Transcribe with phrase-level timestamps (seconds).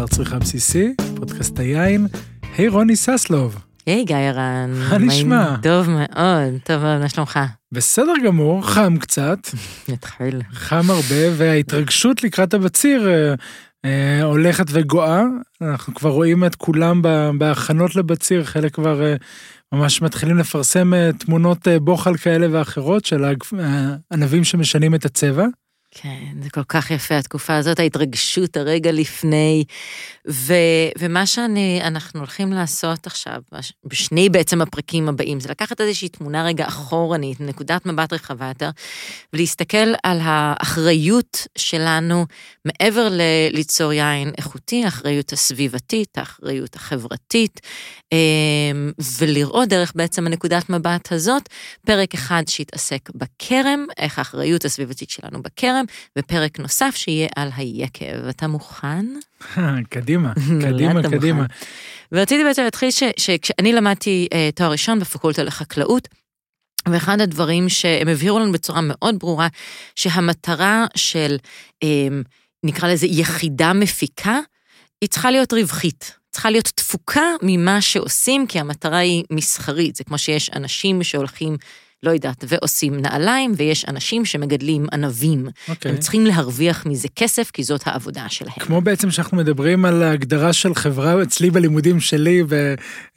[0.00, 2.06] מוצר צריכה בסיסי, פודקאסט היין.
[2.56, 3.56] היי רוני ססלוב.
[3.86, 4.70] היי גיא רן.
[4.90, 5.56] מה נשמע?
[5.62, 7.38] טוב מאוד, טוב מאוד, מה שלומך?
[7.72, 9.38] בסדר גמור, חם קצת.
[9.88, 10.42] נתחיל.
[10.52, 13.34] חם הרבה, וההתרגשות לקראת הבציר אה,
[13.84, 15.22] אה, הולכת וגואה.
[15.62, 17.02] אנחנו כבר רואים את כולם
[17.38, 19.16] בהכנות לבציר, חלק כבר אה,
[19.72, 23.24] ממש מתחילים לפרסם אה, תמונות אה, בוחל כאלה ואחרות של
[24.10, 25.46] הענבים שמשנים את הצבע.
[26.02, 29.64] כן, זה כל כך יפה, התקופה הזאת, ההתרגשות הרגע לפני,
[30.30, 30.54] ו,
[30.98, 33.42] ומה שאנחנו הולכים לעשות עכשיו,
[33.84, 38.70] בשני בעצם הפרקים הבאים, זה לקחת איזושהי תמונה רגע אחורנית, נקודת מבט רחבה יותר,
[39.32, 42.26] ולהסתכל על האחריות שלנו
[42.64, 47.60] מעבר לליצור יין איכותי, האחריות הסביבתית, האחריות החברתית,
[48.12, 51.48] אמ, ולראות דרך בעצם הנקודת מבט הזאת,
[51.86, 55.85] פרק אחד שהתעסק בכרם, איך האחריות הסביבתית שלנו בכרם,
[56.18, 58.28] ופרק נוסף שיהיה על היקב.
[58.28, 59.06] אתה מוכן?
[59.90, 60.32] קדימה,
[60.64, 61.46] קדימה, קדימה.
[62.12, 66.08] ורציתי בעצם להתחיל שכשאני למדתי uh, תואר ראשון בפקולטה לחקלאות,
[66.88, 69.48] ואחד הדברים שהם הבהירו לנו בצורה מאוד ברורה,
[69.96, 71.36] שהמטרה של,
[71.84, 71.86] um,
[72.64, 74.38] נקרא לזה יחידה מפיקה,
[75.00, 76.16] היא צריכה להיות רווחית.
[76.30, 79.96] צריכה להיות תפוקה ממה שעושים, כי המטרה היא מסחרית.
[79.96, 81.56] זה כמו שיש אנשים שהולכים
[82.02, 85.46] לא יודעת, ועושים נעליים, ויש אנשים שמגדלים ענבים.
[85.46, 85.70] Okay.
[85.70, 85.92] אוקיי.
[85.92, 88.58] הם צריכים להרוויח מזה כסף, כי זאת העבודה שלהם.
[88.58, 92.42] כמו בעצם שאנחנו מדברים על ההגדרה של חברה, אצלי בלימודים שלי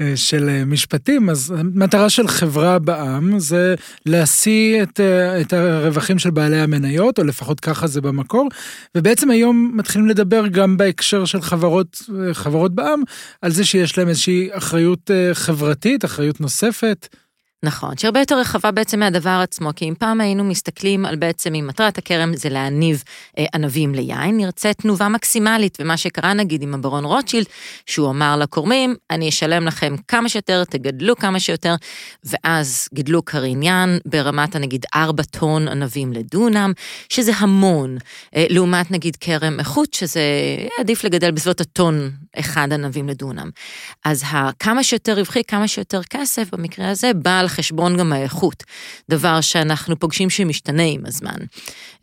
[0.02, 5.00] ושל משפטים, אז המטרה של חברה בעם זה להשיא את,
[5.42, 8.48] את הרווחים של בעלי המניות, או לפחות ככה זה במקור,
[8.96, 12.02] ובעצם היום מתחילים לדבר גם בהקשר של חברות,
[12.34, 13.02] חברות בעם,
[13.42, 17.08] על זה שיש להם איזושהי אחריות אה, חברתית, אחריות נוספת.
[17.64, 21.68] נכון, שהרבה יותר רחבה בעצם מהדבר עצמו, כי אם פעם היינו מסתכלים על בעצם אם
[21.68, 23.04] מטרת הכרם זה להניב
[23.38, 27.46] אה, ענבים ליין, נרצה תנובה מקסימלית, ומה שקרה נגיד עם הברון רוטשילד,
[27.86, 31.76] שהוא אמר לכורמים, אני אשלם לכם כמה שיותר, תגדלו כמה שיותר,
[32.24, 36.72] ואז גידלו קריניין ברמת הנגיד 4 טון ענבים לדונם,
[37.10, 37.98] שזה המון,
[38.36, 40.22] אה, לעומת נגיד כרם איכות, שזה
[40.80, 43.50] עדיף לגדל בסביבות הטון אחד ענבים לדונם.
[44.06, 44.24] אז
[44.60, 48.64] כמה שיותר רווחי, כמה שיותר כסף, במקרה הזה, בא חשבון גם האיכות,
[49.10, 51.38] דבר שאנחנו פוגשים שמשתנה עם הזמן.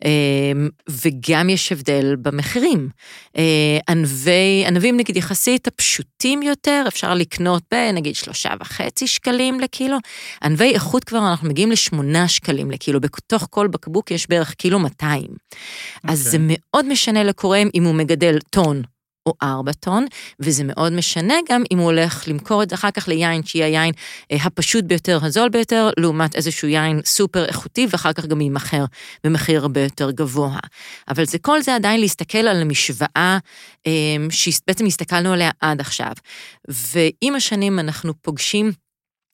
[0.05, 2.89] אמ, וגם יש הבדל במחירים.
[3.37, 9.97] אה, ענבי, ענבים נגיד יחסית הפשוטים יותר, אפשר לקנות בנגיד שלושה וחצי שקלים לקילו.
[10.43, 15.23] ענבי איכות כבר אנחנו מגיעים לשמונה שקלים לקילו, בתוך כל בקבוק יש בערך קילו 200.
[15.23, 16.11] Okay.
[16.11, 16.55] אז זה אוקיי.
[16.59, 18.81] מאוד משנה לקורם אם הוא מגדל טון
[19.27, 20.05] או 4 טון,
[20.39, 23.93] וזה מאוד משנה גם אם הוא הולך למכור את זה אחר כך ליין שיהיה היין
[24.31, 28.85] אה, הפשוט ביותר, הזול ביותר, לעומת איזשהו יין סופר איכותי, ואחר כך גם יימכר
[29.23, 30.57] במחיר הרבה יותר גבוה.
[31.09, 33.37] אבל זה כל זה עדיין להסתכל על המשוואה
[33.87, 33.91] אה,
[34.29, 36.11] שבעצם הסתכלנו עליה עד עכשיו.
[36.67, 38.71] ועם השנים אנחנו פוגשים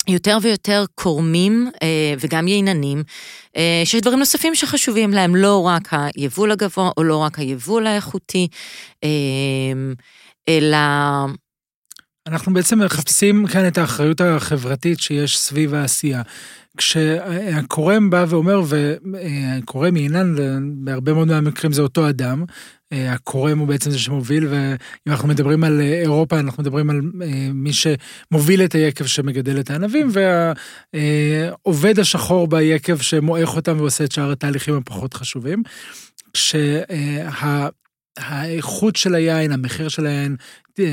[0.08, 3.04] יותר ויותר קורמים אה, וגם ייננים,
[3.58, 8.48] אה, שיש דברים נוספים שחשובים להם, לא רק היבול הגבוה או לא רק היבול האיכותי,
[9.04, 9.10] אה,
[10.50, 10.78] אלא...
[12.28, 16.22] אנחנו בעצם מחפשים כאן את האחריות החברתית שיש סביב העשייה.
[16.78, 20.36] כשהקורם בא ואומר, והקורם יינן,
[20.86, 22.46] בהרבה מאוד מהמקרים זה אותו אדם,
[22.94, 24.76] הקורם הוא בעצם זה שמוביל, ואם
[25.08, 30.10] אנחנו מדברים על אירופה, אנחנו מדברים על אה, מי שמוביל את היקב שמגדל את הענבים,
[30.94, 35.64] והעובד השחור ביקב שמועך אותם ועושה את שאר התהליכים הפחות חשובים.
[38.18, 40.36] כשהאיכות של היין, המחיר של היין,
[40.80, 40.86] אה,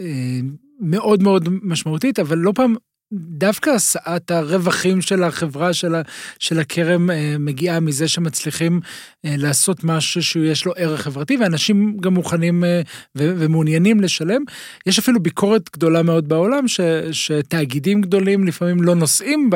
[0.00, 0.40] אה,
[0.80, 2.74] מאוד מאוד משמעותית, אבל לא פעם
[3.12, 6.02] דווקא השאת הרווחים של החברה של, ה,
[6.38, 8.80] של הכרם אה, מגיעה מזה שמצליחים
[9.24, 12.80] אה, לעשות משהו שיש לו ערך חברתי, ואנשים גם מוכנים אה,
[13.16, 14.42] ומעוניינים לשלם.
[14.86, 16.80] יש אפילו ביקורת גדולה מאוד בעולם, ש,
[17.12, 19.50] שתאגידים גדולים לפעמים לא נושאים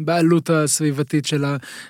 [0.00, 1.44] בעלות הסביבתית של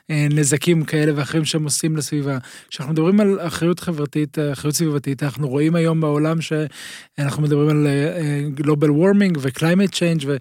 [0.09, 2.39] הנזקים כאלה ואחרים שהם עושים לסביבה.
[2.69, 7.87] כשאנחנו מדברים על אחריות חברתית, אחריות סביבתית, אנחנו רואים היום בעולם שאנחנו מדברים על
[8.57, 10.37] global warming ו-climate change, ו,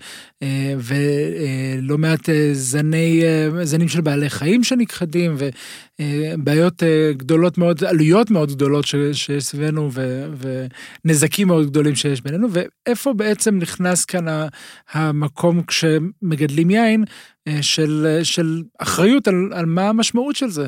[0.77, 8.31] ולא מעט אה, זני, אה, זנים של בעלי חיים שנכחדים, ובעיות אה, גדולות מאוד, עלויות
[8.31, 9.89] מאוד גדולות שיש סביבנו,
[11.05, 14.25] ונזקים מאוד גדולים שיש בינינו, ואיפה בעצם נכנס כאן
[14.91, 17.03] המקום כשמגדלים יין,
[17.61, 20.67] של, של אחריות על, על מה המשמעות של זה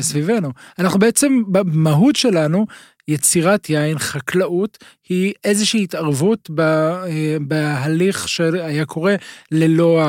[0.00, 0.50] סביבנו.
[0.78, 2.66] אנחנו בעצם, במהות שלנו,
[3.08, 9.14] יצירת יין, חקלאות, היא איזושהי התערבות אה, בהליך שהיה קורה
[9.52, 10.02] ללא,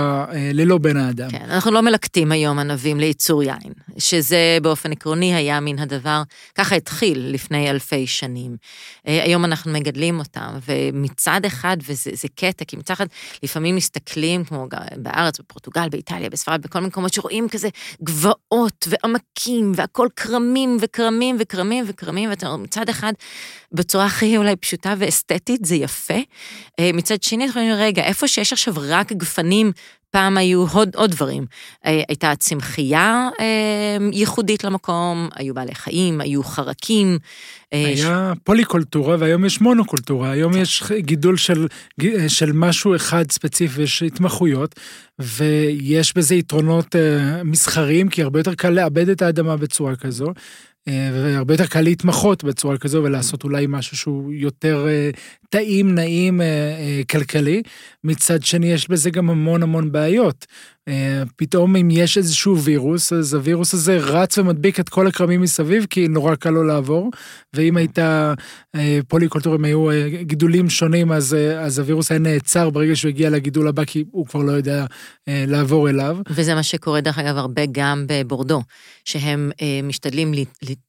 [0.53, 1.29] ללא בן האדם.
[1.29, 3.73] כן, אנחנו לא מלקטים היום ענבים לייצור יין.
[3.97, 6.21] שזה באופן עקרוני היה מן הדבר,
[6.55, 8.57] ככה התחיל לפני אלפי שנים.
[9.07, 13.05] אה, היום אנחנו מגדלים אותם, ומצד אחד, וזה קטע, כי מצד אחד
[13.43, 14.67] לפעמים מסתכלים, כמו
[14.97, 17.69] בארץ, בפורטוגל, באיטליה, בספרד, בכל מקומות שרואים כזה
[18.03, 23.13] גבעות ועמקים, והכל כרמים וכרמים וכרמים וכרמים, ואתה מצד אחד,
[23.71, 26.19] בצורה הכי אולי פשוטה ואסתטית, זה יפה.
[26.79, 29.71] אה, מצד שני, אנחנו אומרים, רגע, איפה שיש עכשיו רק גפנים,
[30.11, 31.45] פעם היו עוד, עוד דברים.
[31.85, 37.17] אה, הייתה צמחייה אה, ייחודית למקום, היו בעלי חיים, היו חרקים.
[37.73, 38.39] אה, היה ש...
[38.43, 41.67] פוליקולטורה והיום יש מונוקולטורה, היום יש גידול של,
[42.27, 44.75] של משהו אחד ספציפי, יש התמחויות,
[45.19, 46.95] ויש בזה יתרונות
[47.43, 50.27] מסחריים, כי הרבה יותר קל לאבד את האדמה בצורה כזו.
[51.13, 54.87] והרבה יותר קל להתמחות בצורה כזו ולעשות אולי משהו שהוא יותר
[55.49, 56.41] טעים, נעים,
[57.11, 57.61] כלכלי.
[58.03, 60.45] מצד שני, יש בזה גם המון המון בעיות.
[60.87, 65.85] אה, פתאום אם יש איזשהו וירוס, אז הווירוס הזה רץ ומדביק את כל הכרמים מסביב,
[65.89, 67.11] כי נורא קל לו לעבור,
[67.55, 68.33] ואם הייתה
[68.75, 73.67] אה, פוליקולטורים, היו אה, גידולים שונים, אז, אז הווירוס היה נעצר ברגע שהוא הגיע לגידול
[73.67, 74.85] הבא, כי הוא כבר לא יודע
[75.27, 76.17] לעבור אליו.
[76.29, 78.61] וזה מה שקורה, דרך אגב, הרבה גם בבורדו,
[79.05, 79.51] שהם
[79.83, 80.31] משתדלים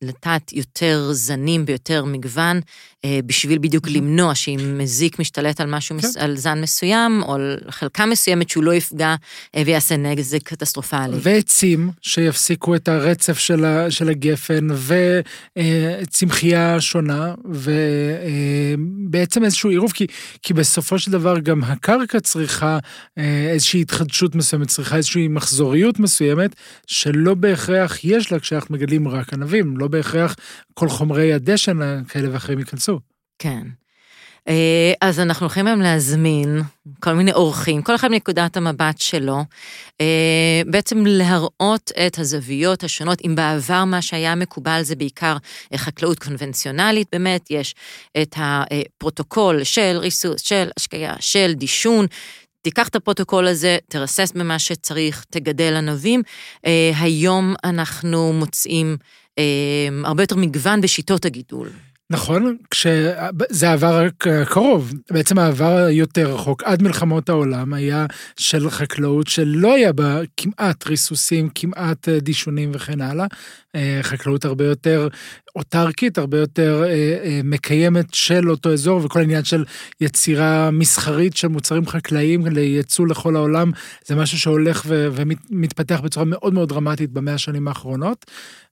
[0.02, 2.60] לטעת יותר זנים ביותר מגוון,
[3.06, 6.20] בשביל בדיוק למנוע שאם מזיק משתלט על משהו, כן.
[6.20, 9.14] על זן מסוים, או על חלקה מסוימת, שהוא לא יפגע
[9.56, 9.88] ויעשה...
[9.88, 11.16] יעשה נזק קטסטרופלי.
[11.22, 14.66] ועצים שיפסיקו את הרצף של, ה, של הגפן,
[15.56, 20.06] וצמחייה שונה, ובעצם איזשהו עירוב, כי,
[20.42, 22.78] כי בסופו של דבר גם הקרקע צריכה
[23.18, 26.56] אה, איזושהי התחדשות מסוימת, צריכה איזושהי מחזוריות מסוימת,
[26.86, 30.36] שלא בהכרח יש לה כשאנחנו מגדלים רק ענבים, לא בהכרח
[30.74, 33.00] כל חומרי הדשן כאלה ואחרים ייכנסו.
[33.38, 33.62] כן.
[34.48, 36.62] אה, אז אנחנו הולכים היום להזמין
[37.00, 39.44] כל מיני אורחים, כל אחד מנקודת המבט שלו,
[40.00, 43.18] אה, בעצם להראות את הזוויות השונות.
[43.26, 45.36] אם בעבר מה שהיה מקובל זה בעיקר
[45.76, 47.74] חקלאות קונבנציונלית, באמת יש
[48.22, 52.06] את הפרוטוקול של ריסוס, של השקיה, של דישון,
[52.62, 56.22] תיקח את הפרוטוקול הזה, תרסס במה שצריך, תגדל ענבים.
[56.66, 58.96] אה, היום אנחנו מוצאים
[60.04, 61.70] הרבה יותר מגוון בשיטות הגידול.
[62.10, 68.06] נכון, כשזה העבר הקרוב, בעצם העבר היותר רחוק, עד מלחמות העולם, היה
[68.36, 73.26] של חקלאות שלא היה בה כמעט ריסוסים, כמעט אה, דישונים וכן הלאה.
[73.74, 75.08] אה, חקלאות הרבה יותר
[75.56, 79.64] אוטרקית, הרבה יותר אה, מקיימת של אותו אזור, וכל העניין של
[80.00, 83.70] יצירה מסחרית של מוצרים חקלאיים לייצוא לכל העולם,
[84.06, 88.26] זה משהו שהולך ומתפתח בצורה מאוד מאוד דרמטית במאה השנים האחרונות.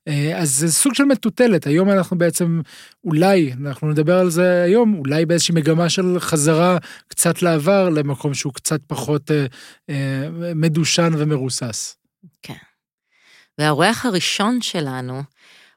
[0.09, 2.61] אה, אז זה סוג של מטוטלת, היום אנחנו בעצם,
[3.05, 8.53] אולי, אנחנו נדבר על זה היום, אולי באיזושהי מגמה של חזרה קצת לעבר, למקום שהוא
[8.53, 9.47] קצת פחות אה,
[9.91, 11.97] אה, מדושן ומרוסס.
[12.43, 12.55] כן.
[13.59, 15.23] והאורח הראשון שלנו,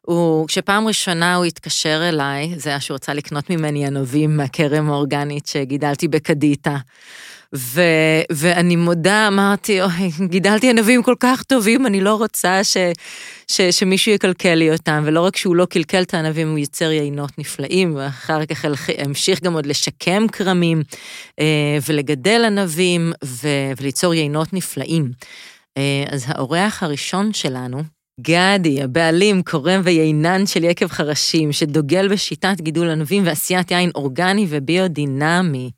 [0.02, 5.48] הוא, כשפעם ראשונה הוא התקשר אליי, זה היה שהוא רצה לקנות ממני ענבים מהכרם האורגנית
[5.48, 6.78] שגידלתי בקדיטה.
[7.56, 7.81] ו,
[8.31, 12.78] ואני מודה, אמרתי, אוי, גידלתי ענבים כל כך טובים, אני לא רוצה ש,
[13.48, 17.40] ש, שמישהו יקלקל לי אותם, ולא רק שהוא לא קלקל את הענבים, הוא ייצר יינות
[17.40, 18.66] נפלאים, ואחר כך
[18.98, 20.84] המשיך גם עוד לשקם כרמים,
[21.40, 23.48] אה, ולגדל ענבים, ו,
[23.78, 25.12] וליצור יינות נפלאים.
[25.78, 27.84] אה, אז האורח הראשון שלנו,
[28.22, 35.71] גדי, הבעלים, קורם ויינן של יקב חרשים, שדוגל בשיטת גידול ענבים ועשיית יין אורגני וביודינמי.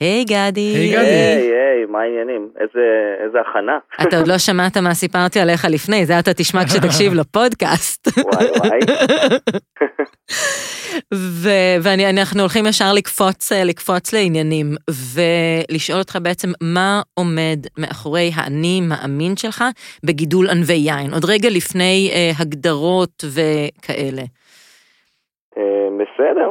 [0.00, 0.60] היי גדי.
[0.60, 1.00] היי גדי.
[1.00, 2.48] היי, היי, מה העניינים?
[2.60, 3.78] איזה, איזה הכנה.
[4.02, 8.08] אתה עוד לא שמעת מה סיפרתי עליך לפני, זה אתה תשמע כשתקשיב לפודקאסט.
[8.34, 8.80] וואי וואי.
[11.82, 14.66] ואנחנו הולכים ישר לקפוץ, לקפוץ לעניינים,
[15.14, 19.64] ולשאול אותך בעצם מה עומד מאחורי האני מאמין שלך
[20.04, 24.22] בגידול ענבי יין, עוד רגע לפני אה, הגדרות וכאלה.
[25.58, 26.50] אה, בסדר.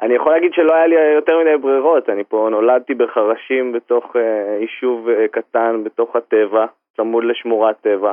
[0.00, 4.58] אני יכול להגיד שלא היה לי יותר מדי ברירות, אני פה נולדתי בחרשים בתוך אה,
[4.60, 8.12] יישוב אה, קטן בתוך הטבע, צמוד לשמורת טבע.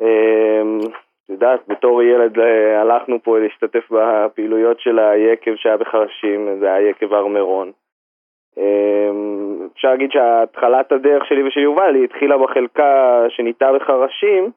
[0.00, 0.78] אמ,
[1.24, 6.88] את יודעת, בתור ילד אה, הלכנו פה להשתתף בפעילויות של היקב שהיה בחרשים, זה היה
[6.90, 7.72] יקב הר מירון.
[8.56, 14.50] אמ, אפשר להגיד שהתחלת הדרך שלי ושל יובל היא התחילה בחלקה שניטה בחרשים,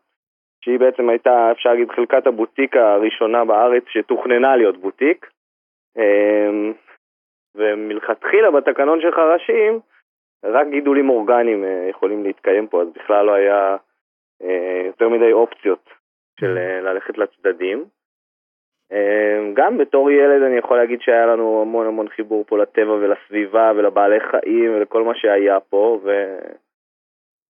[0.62, 5.30] שהיא בעצם הייתה, אפשר להגיד, חלקת הבוטיק הראשונה בארץ שתוכננה להיות בוטיק.
[5.98, 6.74] אמ,
[7.56, 9.80] ומלכתחילה בתקנון של חרשים,
[10.44, 13.78] רק גידולים אורגניים אה, יכולים להתקיים פה, אז בכלל לא היה
[14.44, 15.90] אה, יותר מדי אופציות
[16.40, 17.86] של אה, ללכת לצדדים.
[18.92, 23.72] אמ, גם בתור ילד אני יכול להגיד שהיה לנו המון המון חיבור פה לטבע ולסביבה
[23.76, 26.38] ולבעלי חיים ולכל מה שהיה פה, ו...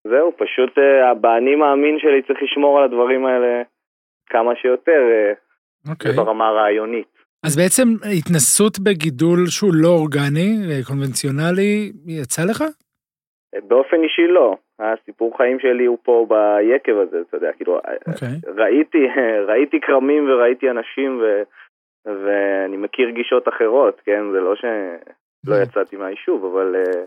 [0.07, 0.77] זהו, פשוט
[1.21, 3.61] באני מאמין שלי צריך לשמור על הדברים האלה
[4.29, 5.33] כמה שיותר אה,
[5.91, 6.11] אוקיי.
[6.11, 7.18] ברמה הרעיונית.
[7.45, 7.87] אז בעצם
[8.19, 12.63] התנסות בגידול שהוא לא אורגני, אה, קונבנציונלי, יצא לך?
[13.67, 14.57] באופן אישי לא.
[14.79, 18.53] הסיפור חיים שלי הוא פה ביקב הזה, אתה יודע, כאילו, אה, אוקיי.
[18.55, 19.07] ראיתי,
[19.49, 21.43] ראיתי כרמים וראיתי אנשים ו,
[22.05, 24.23] ואני מכיר גישות אחרות, כן?
[24.31, 25.63] זה לא שלא Mm.
[25.63, 27.03] יצאתי מהיישוב, אבל, אה,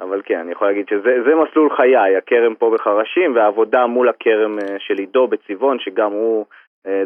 [0.00, 4.58] אבל כן, אני יכול להגיד שזה זה מסלול חיי, הכרם פה בחרשים והעבודה מול הכרם
[4.78, 6.46] של עידו בצבעון, שגם הוא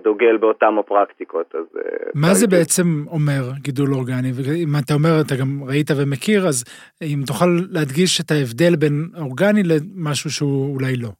[0.05, 1.55] דוגל באותם הפרקטיקות.
[1.55, 4.31] אז, אה, מה זה בעצם אומר גידול אורגני?
[4.37, 6.65] ואם אתה אומר, אתה גם ראית ומכיר, אז
[7.03, 11.11] אם תוכל להדגיש את ההבדל בין אורגני למשהו שהוא אולי לא.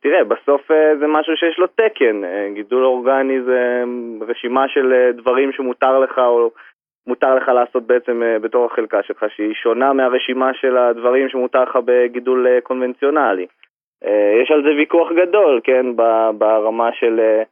[0.00, 2.24] תראה, בסוף אה, זה משהו שיש לו תקן.
[2.24, 6.50] אה, גידול אורגני זה אה, רשימה של אה, דברים שמותר לך או
[7.06, 11.78] מותר לך לעשות בעצם אה, בתור החלקה שלך, שהיא שונה מהרשימה של הדברים שמותר לך
[11.84, 13.46] בגידול אה, קונבנציונלי.
[14.06, 15.86] אה, יש על זה ויכוח גדול, כן,
[16.38, 17.42] ברמה של אה,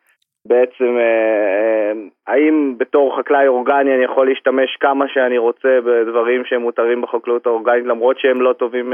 [0.49, 1.93] בעצם אה,
[2.27, 7.87] האם בתור חקלאי אורגני אני יכול להשתמש כמה שאני רוצה בדברים שהם מותרים בחקלאות האורגנית
[7.87, 8.93] למרות שהם לא טובים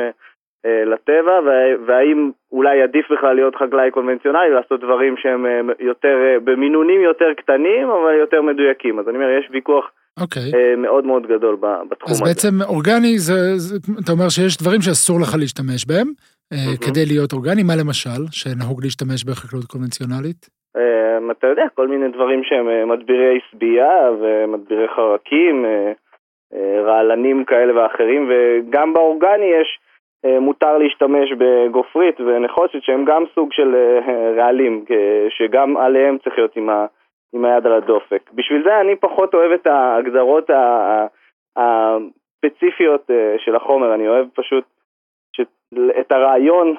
[0.66, 5.46] לטבע, וה- והאם אולי עדיף בכלל להיות חקלאי קונבנציונלי, לעשות דברים שהם
[5.78, 8.98] יותר, במינונים יותר קטנים, אבל יותר מדויקים.
[8.98, 10.52] אז אני אומר, יש ויכוח אוקיי.
[10.54, 11.56] אה, מאוד מאוד גדול
[11.90, 12.24] בתחום אז הזה.
[12.24, 16.08] בעצם אורגני זה, זה, אתה אומר שיש דברים שאסור לך להשתמש בהם.
[16.86, 20.58] כדי להיות אורגני, מה למשל, שנהוג להשתמש בחקלאות קונבנציונלית?
[20.76, 25.92] אה, אתה יודע, כל מיני דברים שהם אה, מדבירי שביעה ומדבירי חרקים, אה,
[26.54, 29.78] אה, רעלנים כאלה ואחרים, וגם באורגני יש,
[30.24, 36.38] אה, מותר להשתמש בגופרית ונחושת שהם גם סוג של אה, רעלים, אה, שגם עליהם צריך
[36.38, 36.86] להיות עם, ה,
[37.34, 38.30] עם היד על הדופק.
[38.34, 40.50] בשביל זה אני פחות אוהב את ההגדרות
[41.56, 44.64] הספציפיות אה, של החומר, אני אוהב פשוט
[46.00, 46.74] את הרעיון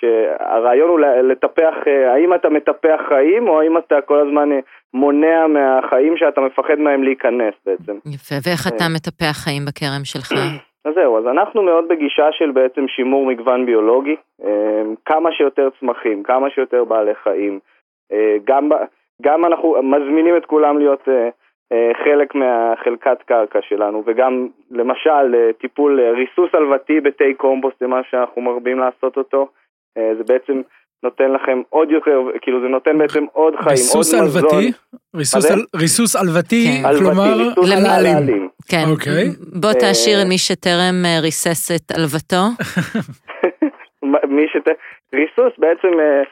[0.00, 4.58] שהרעיון הוא לטפח, אה, האם אתה מטפח חיים או האם אתה כל הזמן אה,
[4.94, 7.98] מונע מהחיים שאתה מפחד מהם להיכנס בעצם.
[8.14, 10.32] יפה, ואיך אתה מטפח חיים בכרם שלך?
[10.84, 16.22] אז זהו, אז אנחנו מאוד בגישה של בעצם שימור מגוון ביולוגי, אה, כמה שיותר צמחים,
[16.22, 17.58] כמה שיותר בעלי חיים.
[18.12, 18.68] אה, גם,
[19.22, 21.28] גם אנחנו מזמינים את כולם להיות אה, אה,
[22.04, 28.00] חלק מהחלקת קרקע שלנו, וגם למשל אה, טיפול אה, ריסוס הלוותי בתי קומפוסט זה מה
[28.10, 29.48] שאנחנו מרבים לעשות אותו.
[29.98, 30.60] אה, זה בעצם
[31.02, 34.42] נותן לכם עוד יותר, כאילו זה נותן בעצם עוד חיים, ריסוס עוד מזון.
[34.44, 34.72] הלוותי?
[35.16, 36.88] ריסוס על- ריסוס הלוותי, כן.
[36.88, 37.04] הלוותי,
[37.54, 37.90] כלומר.
[37.90, 38.48] העלים.
[38.70, 38.84] כן.
[38.90, 39.28] אוקיי.
[39.60, 41.92] בוא אה, תעשיר מי שטרם אה, ריסס את.
[44.28, 44.68] מי שת...
[45.14, 46.22] ריסוס בעצם אה, אה,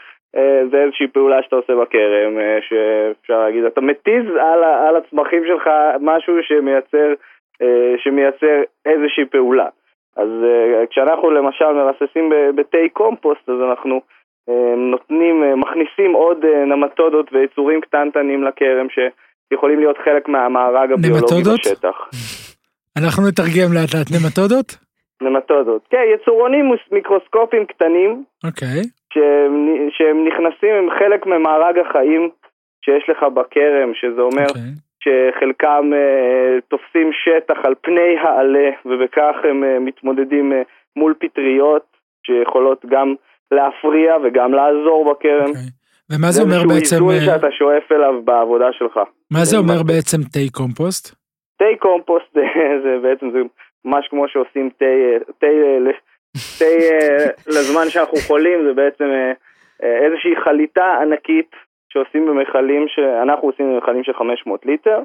[0.70, 5.70] זה איזושהי פעולה שאתה עושה בכרם, אה, שאפשר להגיד, אתה מתיז על, על הצמחים שלך
[6.00, 7.14] משהו שמייצר,
[7.62, 9.68] אה, שמייצר איזושהי פעולה.
[10.16, 14.00] אז אה, כשאנחנו למשל מרססים בתי קומפוסט, אז אנחנו
[14.48, 21.20] אה, נותנים, אה, מכניסים עוד אה, נמטודות ויצורים קטנטנים לכרם שיכולים להיות חלק מהמארג הביולוגי
[21.20, 21.60] נמטודות?
[21.60, 21.96] בשטח.
[22.98, 24.78] אנחנו נתרגם לאט לאט נמטודות?
[25.22, 25.82] נמטודות.
[25.90, 28.82] כן, יצורונים מיקרוסקופיים קטנים אוקיי.
[29.16, 32.30] שהם, שהם נכנסים, הם חלק ממארג החיים
[32.84, 34.72] שיש לך בכרם, שזה אומר אוקיי.
[35.02, 40.62] שחלקם אה, תופסים שטח על פני העלה, ובכך הם אה, מתמודדים אה,
[40.96, 41.86] מול פטריות
[42.26, 43.14] שיכולות גם
[43.50, 45.48] להפריע וגם לעזור בכרם.
[45.48, 45.70] אוקיי.
[46.10, 49.00] ומה זה אומר איזשהו בעצם, איזון אה, שאתה שואף אליו בעבודה שלך.
[49.30, 51.14] מה זה אומר בעצם תה קומפוסט?
[51.58, 52.44] תה קומפוסט זה,
[52.84, 53.38] זה בעצם זה
[53.84, 54.70] ממש כמו שעושים
[55.38, 55.46] תה,
[56.36, 59.04] אה, תה, אה, לזמן שאנחנו חולים, זה בעצם
[59.82, 61.50] אה, איזושהי חליטה ענקית
[61.92, 65.00] שעושים במכלים, שאנחנו עושים במכלים של 500 ליטר,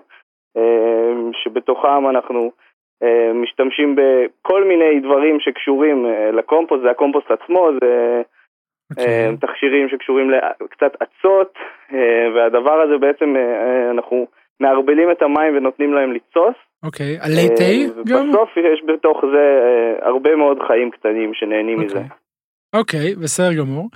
[0.58, 1.12] אה,
[1.44, 2.52] שבתוכם אנחנו
[3.04, 8.22] אה, משתמשים בכל מיני דברים שקשורים אה, לקומפוסט, זה הקומפוסט עצמו, זה
[8.92, 9.38] אוקיי.
[9.42, 11.54] תכשירים שקשורים לקצת אצות,
[11.94, 14.28] אה, והדבר הזה בעצם אה, אנחנו
[14.60, 16.56] מערבלים את המים ונותנים להם לצוס.
[16.84, 17.18] אוקיי.
[17.20, 17.64] עלי תה
[18.06, 18.30] גם?
[18.30, 21.96] בסוף יש בתוך זה אה, הרבה מאוד חיים קטנים שנהנים מזה.
[21.96, 22.10] אוקיי.
[22.74, 23.90] אוקיי, בסדר גמור.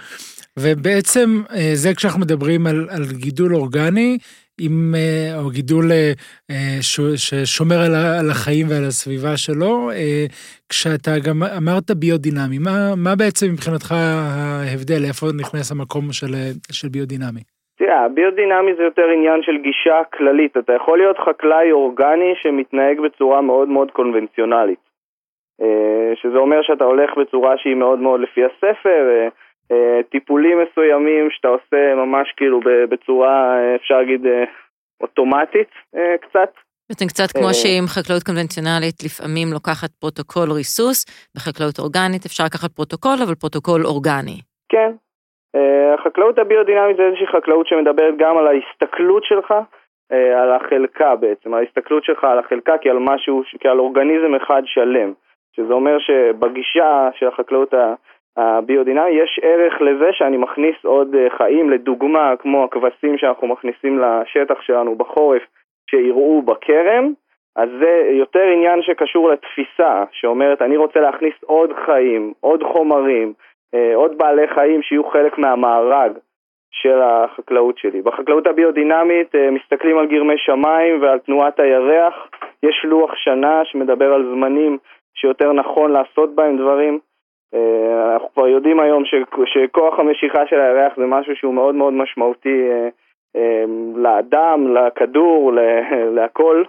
[0.60, 4.18] ובעצם אה, זה כשאנחנו מדברים על, על גידול אורגני,
[4.62, 6.12] עם, אה, או גידול אה,
[6.52, 10.26] אה, ש- ששומר על, על החיים ועל הסביבה שלו, אה,
[10.70, 16.90] כשאתה גם אמרת ביודינמי, מה, מה בעצם מבחינתך ההבדל, איפה נכנס המקום של, אה, של
[16.90, 17.42] ביודינמי?
[17.78, 20.58] תראה, הביודינמי זה יותר עניין של גישה כללית.
[20.58, 24.86] אתה יכול להיות חקלאי אורגני שמתנהג בצורה מאוד מאוד קונבנציונלית.
[25.62, 29.28] אה, שזה אומר שאתה הולך בצורה שהיא מאוד מאוד לפי הספר, אה,
[29.72, 34.22] אה, טיפולים מסוימים שאתה עושה ממש כאילו בצורה, אפשר להגיד,
[35.02, 35.70] אוטומטית
[36.22, 36.52] קצת.
[36.90, 41.06] בעצם קצת כמו שעם חקלאות קונבנציונלית לפעמים לוקחת פרוטוקול ריסוס,
[41.36, 44.38] בחקלאות אורגנית אפשר לקחת פרוטוקול, אבל פרוטוקול אורגני.
[44.70, 44.92] כן.
[45.94, 49.54] החקלאות הביודינמית זה איזושהי חקלאות שמדברת גם על ההסתכלות שלך,
[50.12, 55.14] על החלקה בעצם, ההסתכלות שלך על החלקה כעל משהו, כעל אורגניזם אחד שלם.
[55.56, 57.74] שזה אומר שבגישה של החקלאות
[58.38, 64.96] הביודינמי יש ערך לזה שאני מכניס עוד חיים, לדוגמה כמו הכבשים שאנחנו מכניסים לשטח שלנו
[64.96, 65.42] בחורף
[65.90, 67.14] שיראו בכרם,
[67.56, 73.34] אז זה יותר עניין שקשור לתפיסה, שאומרת אני רוצה להכניס עוד חיים, עוד חומרים,
[73.96, 76.12] עוד בעלי חיים שיהיו חלק מהמארג
[76.72, 78.02] של החקלאות שלי.
[78.02, 82.14] בחקלאות הביודינמית מסתכלים על גרמי שמיים ועל תנועת הירח,
[82.64, 84.78] יש לוח שנה שמדבר על זמנים
[85.16, 87.00] שיותר נכון לעשות בהם דברים.
[88.14, 89.04] אנחנו כבר יודעים היום
[89.46, 92.68] שכוח המשיכה של הירח זה משהו שהוא מאוד מאוד משמעותי
[93.96, 95.52] לאדם, לכדור,
[96.16, 96.64] להכל,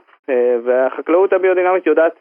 [0.65, 2.13] והחקלאות הביודינמית יודעת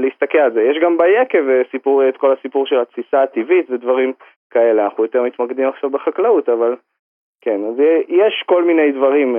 [0.00, 0.62] להסתכל על זה.
[0.62, 4.12] יש גם ביקב סיפור, את כל הסיפור של התסיסה הטבעית ודברים
[4.50, 6.74] כאלה, אנחנו יותר מתמקדים עכשיו בחקלאות, אבל
[7.40, 7.74] כן, אז
[8.08, 9.36] יש כל מיני דברים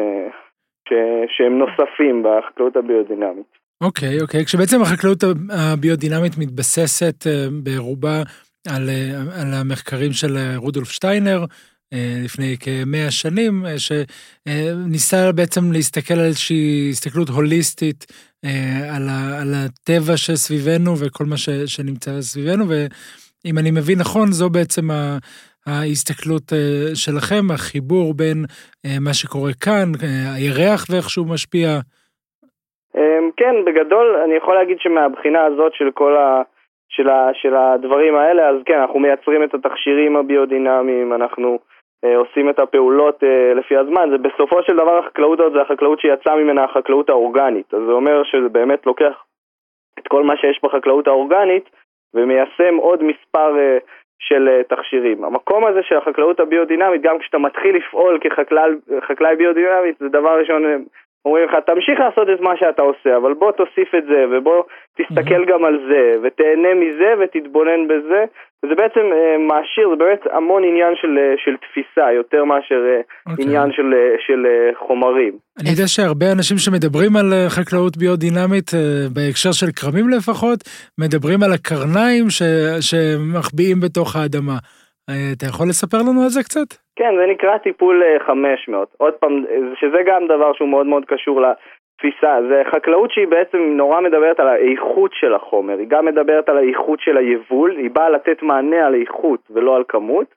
[0.90, 0.94] ש,
[1.28, 3.52] שהם נוספים בחקלאות הביודינמית.
[3.84, 4.46] אוקיי, okay, אוקיי, okay.
[4.46, 5.24] כשבעצם החקלאות
[5.74, 7.20] הביודינמית מתבססת
[7.64, 8.18] ברובה
[8.76, 8.90] על,
[9.40, 11.40] על המחקרים של רודולף שטיינר,
[12.26, 13.54] לפני כמאה שנים,
[13.86, 18.06] שניסה בעצם להסתכל על איזושהי הסתכלות הוליסטית
[18.96, 24.50] על, ה, על הטבע שסביבנו וכל מה ש, שנמצא סביבנו, ואם אני מבין נכון, זו
[24.50, 24.86] בעצם
[25.68, 26.48] ההסתכלות
[26.94, 28.38] שלכם, החיבור בין
[29.06, 29.88] מה שקורה כאן,
[30.36, 31.68] הירח ואיך שהוא משפיע.
[33.38, 36.42] כן, בגדול אני יכול להגיד שמהבחינה הזאת של כל ה...
[36.90, 42.50] של, ה, של הדברים האלה, אז כן, אנחנו מייצרים את התכשירים הביודינמיים, אנחנו אה, עושים
[42.50, 46.64] את הפעולות אה, לפי הזמן, זה בסופו של דבר החקלאות הזאת זה החקלאות שיצאה ממנה
[46.64, 49.24] החקלאות האורגנית, אז זה אומר שזה באמת לוקח
[50.00, 51.70] את כל מה שיש בחקלאות האורגנית
[52.14, 53.78] ומיישם עוד מספר אה,
[54.20, 55.24] של אה, תכשירים.
[55.24, 60.76] המקום הזה של החקלאות הביודינמית, גם כשאתה מתחיל לפעול כחקלאי ביודינמית, זה דבר ראשון אה,
[61.26, 64.64] אומרים לך, תמשיך לעשות את מה שאתה עושה, אבל בוא תוסיף את זה, ובוא
[64.98, 65.52] תסתכל mm-hmm.
[65.52, 68.26] גם על זה, ותהנה מזה ותתבונן בזה.
[68.66, 73.28] וזה בעצם אה, מעשיר, זה באמת המון עניין של, אה, של תפיסה, יותר מאשר okay.
[73.28, 73.46] אה, אוקיי.
[73.46, 73.94] עניין של,
[74.28, 75.34] של אה, חומרים.
[75.60, 78.80] אני יודע שהרבה אנשים שמדברים על חקלאות ביודינמית, אה,
[79.14, 80.60] בהקשר של כרמים לפחות,
[80.98, 82.42] מדברים על הקרניים ש,
[82.90, 84.58] שמחביאים בתוך האדמה.
[85.10, 86.70] אה, אתה יכול לספר לנו על זה קצת?
[86.96, 88.88] כן, זה נקרא טיפול 500.
[88.88, 89.46] אה, עוד פעם,
[89.80, 92.38] שזה גם דבר שהוא מאוד מאוד קשור לתפיסה.
[92.50, 95.78] זה חקלאות שהיא בעצם נורא מדברת על האיכות של החומר.
[95.78, 99.84] היא גם מדברת על האיכות של היבול, היא באה לתת מענה על איכות ולא על
[99.88, 100.28] כמות.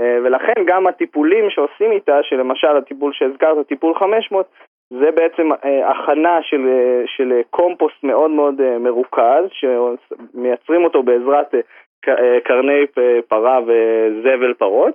[0.00, 4.46] אה, ולכן גם הטיפולים שעושים איתה, שלמשל הטיפול שהזכרת, טיפול 500,
[4.90, 5.48] זה בעצם
[5.84, 6.60] הכנה של,
[7.06, 11.54] של קומפוסט מאוד מאוד מרוכז, שמייצרים אותו בעזרת
[12.44, 12.86] קרני
[13.28, 14.94] פרה וזבל פרות.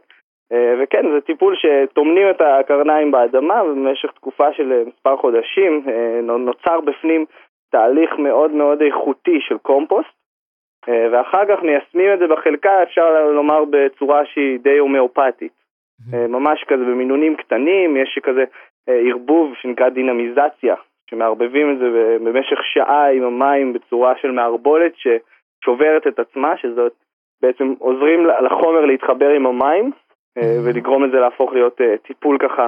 [0.79, 5.85] וכן, זה טיפול שטומנים את הקרניים באדמה ובמשך תקופה של מספר חודשים
[6.23, 7.25] נוצר בפנים
[7.71, 10.09] תהליך מאוד מאוד איכותי של קומפוסט
[10.87, 15.51] ואחר כך מיישמים את זה בחלקה, אפשר לומר בצורה שהיא די הומאופתית.
[16.13, 18.43] ממש כזה במינונים קטנים, יש כזה
[18.87, 20.75] ערבוב שנקרא דינמיזציה,
[21.09, 24.93] שמערבבים את זה במשך שעה עם המים בצורה של מערבולת
[25.65, 26.93] ששוברת את עצמה, שזאת
[27.41, 29.91] בעצם עוזרים לחומר להתחבר עם המים
[30.37, 32.67] אה, ולגרום לזה להפוך להיות אה, טיפול ככה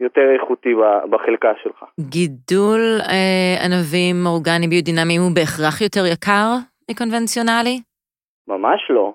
[0.00, 0.74] יותר איכותי
[1.10, 1.84] בחלקה שלך.
[2.00, 2.80] גידול
[3.10, 6.48] אה, ענבים אורגניים ביודינמיים הוא בהכרח יותר יקר
[6.90, 7.76] מקונבנציונלי?
[8.48, 9.12] ממש לא.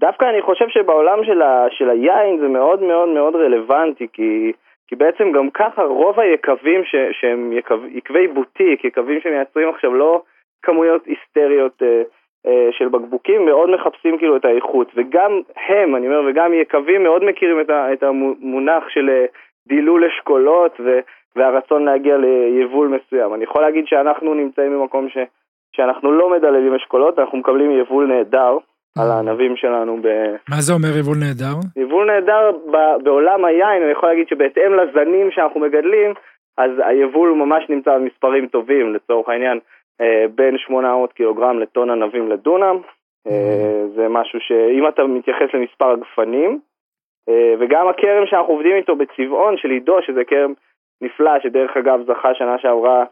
[0.00, 4.52] דווקא אני חושב שבעולם של, ה, של היין זה מאוד מאוד מאוד רלוונטי, כי,
[4.86, 10.22] כי בעצם גם ככה רוב היקבים ש, שהם יקב, יקבי בוטיק, יקבים שמייצרים עכשיו לא
[10.62, 12.02] כמויות היסטריות אה,
[12.70, 17.60] של בקבוקים מאוד מחפשים כאילו את האיכות וגם הם, אני אומר, וגם יקבים מאוד מכירים
[17.92, 19.24] את המונח של אה,
[19.68, 20.80] דילול אשכולות
[21.36, 23.34] והרצון להגיע ליבול מסוים.
[23.34, 25.18] אני יכול להגיד שאנחנו נמצאים במקום ש,
[25.76, 28.58] שאנחנו לא מדללים אשכולות, אנחנו מקבלים יבול נהדר
[28.98, 29.98] על הענבים שלנו.
[30.02, 30.08] ב...
[30.48, 31.82] מה זה אומר יבול נהדר?
[31.82, 32.50] יבול נהדר
[33.02, 36.12] בעולם היין, אני יכול להגיד שבהתאם לזנים שאנחנו מגדלים,
[36.58, 39.58] אז היבול ממש נמצא במספרים טובים, לצורך העניין.
[40.00, 42.78] אה, בין 800 קילוגרם לטון ענבים לדונם.
[43.26, 46.60] אה, זה משהו שאם אתה מתייחס למספר הגפנים,
[47.28, 50.52] אה, וגם הכרם שאנחנו עובדים איתו בצבעון של עידו, שזה כרם
[51.00, 53.04] נפלא, שדרך אגב זכה שנה שעברה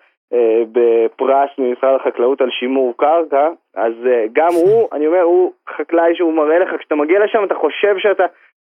[0.73, 3.93] בפרס ממשרד החקלאות על שימור קרקע, אז
[4.33, 8.25] גם הוא, אני אומר, הוא חקלאי שהוא מראה לך, כשאתה מגיע לשם אתה חושב שאתה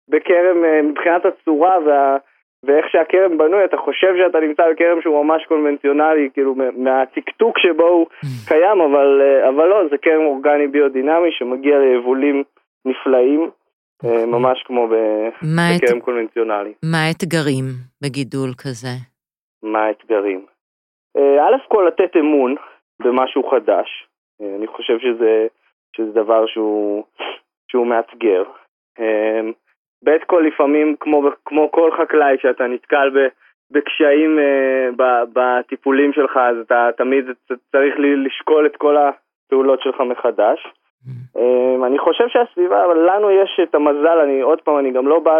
[0.09, 2.17] בכרם מבחינת הצורה וה...
[2.67, 8.07] ואיך שהכרם בנוי, אתה חושב שאתה נמצא בכרם שהוא ממש קונבנציונלי, כאילו מהטקטוק שבו הוא
[8.49, 12.45] קיים, אבל, אה, אבל לא, זה כרם אורגני ביודינמי שמגיע ליבולים
[12.85, 13.51] נפלאים,
[14.05, 16.73] אה, ממש כמו בכרם קונבנציונלי.
[16.83, 17.65] מה האתגרים
[18.03, 18.95] בגידול כזה?
[19.63, 20.47] מה האתגרים?
[21.17, 22.55] אה, א' כל לתת אמון
[23.03, 23.89] במשהו חדש,
[24.57, 25.47] אני חושב שזה,
[25.97, 27.05] שזה דבר שהוא,
[27.71, 28.43] שהוא מאתגר.
[30.07, 33.19] בית כל לפעמים, כמו, כמו כל חקלאי, שאתה נתקל ב,
[33.71, 37.25] בקשיים אה, ב, בטיפולים שלך, אז אתה תמיד
[37.73, 40.67] צריך לשקול את כל הפעולות שלך מחדש.
[41.07, 41.87] Mm-hmm.
[41.87, 45.39] אני חושב שהסביבה, אבל לנו יש את המזל, אני עוד פעם, אני גם לא בא,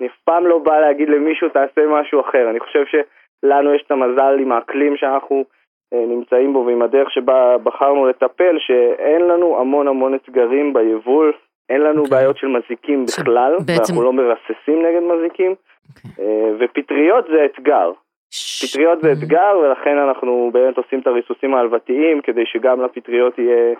[0.00, 3.90] אני אף פעם לא בא להגיד למישהו תעשה משהו אחר, אני חושב שלנו יש את
[3.90, 5.44] המזל עם האקלים שאנחנו
[5.92, 11.32] אה, נמצאים בו ועם הדרך שבה בחרנו לטפל, שאין לנו המון המון אתגרים ביבול,
[11.68, 12.04] אין לנו okay.
[12.04, 12.18] אוקיי.
[12.18, 13.72] בעיות של מזיקים בכלל, בעצם...
[13.72, 16.08] ואנחנו לא מרססים נגד מזיקים, okay.
[16.08, 16.24] אוקיי.
[16.24, 17.90] אה, ופטריות זה אתגר.
[18.30, 18.64] ש...
[18.64, 23.74] פטריות זה אתגר, ולכן אנחנו באמת עושים את הריסוסים ההלוותיים, כדי שגם לפטריות יהיה,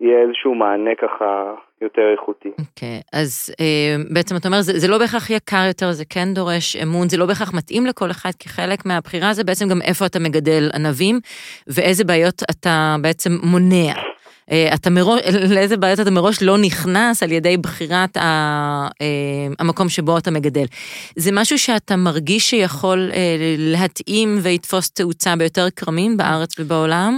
[0.00, 2.48] יהיה איזשהו מענה ככה יותר איכותי.
[2.48, 3.18] אוקיי, okay.
[3.18, 7.08] אז אה, בעצם אתה אומר, זה, זה לא בהכרח יקר יותר, זה כן דורש אמון,
[7.08, 10.70] זה לא בהכרח מתאים לכל אחד, כי חלק מהבחירה זה בעצם גם איפה אתה מגדל
[10.74, 11.16] ענבים,
[11.66, 14.13] ואיזה בעיות אתה בעצם מונע.
[14.52, 15.20] אה, אתה מראש,
[15.54, 18.28] לאיזה בעיות אתה מראש לא נכנס על ידי בחירת ה,
[19.02, 20.66] אה, המקום שבו אתה מגדל.
[21.24, 23.36] זה משהו שאתה מרגיש שיכול אה,
[23.72, 27.12] להתאים ויתפוס תאוצה ביותר כרמים בארץ ובעולם?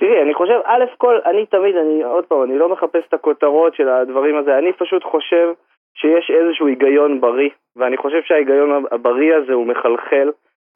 [0.00, 3.74] תראי, אני חושב, א' כל, אני תמיד, אני עוד פעם, אני לא מחפש את הכותרות
[3.74, 5.46] של הדברים הזה, אני פשוט חושב
[5.94, 10.30] שיש איזשהו היגיון בריא, ואני חושב שההיגיון הבריא הזה הוא מחלחל.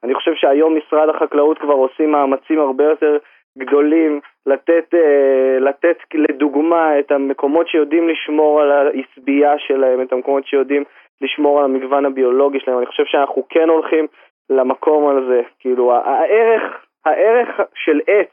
[0.04, 3.16] אני חושב שהיום משרד החקלאות כבר עושים מאמצים הרבה יותר
[3.58, 10.84] גדולים, לתת, אה, לתת לדוגמה את המקומות שיודעים לשמור על העשבייה שלהם, את המקומות שיודעים
[11.20, 12.78] לשמור על המגוון הביולוגי שלהם.
[12.78, 14.06] אני חושב שאנחנו כן הולכים
[14.50, 15.42] למקום הזה.
[15.58, 16.62] כאילו, הערך,
[17.04, 18.30] הערך של עץ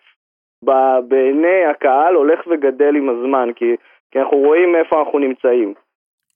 [1.08, 3.76] בעיני הקהל הולך וגדל עם הזמן, כי,
[4.12, 5.74] כי אנחנו רואים איפה אנחנו נמצאים.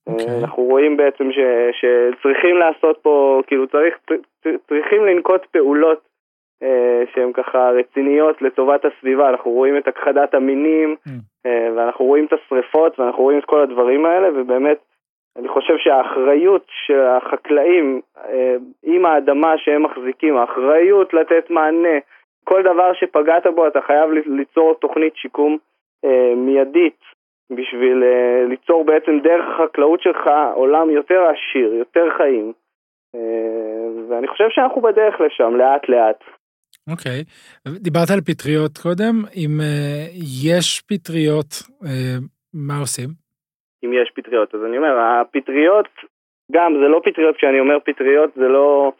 [0.08, 0.12] Okay.
[0.12, 0.40] אוקיי.
[0.42, 1.38] אנחנו רואים בעצם ש,
[1.80, 3.98] שצריכים לעשות פה, כאילו צריך,
[4.68, 6.07] צריכים לנקוט פעולות אה,
[7.14, 11.10] שהן ככה רציניות לטובת הסביבה, אנחנו רואים את הכחדת המינים mm.
[11.46, 14.78] אה, ואנחנו רואים את השריפות ואנחנו רואים את כל הדברים האלה ובאמת
[15.38, 21.98] אני חושב שהאחריות של החקלאים אה, עם האדמה שהם מחזיקים, האחריות לתת מענה,
[22.44, 25.58] כל דבר שפגעת בו אתה חייב ליצור תוכנית שיקום
[26.36, 27.00] מיידית
[27.50, 28.04] בשביל
[28.48, 32.52] ליצור בעצם דרך החקלאות שלך עולם יותר עשיר, יותר חיים.
[34.08, 36.24] ואני חושב שאנחנו בדרך לשם, לאט לאט.
[36.92, 37.78] אוקיי, okay.
[37.84, 40.10] דיברת על פטריות קודם, אם uh,
[40.44, 41.86] יש פטריות, uh,
[42.54, 43.08] מה עושים?
[43.84, 45.88] אם יש פטריות, אז אני אומר, הפטריות,
[46.52, 48.92] גם זה לא פטריות, כשאני אומר פטריות זה לא,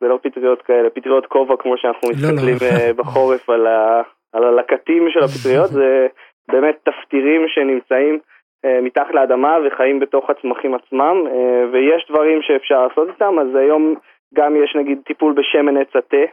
[0.00, 2.14] זה לא פטריות כאלה, פטריות כובע כמו שאנחנו לא.
[2.16, 2.92] מסתכלים לא, לא.
[2.92, 6.06] בחורף על, ה, על הלקטים של הפטריות, זה
[6.48, 8.18] באמת תפטירים שנמצאים
[8.66, 11.30] uh, מתחת לאדמה וחיים בתוך הצמחים עצמם, uh,
[11.72, 13.94] ויש דברים שאפשר לעשות איתם, אז היום
[14.34, 16.24] גם יש נגיד טיפול בשמן עץ התה,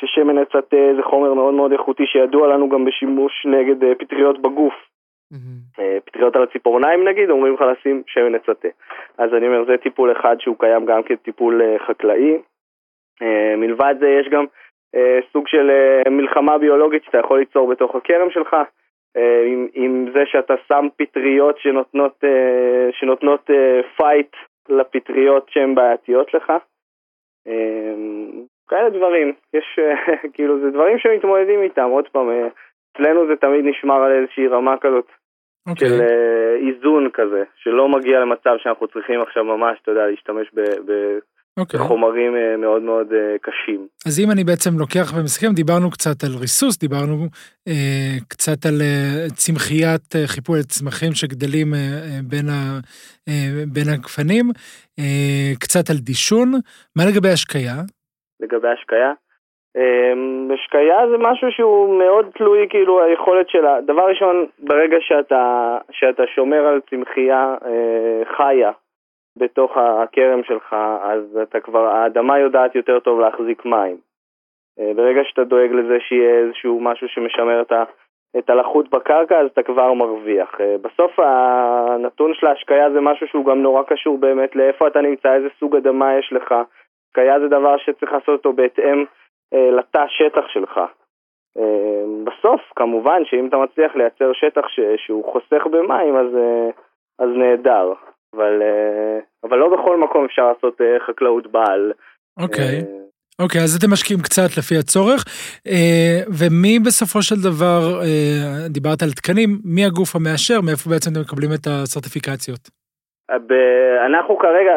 [0.00, 4.42] ששמן עץ התה זה חומר מאוד מאוד איכותי שידוע לנו גם בשימוש נגד אה, פטריות
[4.42, 4.74] בגוף.
[5.32, 5.80] Mm-hmm.
[6.04, 8.68] פטריות על הציפורניים נגיד, אומרים לך לשים שמן עץ התה.
[9.18, 12.38] אז אני אומר, זה טיפול אחד שהוא קיים גם כטיפול אה, חקלאי.
[13.56, 14.44] מלבד זה יש גם
[15.32, 15.70] סוג של
[16.08, 18.56] מלחמה ביולוגית שאתה יכול ליצור בתוך הכרם שלך,
[19.46, 22.24] עם, עם זה שאתה שם פטריות שנותנות,
[22.92, 23.50] שנותנות
[23.96, 24.36] fight
[24.68, 26.52] לפטריות שהן בעייתיות לך.
[28.70, 29.78] כאלה דברים, יש,
[30.34, 32.48] כאילו, זה דברים שמתמודדים איתם, עוד פעם, אה,
[32.92, 35.70] אצלנו זה תמיד נשמר על איזושהי רמה כזאת okay.
[35.70, 35.88] אוקיי.
[35.88, 40.60] של אה, איזון כזה, שלא מגיע למצב שאנחנו צריכים עכשיו ממש, אתה יודע, להשתמש ב...
[40.60, 41.60] ב okay.
[41.60, 41.80] אוקיי.
[41.80, 43.06] בחומרים אה, מאוד מאוד
[43.42, 43.86] קשים.
[44.06, 47.16] אז אם אני בעצם לוקח ומסכם, דיברנו קצת על ריסוס, דיברנו
[47.68, 52.78] אה, קצת על אה, צמחיית אה, חיפוי צמחים שגדלים אה, בין, ה,
[53.28, 54.46] אה, בין הגפנים,
[54.98, 56.52] אה, קצת על דישון,
[56.96, 57.74] מה לגבי השקיה?
[58.40, 59.12] לגבי השקיה.
[59.76, 63.80] אמ, השקיה זה משהו שהוא מאוד תלוי כאילו היכולת שלה.
[63.80, 68.70] דבר ראשון, ברגע שאתה, שאתה שומר על צמחייה אה, חיה
[69.36, 73.96] בתוך הכרם שלך, אז אתה כבר, האדמה יודעת יותר טוב להחזיק מים.
[74.80, 77.84] אה, ברגע שאתה דואג לזה שיהיה איזשהו משהו שמשמר את, ה,
[78.38, 80.60] את הלחות בקרקע, אז אתה כבר מרוויח.
[80.60, 85.34] אה, בסוף הנתון של ההשקיה זה משהו שהוא גם נורא קשור באמת לאיפה אתה נמצא,
[85.34, 86.54] איזה סוג אדמה יש לך.
[87.10, 89.04] השקיה זה דבר שצריך לעשות אותו בהתאם
[89.54, 90.80] אה, לתא שטח שלך.
[91.58, 96.70] אה, בסוף, כמובן שאם אתה מצליח לייצר שטח ש, שהוא חוסך במים, אז, אה,
[97.18, 97.92] אז נהדר.
[98.36, 98.62] אבל,
[99.44, 101.92] אבל לא בכל מקום אפשר לעשות חקלאות בעל.
[102.40, 102.80] אוקיי.
[102.80, 103.00] Okay.
[103.42, 105.24] אוקיי, okay, אז אתם משקיעים קצת לפי הצורך.
[106.38, 108.00] ומי בסופו של דבר,
[108.68, 112.79] דיברת על תקנים, מי הגוף המאשר, מאיפה בעצם אתם מקבלים את הסרטיפיקציות?
[114.06, 114.72] אנחנו כרגע,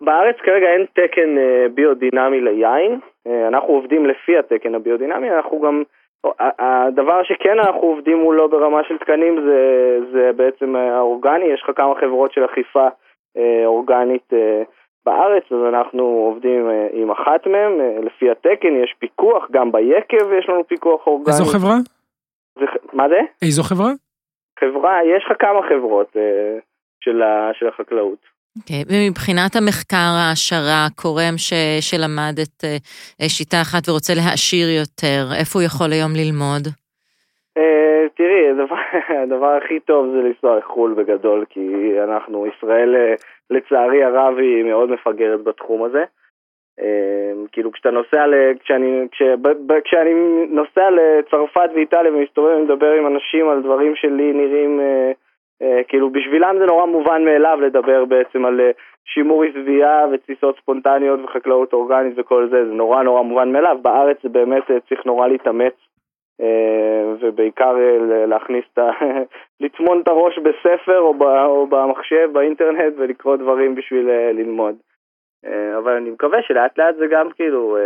[0.00, 1.36] בארץ כרגע אין תקן
[1.74, 2.98] ביודינמי ליין,
[3.48, 5.82] אנחנו עובדים לפי התקן הביודינמי, אנחנו גם
[6.58, 11.94] הדבר שכן אנחנו עובדים מולו ברמה של תקנים זה, זה בעצם האורגני, יש לך כמה
[12.00, 12.88] חברות של אכיפה
[13.36, 14.62] אה, אורגנית אה,
[15.06, 20.32] בארץ, אז אנחנו עובדים אה, עם אחת מהן, אה, לפי התקן יש פיקוח, גם ביקב
[20.38, 21.34] יש לנו פיקוח אורגני.
[21.34, 21.76] איזו חברה?
[22.58, 23.20] זה, מה זה?
[23.42, 23.90] איזו חברה?
[24.60, 26.58] חברה, יש לך כמה חברות אה,
[27.08, 28.18] של, ה, של החקלאות.
[28.58, 31.52] אוקיי, okay, ומבחינת המחקר, ההעשרה, קורם ש,
[31.88, 36.64] שלמד את uh, שיטה אחת ורוצה להעשיר יותר, איפה הוא יכול היום ללמוד?
[37.58, 38.76] Uh, תראי, הדבר,
[39.22, 41.66] הדבר הכי טוב זה לנסוע לחו"ל בגדול, כי
[42.04, 42.90] אנחנו, ישראל
[43.50, 46.04] לצערי הרב היא מאוד מפגרת בתחום הזה.
[46.80, 50.12] Uh, כאילו כשאתה נוסע, ל, כשאני, כש, ב, ב, כשאני
[50.48, 55.12] נוסע לצרפת ואיטליה ומסתובב ומדבר עם אנשים על דברים שלי נראים uh, אה,
[55.88, 58.70] כאילו בשבילם זה נורא מובן מאליו לדבר בעצם על אה,
[59.04, 64.28] שימור עזבייה ותסיסות ספונטניות וחקלאות אורגנית וכל זה, זה נורא נורא מובן מאליו, בארץ זה
[64.28, 65.74] באמת אה, צריך נורא להתאמץ
[67.20, 67.76] ובעיקר
[68.26, 68.90] להכניס את ה...
[69.60, 71.22] לטמון את הראש בספר או, ב...
[71.22, 74.74] או במחשב, באינטרנט ולקרוא דברים בשביל ללמוד.
[75.78, 77.78] אבל אני מקווה שלאט לאט זה גם כאילו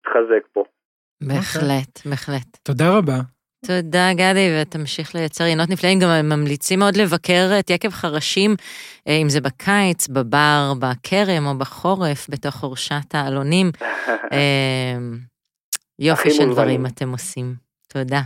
[0.00, 0.64] יתחזק פה.
[1.20, 2.56] בהחלט, בהחלט.
[2.62, 3.37] תודה רבה.
[3.66, 5.98] תודה, גדי, ותמשיך לייצר עיינות נפלאים.
[5.98, 8.56] גם ממליצים מאוד לבקר את יקב חרשים,
[9.08, 13.70] אה, אם זה בקיץ, בבר, בכרם או בחורף, בתוך חורשת העלונים.
[14.32, 14.98] אה,
[15.98, 17.54] יופי של דברים אתם עושים.
[17.88, 18.20] תודה.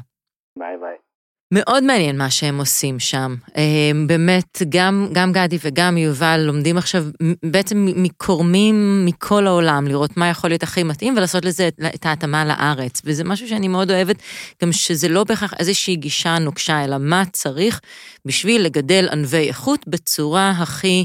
[1.55, 3.35] מאוד מעניין מה שהם עושים שם.
[3.57, 3.63] אה,
[4.07, 7.05] באמת, גם, גם גדי וגם יובל לומדים עכשיו
[7.43, 13.03] בעצם מקורמים מכל העולם, לראות מה יכול להיות הכי מתאים ולעשות לזה את ההתאמה לארץ.
[13.05, 14.17] וזה משהו שאני מאוד אוהבת,
[14.63, 17.81] גם שזה לא בהכרח איזושהי גישה נוקשה, אלא מה צריך
[18.25, 21.05] בשביל לגדל ענבי איכות בצורה הכי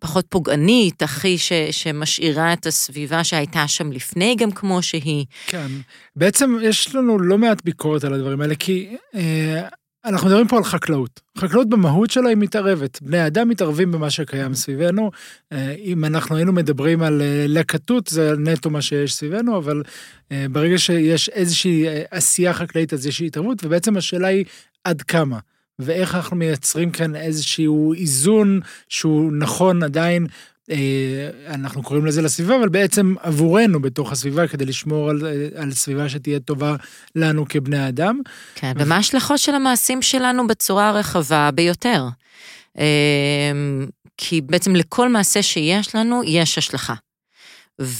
[0.00, 5.26] פחות פוגענית, הכי ש, שמשאירה את הסביבה שהייתה שם לפני גם כמו שהיא.
[5.46, 5.66] כן,
[6.16, 9.68] בעצם יש לנו לא מעט ביקורת על הדברים האלה, כי אה,
[10.04, 11.20] אנחנו מדברים פה על חקלאות.
[11.38, 13.02] חקלאות במהות שלה היא מתערבת.
[13.02, 15.10] בני אדם מתערבים במה שקיים סביבנו.
[15.52, 19.82] אה, אם אנחנו היינו מדברים על אה, לקטות, זה נטו מה שיש סביבנו, אבל
[20.32, 24.44] אה, ברגע שיש איזושהי עשייה חקלאית, אז יש התערבות, ובעצם השאלה היא
[24.84, 25.38] עד כמה.
[25.80, 30.26] ואיך אנחנו מייצרים כאן איזשהו איזון שהוא נכון עדיין,
[30.70, 35.72] אה, אנחנו קוראים לזה לסביבה, אבל בעצם עבורנו בתוך הסביבה, כדי לשמור על, אה, על
[35.72, 36.76] סביבה שתהיה טובה
[37.16, 38.20] לנו כבני אדם.
[38.54, 42.04] כן, ומה ההשלכות של המעשים שלנו בצורה הרחבה ביותר?
[42.78, 43.52] אה,
[44.16, 46.94] כי בעצם לכל מעשה שיש לנו, יש השלכה.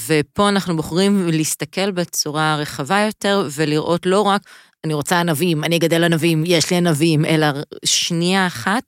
[0.07, 4.43] ופה אנחנו בוחרים להסתכל בצורה רחבה יותר ולראות לא רק
[4.85, 7.47] אני רוצה ענבים, אני אגדל ענבים, יש לי ענבים, אלא
[7.85, 8.83] שנייה אחת.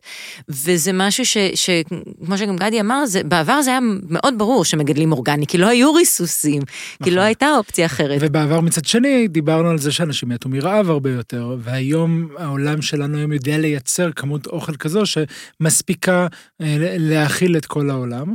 [0.49, 5.47] וזה משהו ש, שכמו שגם גדי אמר, זה, בעבר זה היה מאוד ברור שמגדלים אורגני,
[5.47, 7.05] כי לא היו ריסוסים, נכון.
[7.05, 7.27] כי לא נכון.
[7.27, 8.19] הייתה אופציה אחרת.
[8.21, 13.33] ובעבר מצד שני, דיברנו על זה שאנשים מתו מרעב הרבה יותר, והיום העולם שלנו היום
[13.33, 16.27] יודע לייצר כמות אוכל כזו שמספיקה
[16.61, 18.35] אה, להאכיל את כל העולם.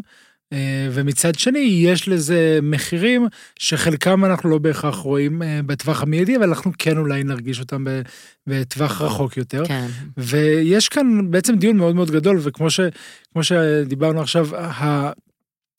[0.54, 3.28] אה, ומצד שני, יש לזה מחירים
[3.60, 7.86] שחלקם אנחנו לא בהכרח רואים אה, בטווח המיידי, אבל אנחנו כן אולי נרגיש אותם
[8.48, 9.66] בטווח רחוק יותר.
[9.66, 9.88] כן.
[10.18, 12.80] ויש כאן בעצם דיון מאוד מאוד גדול, וכמו ש,
[13.42, 14.48] שדיברנו עכשיו,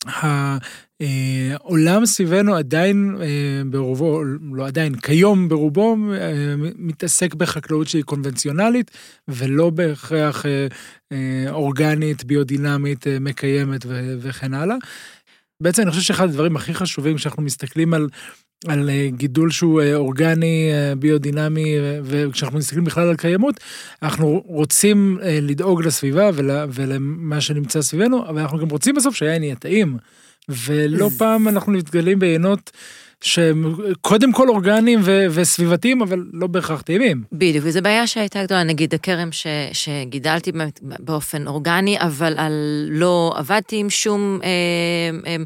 [0.07, 8.91] העולם סביבנו עדיין אה, ברובו, לא עדיין, כיום ברובו אה, מתעסק בחקלאות שהיא קונבנציונלית
[9.29, 10.67] ולא בהכרח אה,
[11.51, 13.81] אורגנית, ביודינמית, מקיימת
[14.21, 14.77] וכן הלאה.
[15.63, 18.09] בעצם אני חושב שאחד הדברים הכי חשובים כשאנחנו מסתכלים על,
[18.67, 23.61] על גידול שהוא אורגני, ביודינמי, וכשאנחנו מסתכלים בכלל על קיימות,
[24.03, 29.57] אנחנו רוצים לדאוג לסביבה ול, ולמה שנמצא סביבנו, אבל אנחנו גם רוצים בסוף שהיין יהיה
[29.57, 29.97] טעים.
[30.49, 32.71] ולא פעם אנחנו מתגלים בעיינות
[33.21, 37.23] שהם קודם כל אורגניים ו- וסביבתיים, אבל לא בהכרח טעימים.
[37.33, 40.53] בדיוק, וזו בעיה שהייתה גדולה, נגיד הכרם ש- שגידלתי
[40.83, 42.53] באופן אורגני, אבל על
[42.91, 44.49] לא עבדתי עם שום אה,
[45.27, 45.37] אה,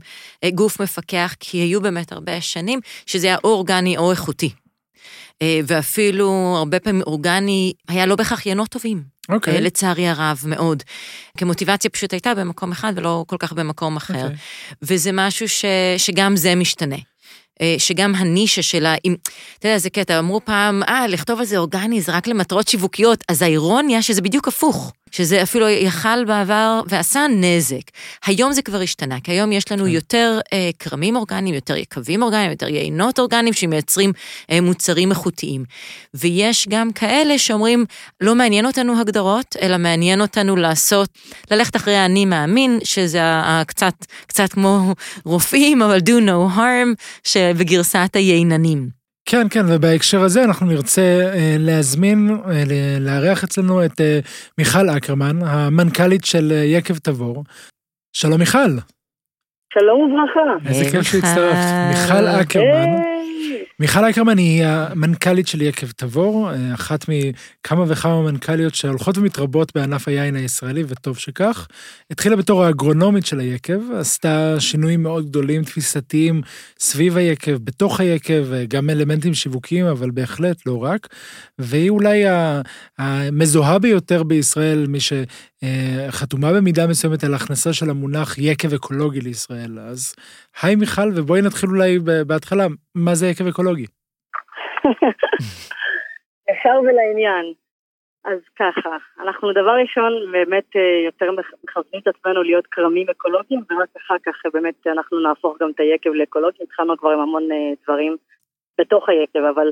[0.45, 4.51] אה, גוף מפקח, כי היו באמת הרבה שנים שזה היה או אורגני או איכותי.
[5.43, 9.03] אה, ואפילו הרבה פעמים אורגני היה לא בהכרח יינות טובים.
[9.29, 9.59] אוקיי.
[9.59, 9.61] Okay.
[9.61, 10.83] לצערי הרב מאוד.
[11.39, 14.15] כמוטיבציה פשוט הייתה במקום אחד ולא כל כך במקום אחר.
[14.15, 14.23] Okay.
[14.23, 14.37] אוקיי.
[14.83, 15.65] וזה משהו ש,
[15.99, 16.97] שגם זה משתנה.
[17.61, 19.15] אה, שגם הנישה שלה, אם,
[19.59, 23.25] אתה יודע, זה קטע, אמרו פעם, אה, לכתוב על זה אורגני זה רק למטרות שיווקיות,
[23.29, 24.93] אז האירוניה שזה בדיוק הפוך.
[25.13, 27.83] שזה אפילו יכל בעבר ועשה נזק.
[28.27, 29.91] היום זה כבר השתנה, כי היום יש לנו כן.
[29.91, 34.13] יותר אה, כרמים אורגניים, יותר יקבים אורגניים, יותר יינות אורגניים שמייצרים
[34.51, 35.65] אה, מוצרים איכותיים.
[36.15, 37.85] ויש גם כאלה שאומרים,
[38.21, 41.09] לא מעניין אותנו הגדרות, אלא מעניין אותנו לעשות,
[41.51, 43.23] ללכת אחרי האני מאמין, שזה
[43.67, 43.95] קצת,
[44.27, 44.95] קצת כמו
[45.25, 49.02] רופאים, אבל do no harm, שבגרסת הייננים.
[49.25, 52.65] כן, כן, ובהקשר הזה אנחנו נרצה אה, להזמין, אה,
[53.01, 54.21] לארח אצלנו את אה,
[54.59, 57.45] מיכל אקרמן, המנכ"לית של אה, יקב תבור.
[58.13, 58.59] שלום מיכל,
[59.75, 60.69] שלום וברכה.
[60.69, 61.57] איזה כיף שהצטרפת.
[61.89, 62.15] מיכל.
[62.15, 63.03] מיכל אקרמן.
[63.83, 70.09] מיכל אקרמן היא המנכ"לית של יקב תבור, אה, אחת מכמה וכמה מנכ"ליות שהולכות ומתרבות בענף
[70.09, 71.67] היין הישראלי, וטוב שכך.
[72.11, 76.43] התחילה בתור האגרונומית של היקב, עשתה שינויים מאוד גדולים, תפיסתיים,
[76.79, 81.09] סביב היקב, בתוך היקב, אה, גם אלמנטים שיווקיים, אבל בהחלט לא רק.
[81.59, 82.23] והיא אולי
[82.99, 84.99] המזוהה ביותר בישראל, מי
[85.63, 89.79] שחתומה במידה מסוימת על הכנסה של המונח יקב אקולוגי לישראל.
[89.91, 90.17] אז
[90.63, 93.87] היי מיכל, ובואי נתחיל אולי בהתחלה, מה זה יקב אקולוגי?
[96.51, 97.47] ישר ולעניין.
[98.25, 103.89] אז ככה, אנחנו דבר ראשון באמת אה, יותר מכוונים את עצמנו להיות כרמים אקולוגיים, ורק
[103.97, 107.73] אחר כך אה, באמת אנחנו נהפוך גם את היקב לאקולוגי, התחלנו כבר עם המון אה,
[107.85, 108.17] דברים
[108.79, 109.69] בתוך היקב, אבל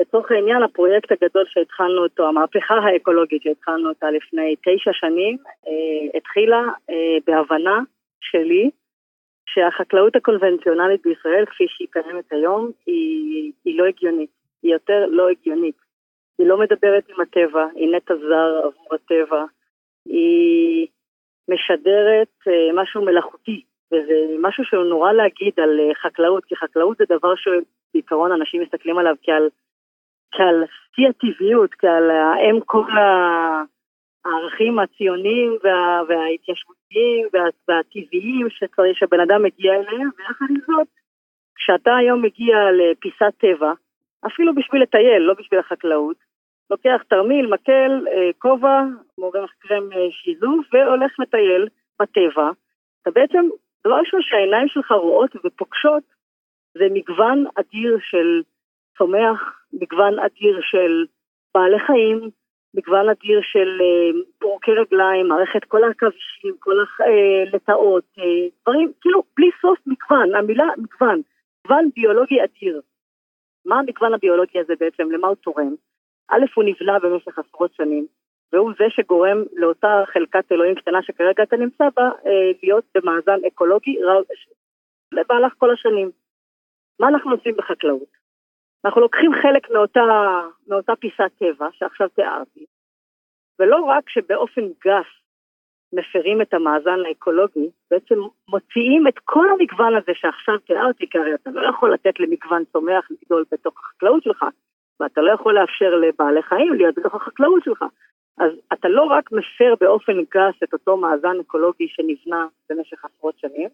[0.00, 6.62] בתוך העניין הפרויקט הגדול שהתחלנו אותו, המהפכה האקולוגית שהתחלנו אותה לפני תשע שנים, אה, התחילה
[6.90, 7.80] אה, בהבנה
[8.20, 8.70] שלי
[9.46, 14.30] שהחקלאות הקונבנציונלית בישראל, כפי שהיא קיימת היום, היא, היא לא הגיונית.
[14.62, 15.76] היא יותר לא הגיונית.
[16.38, 19.44] היא לא מדברת עם הטבע, היא נטע זר עבור הטבע,
[20.06, 20.86] היא
[21.48, 27.04] משדרת אה, משהו מלאכותי, וזה משהו שהוא נורא להגיד על אה, חקלאות, כי חקלאות זה
[27.08, 29.48] דבר שבעיקרון אנשים מסתכלים עליו כעל,
[30.32, 32.90] כעל שיא הטבעיות, כעל האם כל
[34.24, 40.88] הערכים הציוניים וה, וההתיישבותיים וה, והטבעיים שצריך שבן אדם מגיע אליהם, ויחד עם זאת,
[41.56, 43.72] כשאתה היום מגיע לפיסת טבע,
[44.26, 46.16] אפילו בשביל לטייל, לא בשביל החקלאות,
[46.70, 48.82] לוקח תרמיל, מקל, אה, כובע,
[49.18, 51.68] מורח קרם אה, שיזוף והולך לטייל
[52.02, 52.50] בטבע.
[53.02, 53.48] אתה בעצם,
[53.86, 56.02] דבר ראשון שהעיניים שלך רואות ופוגשות
[56.78, 58.42] זה מגוון אדיר של
[58.98, 61.04] צומח, מגוון אדיר של
[61.54, 62.30] בעלי חיים,
[62.74, 69.50] מגוון אדיר של אה, פורקי רגליים, מערכת כל העכבישים, כל הלטאות, אה, דברים, כאילו בלי
[69.60, 71.20] סוף מגוון, המילה מגוון,
[71.64, 72.80] מגוון ביולוגי אדיר.
[73.66, 75.74] מה המגוון הביולוגי הזה בעצם, למה הוא תורם?
[76.30, 78.06] א', הוא נבלע במשך עשרות שנים,
[78.52, 83.96] והוא זה שגורם לאותה חלקת אלוהים קטנה שכרגע אתה נמצא בה, אה, להיות במאזן אקולוגי
[84.02, 84.24] רב,
[85.12, 86.10] במהלך כל השנים.
[87.00, 88.15] מה אנחנו עושים בחקלאות?
[88.84, 90.00] אנחנו לוקחים חלק מאותה,
[90.68, 92.64] מאותה פיסת טבע שעכשיו תיארתי,
[93.58, 95.06] ולא רק שבאופן גס
[95.92, 98.14] מפרים את המאזן האקולוגי, בעצם
[98.48, 103.08] מוציאים את כל המגוון הזה שעכשיו תיארתי, כי הרי אתה לא יכול לתת למגוון צומח
[103.10, 104.44] לגדול בתוך החקלאות שלך,
[105.00, 107.84] ואתה לא יכול לאפשר לבעלי חיים להיות בתוך החקלאות שלך.
[108.38, 113.68] אז אתה לא רק מפר באופן גס את אותו מאזן אקולוגי שנבנה במשך עשרות שנים,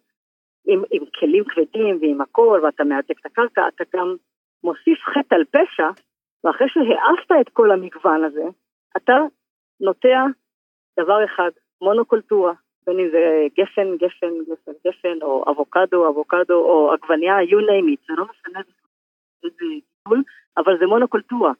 [0.67, 4.17] עם, עם כלים כבדים ועם הכל, ואתה מעתק את הקרקע, אתה גם
[4.65, 5.89] מוסיף חטא על פשע,
[6.45, 8.45] ואחרי שהעפת את כל המגוון הזה,
[8.97, 9.13] אתה
[9.81, 10.25] נוטע
[11.01, 11.51] דבר אחד,
[11.83, 12.53] מונוקולטורה,
[12.87, 18.07] בין אם זה גפן, גפן, גפן, גפן, או אבוקדו, אבוקדו, או עגבניה, you name it,
[18.09, 18.61] זה לא משנה
[19.45, 20.23] איזה גידול,
[20.57, 21.53] אבל זה מונוקולטורה.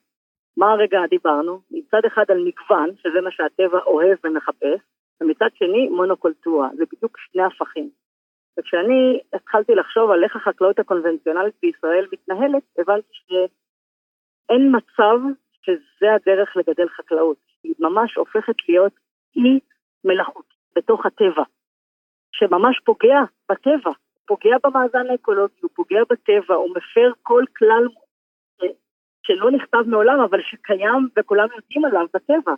[0.57, 1.61] מה הרגע דיברנו?
[1.71, 4.79] מצד אחד על מגוון, שזה מה שהטבע אוהב ומחפש,
[5.21, 7.89] ומצד שני מונוקולטורה, זה בדיוק שני הפכים.
[8.59, 15.17] וכשאני התחלתי לחשוב על איך החקלאות הקונבנציונלית בישראל מתנהלת, הבנתי שאין מצב
[15.61, 17.37] שזה הדרך לגדל חקלאות.
[17.63, 18.93] היא ממש הופכת להיות
[19.35, 19.59] אי
[20.03, 21.43] מלאכותי בתוך הטבע,
[22.31, 23.19] שממש פוגע
[23.51, 23.91] בטבע,
[24.25, 27.87] פוגע במאזן האקולוגי, הוא פוגע בטבע, הוא מפר כל כלל
[29.23, 32.53] שלא נכתב מעולם, אבל שקיים וכולם יודעים עליו בטבע.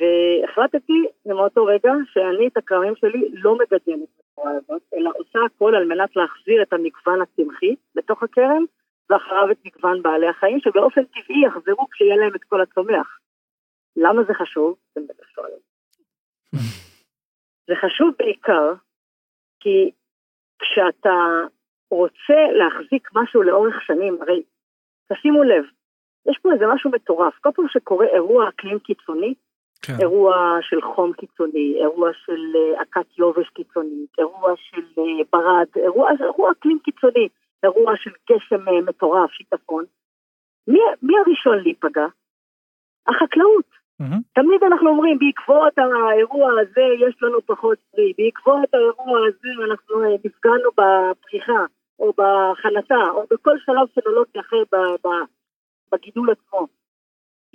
[0.00, 5.84] והחלטתי מאותו רגע שאני את הכרמים שלי לא מגדלת בצורה הזאת, אלא עושה הכל על
[5.84, 8.64] מנת להחזיר את המגוון הצמחי בתוך הכרם,
[9.10, 13.18] ואחריו את מגוון בעלי החיים, שבאופן טבעי יחזרו כשיהיה להם את כל הצומח.
[13.96, 14.76] למה זה חשוב?
[14.92, 15.58] אתם בטח שואלים.
[17.66, 18.72] זה חשוב בעיקר
[19.60, 19.90] כי
[20.58, 21.16] כשאתה
[21.90, 24.42] רוצה להחזיק משהו לאורך שנים, הרי
[25.12, 25.64] תשימו לב,
[26.30, 29.34] יש פה איזה משהו מטורף, כל פעם שקורה אירוע אקלים קיצוני,
[29.82, 29.94] כן.
[30.00, 36.10] אירוע של חום קיצוני, אירוע של אה, עקת יובש קיצונית, אירוע של אה, ברד, אירוע,
[36.20, 37.28] אירוע אקלים קיצוני,
[37.62, 39.84] אירוע של גשם אה, מטורף, שיטפון.
[40.68, 42.06] מי, מי הראשון להיפגע?
[43.08, 43.78] החקלאות.
[44.00, 44.20] מהמם.
[44.32, 50.70] תמיד אנחנו אומרים, בעקבות האירוע הזה יש לנו פחות פרי, בעקבות האירוע הזה אנחנו נפגענו
[50.78, 51.64] בפריחה,
[51.98, 54.62] או בהכנתה, או בכל שלב סינולוגי אחר
[55.92, 56.66] בגידול עצמו.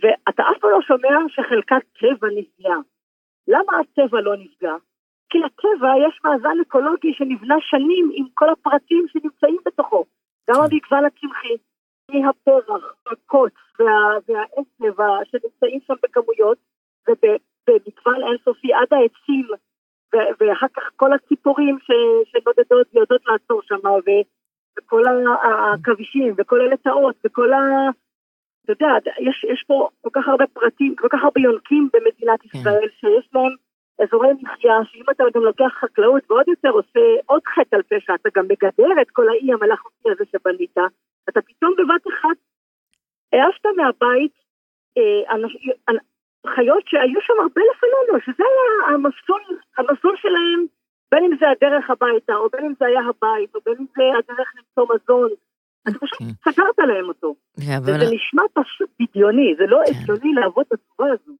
[0.01, 2.77] ואתה אף פעם לא שומע שחלקת טבע נפגעה.
[3.47, 4.73] למה הטבע לא נפגע?
[5.29, 10.05] כי לטבע יש מאזן אקולוגי שנבנה שנים עם כל הפרטים שנמצאים בתוכו.
[10.49, 11.55] גם המגוון הצמחי,
[12.11, 14.35] מהפרח, הקוץ וה-
[14.97, 16.57] והעשב שנמצאים שם בכמויות,
[17.07, 19.47] ובמגוון אינסופי עד העצים,
[20.15, 24.25] ו- ואחר כך כל הציפורים ש- שנודדות ויודעות לעצור שם, ו-
[24.77, 25.03] וכל
[25.43, 27.59] העכבישים, וכל הלטאות, וכל ה...
[28.63, 32.57] אתה יודע, יש, יש פה כל כך הרבה פרטים, כל כך הרבה יונקים במדינת כן.
[32.57, 33.55] ישראל, שיש להם
[34.03, 38.29] אזורי מחיה, שאם אתה גם לוקח חקלאות ועוד יותר עושה עוד חטא על פשע, אתה
[38.35, 40.77] גם מגדר את כל האי המלאכותי הזה שבנית,
[41.29, 42.37] אתה פתאום בבת אחת
[43.33, 44.31] העפת מהבית
[44.97, 45.57] אה, אנש,
[45.89, 46.05] אנ-
[46.47, 49.41] חיות שהיו שם הרבה לפנינו, שזה היה המסלול,
[49.77, 50.65] המסלול שלהם,
[51.11, 54.03] בין אם זה הדרך הביתה, או בין אם זה היה הבית, או בין אם זה
[54.17, 55.29] הדרך למצוא מזון.
[55.89, 56.27] אתה פשוט אוקיי.
[56.53, 57.35] סגרת להם אותו.
[57.65, 59.91] כן, אבל- וזה נשמע פשוט בדיוני, זה לא כן.
[59.99, 61.33] הגיוני לעבוד בצורה הזו.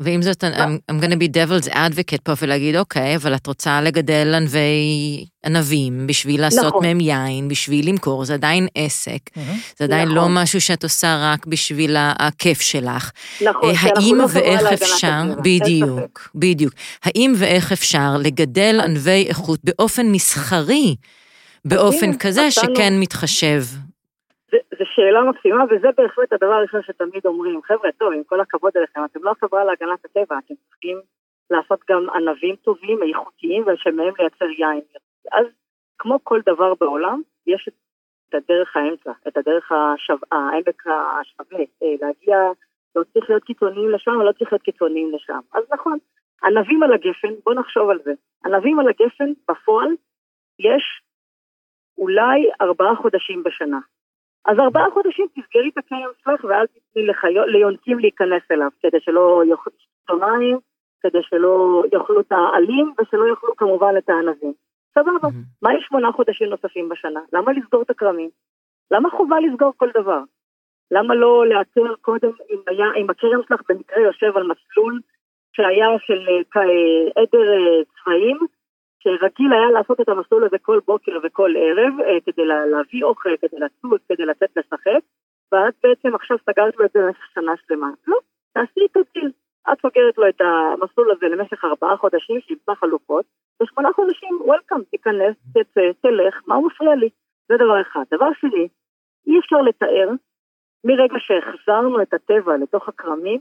[0.00, 4.32] ועם זאת, I'm, I'm gonna be devil's advocate פה ולהגיד, אוקיי, אבל את רוצה לגדל
[4.36, 6.84] ענבי ענבים בשביל לעשות נכון.
[6.86, 9.18] מהם יין, בשביל למכור, זה עדיין עסק.
[9.36, 9.58] מהמם.
[9.78, 10.16] זה עדיין נכון.
[10.16, 13.10] לא משהו שאת עושה רק בשביל הכיף שלך.
[13.44, 15.22] נכון, אה, האם לא ואיך אפשר.
[15.42, 16.72] בדיוק, בדיוק.
[17.04, 20.96] האם ואיך אפשר לגדל ענבי איכות באופן מסחרי,
[21.64, 22.50] באופן כזה.
[22.50, 23.62] שכן מתחשב?
[24.50, 29.04] זו שאלה מקסימה, וזה בהחלט הדבר הראשון שתמיד אומרים, חבר'ה, טוב, עם כל הכבוד אליכם,
[29.04, 31.00] אתם לא חברה להגנת הטבע, אתם צריכים
[31.50, 34.80] לעשות גם ענבים טובים, איכותיים, ושמהם לייצר יין.
[35.32, 35.46] אז
[35.98, 37.68] כמו כל דבר בעולם, יש
[38.28, 40.14] את הדרך האמצע, את הדרך השו...
[40.32, 42.36] העמק השווה, אה, להגיע,
[42.96, 45.40] לא צריך להיות קיצוניים לשם, לא צריך להיות קיצוניים לשם.
[45.52, 45.98] אז נכון,
[46.44, 48.12] ענבים על הגפן, בואו נחשוב על זה.
[48.44, 49.88] ענבים על הגפן, בפועל,
[50.58, 51.02] יש
[51.98, 53.78] אולי ארבעה חודשים בשנה.
[54.46, 57.02] אז ארבעה חודשים תסגרי את הקרן שלך ואל תתני
[57.46, 60.58] ליונקים להיכנס אליו, כדי שלא יאכלו עיתונאים,
[61.00, 64.52] כדי שלא יאכלו את העלים ושלא יאכלו כמובן את הענבים.
[64.94, 65.28] סבבה,
[65.62, 67.20] מה יש שמונה חודשים נוספים בשנה?
[67.32, 68.30] למה לסגור את הכרמים?
[68.90, 70.20] למה חובה לסגור כל דבר?
[70.90, 75.00] למה לא לאתר קודם אם, היה, אם הכרם שלך במקרה יושב על מסלול
[75.52, 78.38] שהיה של אה, אה, עדר אה, צבעים,
[79.06, 83.36] שרגיל היה לעשות את המסלול הזה כל בוקר וכל ערב, אה, כדי לה- להביא אוכל,
[83.40, 85.00] כדי לצוד, כדי לצאת לשחק,
[85.52, 87.90] ואת בעצם עכשיו סגרת לו את זה במשך שנה שלמה.
[88.06, 88.18] לא,
[88.52, 89.30] תעשי איתו דיל.
[89.72, 93.24] את סוגרת לו את המסלול הזה למשך ארבעה חודשים, שימצא חלופות,
[93.62, 97.08] ושמונה חודשים, וולקאם, תיכנס, תצא, תלך, מה מפריע לי?
[97.48, 98.04] זה דבר אחד.
[98.10, 98.68] דבר שני,
[99.26, 100.08] אי אפשר לתאר,
[100.84, 103.40] מרגע שהחזרנו את הטבע לתוך הכרמים,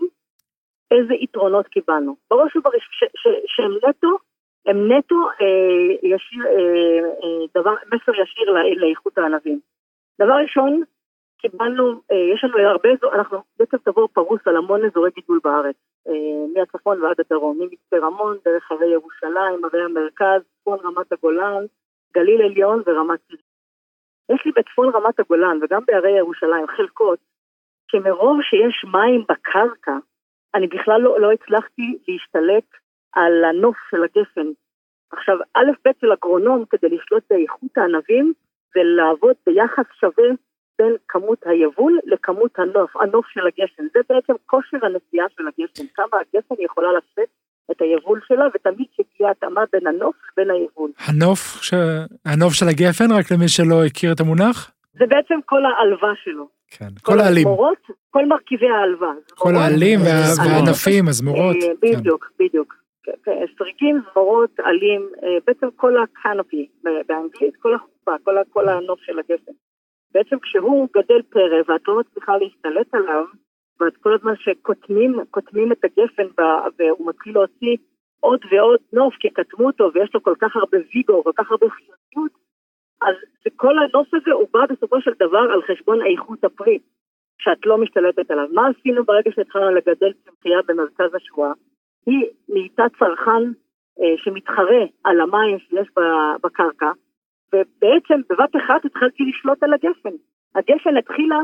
[0.91, 2.15] איזה יתרונות קיבלנו.
[2.29, 2.89] בראש ובראש,
[3.47, 4.17] שהם נטו,
[4.65, 6.51] הם נטו אה, ישיר, אה,
[7.23, 9.59] אה, דבר, מסר ישיר לא- לאיכות הענבים.
[10.21, 10.83] דבר ראשון,
[11.41, 15.75] קיבלנו, אה, יש לנו הרבה, אזור- אנחנו בעצם תבור פרוס על המון אזורי גידול בארץ,
[16.07, 16.13] אה,
[16.55, 21.65] מהצפון ועד הדרום, ממצפה רמון, דרך הרי ירושלים, הרי המרכז, צפון רמת הגולן,
[22.13, 23.39] גליל עליון ורמת צדק.
[24.31, 27.19] יש לי בצפון רמת הגולן וגם בהרי ירושלים חלקות
[27.91, 29.97] שמרוב שיש מים בקרקע,
[30.55, 32.63] אני בכלל לא, לא הצלחתי להשתלט
[33.15, 34.47] על הנוף של הגפן.
[35.11, 38.33] עכשיו, א' ב' של אגרונום כדי לשלוט באיכות הענבים
[38.73, 40.29] זה לעבוד ביחס שווה
[40.79, 43.83] בין כמות היבול לכמות הנוף, הנוף של הגפן.
[43.93, 47.29] זה בעצם כושר הנסיעה של הגפן, כמה הגפן יכולה לשאת
[47.71, 50.91] את היבול שלה, ותמיד שתהיה התאמה בין הנוף לבין היבול.
[51.07, 51.73] הנוף, ש...
[52.25, 54.71] הנוף של הגפן, רק למי שלא הכיר את המונח?
[54.93, 56.47] זה בעצם כל העלווה שלו.
[56.67, 57.47] כן, כל העלים.
[58.09, 59.13] כל מרכיבי העלווה.
[59.35, 59.99] כל העלים.
[60.01, 61.55] והענפים, הזמורות.
[61.55, 61.97] אה, כן.
[61.99, 62.84] בדיוק, בדיוק.
[63.57, 69.51] סריגים, זמורות, עלים, אה, בעצם כל הקאנופי באנגלית, כל החופה, כל כל הנוף של הגפן.
[70.13, 73.25] בעצם כשהוא גדל פרא ואת לא מצליחה להשתלט עליו,
[73.79, 76.27] ואת כל הזמן שקוטמים קוטמים את הגפן
[76.77, 77.77] והוא מתחיל להוציא
[78.19, 81.65] עוד ועוד נוף כי קטמו אותו ויש לו כל כך הרבה ויגור, כל כך הרבה
[81.69, 82.31] חיוניות,
[83.01, 83.15] אז
[83.55, 86.79] כל הנוף הזה הוא בא בסופו של דבר על חשבון איכות הפרי,
[87.37, 88.47] שאת לא משתלטת עליו.
[88.51, 91.51] מה עשינו ברגע שהתחלנו לגדל צמחייה במרכז השואה?
[92.05, 93.43] היא נהייתה צרכן
[93.99, 95.87] אה, שמתחרה על המים שיש
[96.43, 96.91] בקרקע,
[97.53, 100.15] ובעצם בבת אחת התחלתי לשלוט על הגפן.
[100.55, 101.39] הגפן התחילה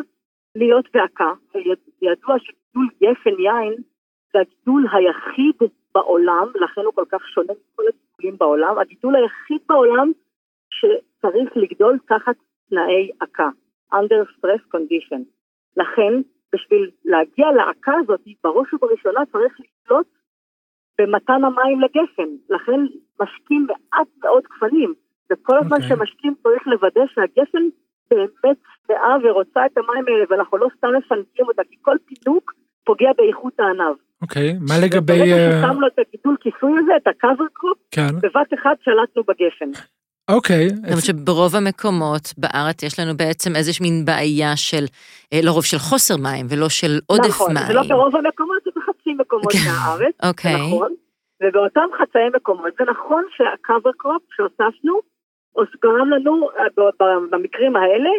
[0.55, 3.74] להיות בהקה, וידוע שגידול גפן יין
[4.34, 10.12] זה הגידול היחיד בעולם, לכן הוא כל כך שונה מכל הגידולים בעולם, הגידול היחיד בעולם
[10.70, 12.36] שצריך לגדול תחת
[12.70, 13.49] תנאי עקה,
[13.93, 15.22] under stress condition.
[15.78, 16.14] לכן
[16.53, 20.07] בשביל להגיע להקה הזאת, בראש ובראשונה צריך לשלוט
[21.02, 22.30] במתן המים לגפן.
[22.49, 22.80] לכן
[23.22, 24.93] משקים מעט מאוד גפנים,
[25.32, 25.89] וכל הזמן אוקיי.
[25.89, 27.64] שמשקים צריך לוודא שהגפן
[28.12, 32.54] באמת שבעה ורוצה את המים האלה, ואנחנו לא סתם מפנקים אותה, כי כל פינוק
[32.86, 33.95] פוגע באיכות הענב.
[34.22, 35.14] אוקיי, מה לגבי...
[35.20, 39.72] ברגע אה, ששמנו את הגידול כיסוי הזה, את ה-cover crop, כן, בבת אחת שלטנו בגפן.
[40.36, 40.69] אוקיי.
[40.69, 44.86] זאת אומרת שברוב המקומות בארץ יש לנו בעצם איזושהי מין בעיה של,
[45.34, 47.67] אה, לרוב של חוסר מים ולא של עודף נכון, מים.
[47.67, 49.59] זה לא ברוב המקומות, זה בחצי מקומות כן.
[49.67, 50.67] מהארץ, זה אוקיי.
[50.67, 50.93] נכון.
[51.43, 54.99] ובאותם חצאי מקומות, זה נכון שה-cover crop שהוספנו,
[55.84, 56.63] גרם לנו אה,
[57.32, 58.09] במקרים האלה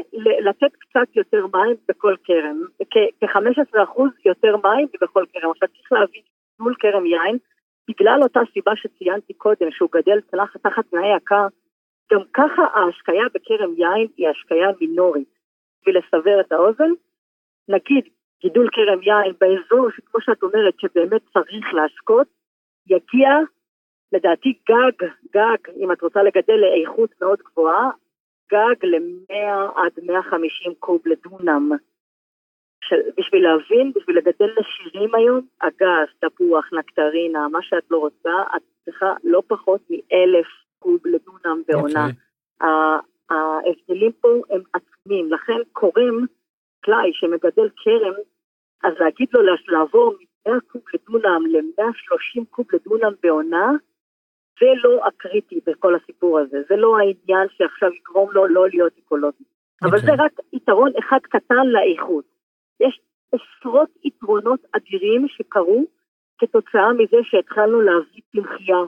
[0.40, 2.60] לתת קצת יותר מים בכל כרם,
[2.90, 5.50] כ-15% יותר מים בכל כרם.
[5.50, 6.22] עכשיו צריך להבין,
[6.58, 7.38] גידול כרם יין,
[7.88, 10.18] בגלל אותה סיבה שציינתי קודם, שהוא גדל
[10.62, 11.46] תחת תנאי הקר,
[12.12, 15.38] גם ככה ההשקיה בכרם יין היא השקיה מינורית.
[15.80, 16.90] בשביל לסבר את האוזן,
[17.68, 18.04] נגיד
[18.40, 22.26] גידול כרם יין באזור שכמו שאת אומרת שבאמת צריך להשקות,
[22.86, 23.30] יגיע
[24.12, 27.90] לדעתי גג, גג, אם את רוצה לגדל לאיכות מאוד גבוהה,
[28.52, 29.34] גג ל-100
[29.76, 31.72] עד 150 קוב לדונם.
[33.18, 39.14] בשביל להבין, בשביל לגדל נשירים היום, אגס, תפוח, נקטרינה, מה שאת לא רוצה, את צריכה
[39.24, 40.46] לא פחות מאלף
[40.82, 42.06] קוב לדונם בעונה.
[42.06, 42.68] אוקיי.
[42.68, 46.26] ה- ההבדלים פה הם עצומים, לכן קורם
[46.80, 48.14] חקלאי שמגדל כרם,
[48.84, 53.70] אז להגיד לו לעבור מ-100 קוב לדונם ל-130 קוב לדונם בעונה,
[54.60, 59.44] זה לא הקריטי בכל הסיפור הזה, זה לא העניין שעכשיו יגרום לו לא להיות אקולוגי.
[59.82, 60.16] אבל אוקיי.
[60.16, 62.24] זה רק יתרון אחד קטן לאיכות.
[62.80, 63.00] יש
[63.32, 65.86] עשרות יתרונות אדירים שקרו
[66.38, 68.82] כתוצאה מזה שהתחלנו להביא צמחייה,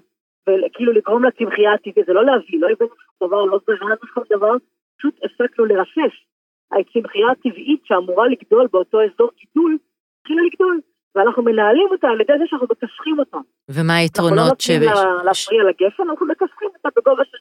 [0.48, 4.52] וכאילו לגרום לצמחייה הטבעית, זה לא להביא, לא הבאנו שום דבר, לא זרענו שום דבר,
[4.98, 6.14] פשוט הפסקנו לרסס.
[6.72, 9.78] הצמחייה הטבעית שאמורה לגדול באותו אזור גידול,
[10.20, 10.80] התחילה לגדול,
[11.14, 13.38] ואנחנו מנהלים אותה על ידי זה שאנחנו מכסחים אותה.
[13.70, 14.70] ומה אנחנו לא היתרונות ש...
[14.70, 17.38] נותנים לה להפריע לגפן, אנחנו מכסחים אותה בגובה של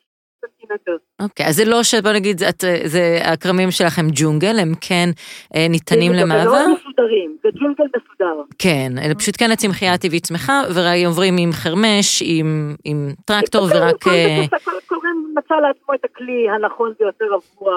[0.68, 0.98] סנטימטר.
[1.22, 5.10] אוקיי, אז זה לא שבוא נגיד, זה, את- זה הכרמים שלכם ג'ונגל, הם כן
[5.56, 6.44] אה, ניתנים זה למעבר?
[6.44, 8.42] מאוד מסודרים, זה ג'ונגל מסודר.
[8.60, 14.04] כן, אלה פשוט כן הצמחייה הטבעית צמחה, ועוברים עם חרמש, עם, עם טרקטור ורק...
[14.04, 17.72] כל אה, כל- כל קורן מצא לעצמו את הכלי הנכון ביותר עבור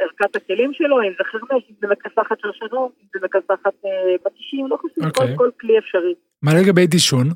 [0.00, 3.90] ערכת הכלים שלו, אם זה חרמש, אם זה מכסחת שרשרות, אם זה מכסחת אה,
[4.26, 5.36] בתישים, לא חשוב, כל- אוקיי.
[5.36, 6.14] כל כלי אפשרי.
[6.42, 7.26] מה לגבי דישון?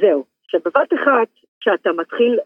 [0.00, 1.28] זהו, שבבת אחת,
[1.62, 2.38] כשאתה מתחיל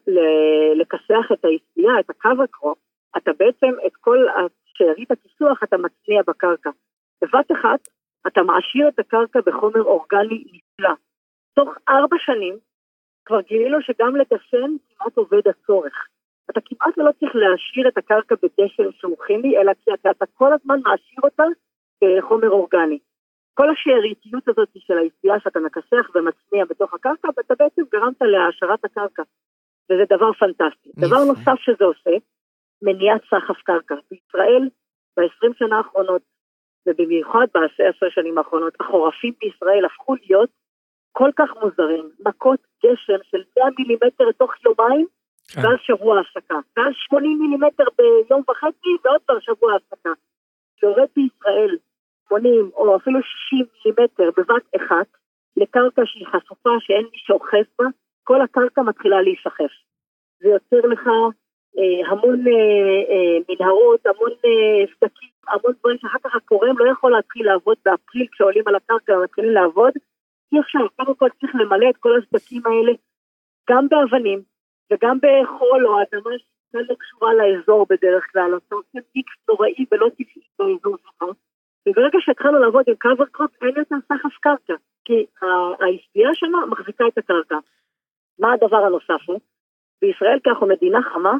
[0.75, 2.79] לכסח את העשייה, את הקו הקרופ,
[3.17, 4.19] אתה בעצם את כל
[4.65, 6.71] שארית הכיסוח אתה מצניע בקרקע.
[7.23, 7.89] בבת אחת,
[8.27, 10.95] אתה מעשיר את הקרקע בחומר אורגני נפלא.
[11.55, 12.59] תוך ארבע שנים,
[13.25, 16.09] כבר גילינו שגם לדשן כמעט עובד הצורך.
[16.51, 20.53] אתה כמעט לא צריך להעשיר את הקרקע בדשן שהוא כימי, אלא כי אתה, אתה כל
[20.53, 21.45] הזמן מעשיר אותה
[22.05, 22.99] בחומר אורגני.
[23.59, 29.23] כל השאריתיות הזאת של העשייה שאתה מכסח ומצניע בתוך הקרקע, ואתה בעצם גרמת להעשרת הקרקע.
[29.91, 30.89] וזה דבר פנטסטי.
[30.89, 31.07] יפה.
[31.07, 32.11] דבר נוסף שזה עושה,
[32.83, 33.95] מניעת סחף קרקע.
[34.11, 34.69] בישראל,
[35.17, 36.23] ב-20 שנה האחרונות,
[36.87, 40.51] ובמיוחד בעשר שנים האחרונות, החורפים בישראל הפכו להיות
[41.13, 42.11] כל כך מוזרים.
[42.27, 45.07] מכות גשם של 100 מילימטר תוך יומיים,
[45.53, 45.61] כן.
[45.61, 46.59] ואז שבוע הפסקה.
[46.77, 50.11] ואז 80 מילימטר ביום וחצי, ועוד פעם שבוע הפסקה.
[50.81, 51.77] שיורד בישראל
[52.29, 55.07] 80 או אפילו 60 מילימטר בבת אחת,
[55.57, 57.85] לקרקע שהיא חשופה, שאין מי שאוחז בה,
[58.25, 59.73] כל הקרקע מתחילה להיסחף.
[60.41, 61.07] זה יוצר לך
[61.79, 65.11] אה, המון אה, אה, מנהרות, המון אה,
[65.49, 69.93] המון דברים שאחר כך הקורם לא יכול להתחיל לעבוד באפריל כשעולים על הקרקע ומתחילים לעבוד.
[70.53, 72.93] אי אפשר, קודם כל צריך למלא את כל הסדקים האלה,
[73.71, 74.43] גם באבנים
[74.93, 76.31] וגם בחול או אדמה
[76.73, 81.23] שלא לא קשורה לאזור בדרך כלל, אתה עושה מיקס נוראי ולא טבעי באזור שלך.
[81.89, 84.75] וברגע שהתחלנו לעבוד עם קאבר קרופ, אין יותר סחף קרקע,
[85.05, 85.27] כי
[85.81, 87.59] העשייה שלה מחזיקה את הקרקע.
[88.39, 89.41] מה הדבר הנוסף הוא?
[90.03, 91.35] בישראל כי אנחנו מדינה חמה,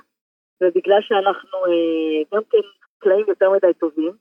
[0.61, 4.13] ובגלל שאנחנו אה, גם כן חקלאים יותר מדי טובים,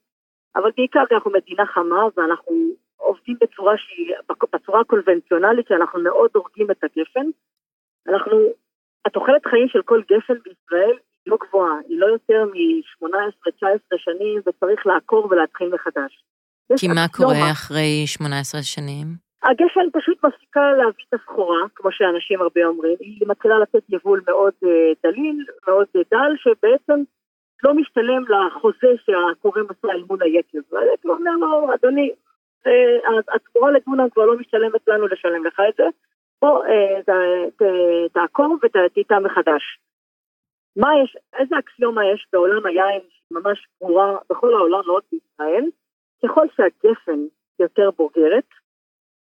[0.56, 2.52] אבל בעיקר כי אנחנו מדינה חמה ואנחנו
[2.98, 4.16] עובדים בצורה שהיא,
[4.54, 7.26] בצורה הקונבנציונלית שאנחנו מאוד הורגים את הגפן.
[8.08, 8.38] אנחנו,
[9.06, 10.98] התוחלת חיים של כל גפן בישראל
[11.28, 16.24] לא גבוהה, היא לא יותר מ-18-19 שנים וצריך לעקור ולהתחיל מחדש.
[16.80, 17.08] כי מה.
[17.12, 19.08] קורה אחרי 18 שנים?
[19.44, 24.54] הגפן פשוט מפסיקה להביא את הסחורה, כמו שאנשים הרבה אומרים, היא מתחילה לתת יבול מאוד
[24.64, 27.04] אה, דליל, מאוד אה, דל, שבעצם
[27.64, 30.58] לא משתלם לחוזה שהקורם עשה אל מול היקב.
[30.72, 32.12] והיקב אומר לו, אדוני,
[32.68, 32.72] אה,
[33.36, 35.84] התמורה לדונם כבר לא משתלמת לנו לשלם לך את זה,
[36.42, 36.64] בוא
[38.14, 39.80] תעקור ותטע מחדש.
[40.76, 43.02] מה יש, איזה אקסיומה יש בעולם היין,
[43.32, 45.66] ממש ברורה בכל העולם, לא רק בישראל,
[46.24, 47.20] ככל שהגפן
[47.60, 48.48] יותר בוגרת,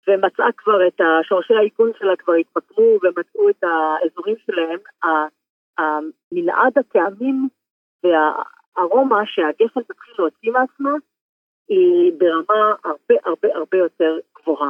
[0.07, 4.79] ומצאה כבר את שורשי העיגון שלה כבר התפקמו ומצאו את האזורים שלהם,
[5.77, 7.47] המנעד הטעמים
[8.03, 10.91] והארומה שהגפן תתחיל להוציא מעצמה,
[11.67, 14.69] היא ברמה הרבה הרבה הרבה יותר גבוהה.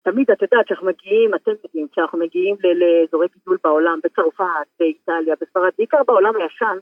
[0.00, 5.70] ותמיד את יודעת שאנחנו מגיעים, אתם יודעים, כשאנחנו מגיעים לאזורי גידול בעולם, בצרפת, באיטליה, בספרד,
[5.78, 6.78] בעיקר בעולם הישן,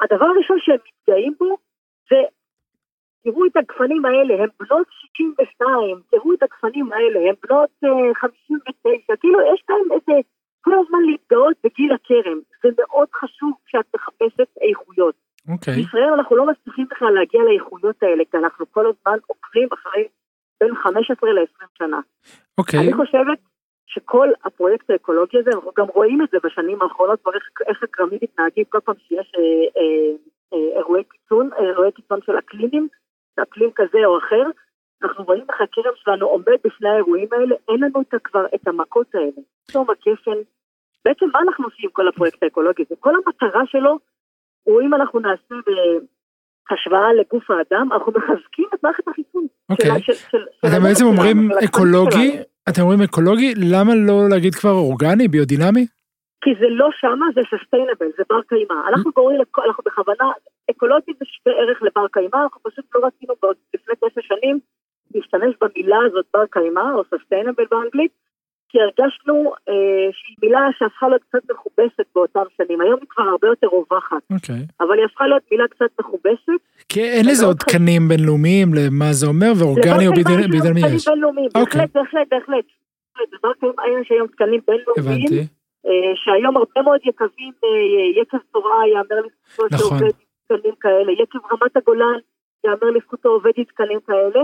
[0.00, 1.56] הדבר הראשון שהם מתגאים בו
[2.10, 2.16] זה,
[3.24, 9.16] תראו את הגפנים האלה, הם בנות 62, תראו את הגפנים האלה, הם בנות uh, 59,
[9.20, 10.20] כאילו יש להם איזה,
[10.60, 15.14] כל הזמן להתגאות בגיל הכרם, זה מאוד חשוב כשאת מחפשת איכויות.
[15.48, 15.74] אוקיי.
[15.74, 20.08] בישראל אנחנו לא מצליחים בכלל להגיע לאיכויות האלה, כי אנחנו כל הזמן עוקבים אחרי
[20.60, 22.00] בין 15 ל-20 שנה.
[22.58, 22.80] אוקיי.
[22.80, 23.38] אני חושבת
[23.86, 28.18] שכל הפרויקט האקולוגי הזה, אנחנו גם רואים את זה בשנים האחרונות, כבר איך, איך הכרמים
[28.22, 29.42] מתנהגים כל פעם שיש אה,
[29.76, 30.12] אה,
[30.52, 32.88] אה, אירועי קיצון, אירועי קיצון של אקלימים,
[33.42, 34.44] אקלים כזה או אחר,
[35.02, 39.14] אנחנו רואים איך הכרם שלנו עומד בפני האירועים האלה, אין לנו את כבר את המכות
[39.14, 39.42] האלה.
[39.66, 40.40] פתאום הגפן,
[41.04, 42.94] בעצם מה אנחנו עושים עם כל הפרויקט האקולוגי הזה?
[43.00, 43.98] כל המטרה שלו
[44.62, 45.54] הוא אם אנחנו נעשה
[46.70, 49.46] בהשוואה לגוף האדם, אנחנו מחזקים את מערכת החיסון.
[49.70, 49.90] אוקיי.
[50.66, 52.38] אתם בעצם אומרים אקולוגי.
[52.68, 55.86] אתם אומרים אקולוגי, למה לא להגיד כבר אורגני, ביודינמי?
[56.44, 58.74] כי זה לא שמה, זה סוסטיינבל, זה בר קיימא.
[58.88, 60.30] אנחנו קוראים, אנחנו בכוונה,
[60.70, 64.58] אקולוגי זה שווה ערך לבר קיימא, אנחנו פשוט לא רצינו בעוד לפני תשע שנים
[65.14, 68.12] להשתמש במילה הזאת בר קיימא, או סוסטיינבל באנגלית,
[68.70, 72.80] כי הרגשנו אה, שהיא מילה שהפכה להיות קצת מכובסת באותם שנים.
[72.80, 74.62] היום היא כבר הרבה יותר רווחת, אוקיי.
[74.80, 76.60] אבל היא הפכה להיות מילה קצת מכובסת.
[76.88, 81.50] כי אין לזה עוד תקנים בינלאומיים למה זה אומר, ואורגני או לבר קיימא יש אוקיי.
[81.54, 82.64] בהחלט, בהחלט, בהחלט.
[84.00, 85.26] יש היום תקנים בינלאומיים.
[85.26, 85.46] הבנתי.
[85.86, 89.98] אה, שהיום הרבה מאוד יקבים, אה, יקב תורה יאמר לזכותו נכון.
[89.98, 92.18] שעובד עם תקנים כאלה, יקב רמת הגולן
[92.64, 94.40] יאמר לזכותו עובד עם תקנים כאלה.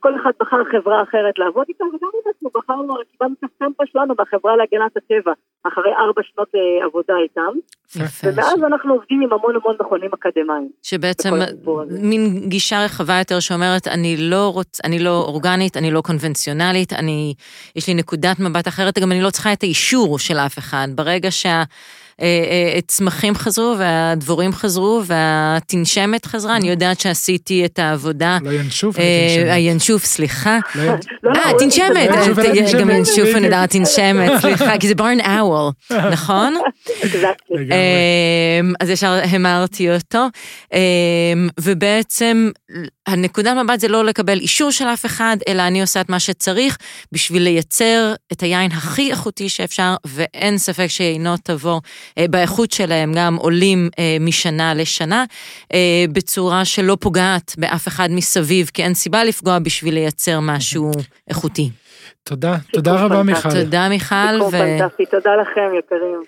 [0.00, 4.56] כל אחד בחר חברה אחרת לעבוד איתה, וגם אנחנו בחרנו, קיבלנו את הסטמפה שלנו מהחברה
[4.56, 5.32] להגנת הטבע,
[5.64, 7.52] אחרי ארבע שנות אה, עבודה איתם,
[7.96, 8.28] יפה.
[8.28, 10.68] ומאז אנחנו עובדים עם המון המון מכונים אקדמיים.
[10.82, 11.30] שבעצם.
[11.90, 14.80] מין גישה רחבה יותר שאומרת, אני לא רוצ...
[14.84, 17.34] אני לא אורגנית, אני לא קונבנציונלית, אני...
[17.76, 20.86] יש לי נקודת מבט אחרת, גם אני לא צריכה את האישור של אף אחד.
[20.94, 21.30] ברגע
[22.20, 28.38] שהצמחים חזרו והדבורים חזרו והתנשמת חזרה, אני יודעת שעשיתי את העבודה.
[28.42, 29.02] לא ינשוף, אה,
[29.42, 29.50] אני.
[29.50, 30.58] הינשוף, סליחה.
[30.76, 32.06] אה, תנשמת, אה,
[32.78, 32.90] גם.
[32.90, 35.70] ינשוף ונדע תנשמת, סליחה, כי זה ברן אוול,
[36.12, 36.54] נכון?
[38.80, 40.26] אז ישר המרתי אותו,
[41.60, 42.50] ובעצם
[43.06, 46.78] הנקודת מבט זה לא לקבל אישור של אף אחד, אלא אני עושה את מה שצריך
[47.12, 51.80] בשביל לייצר את היין הכי איכותי שאפשר, ואין ספק שיינות תבוא
[52.18, 55.24] אה, באיכות שלהם, גם עולים אה, משנה לשנה,
[55.74, 60.92] אה, בצורה שלא פוגעת באף אחד מסביב, כי אין סיבה לפגוע בשביל לייצר משהו
[61.28, 61.70] איכותי.
[62.22, 63.22] תודה, תודה רבה.
[63.22, 63.50] מיכל.
[63.50, 64.56] תודה מיכל, ו...
[65.10, 66.22] תודה לכם יקרים.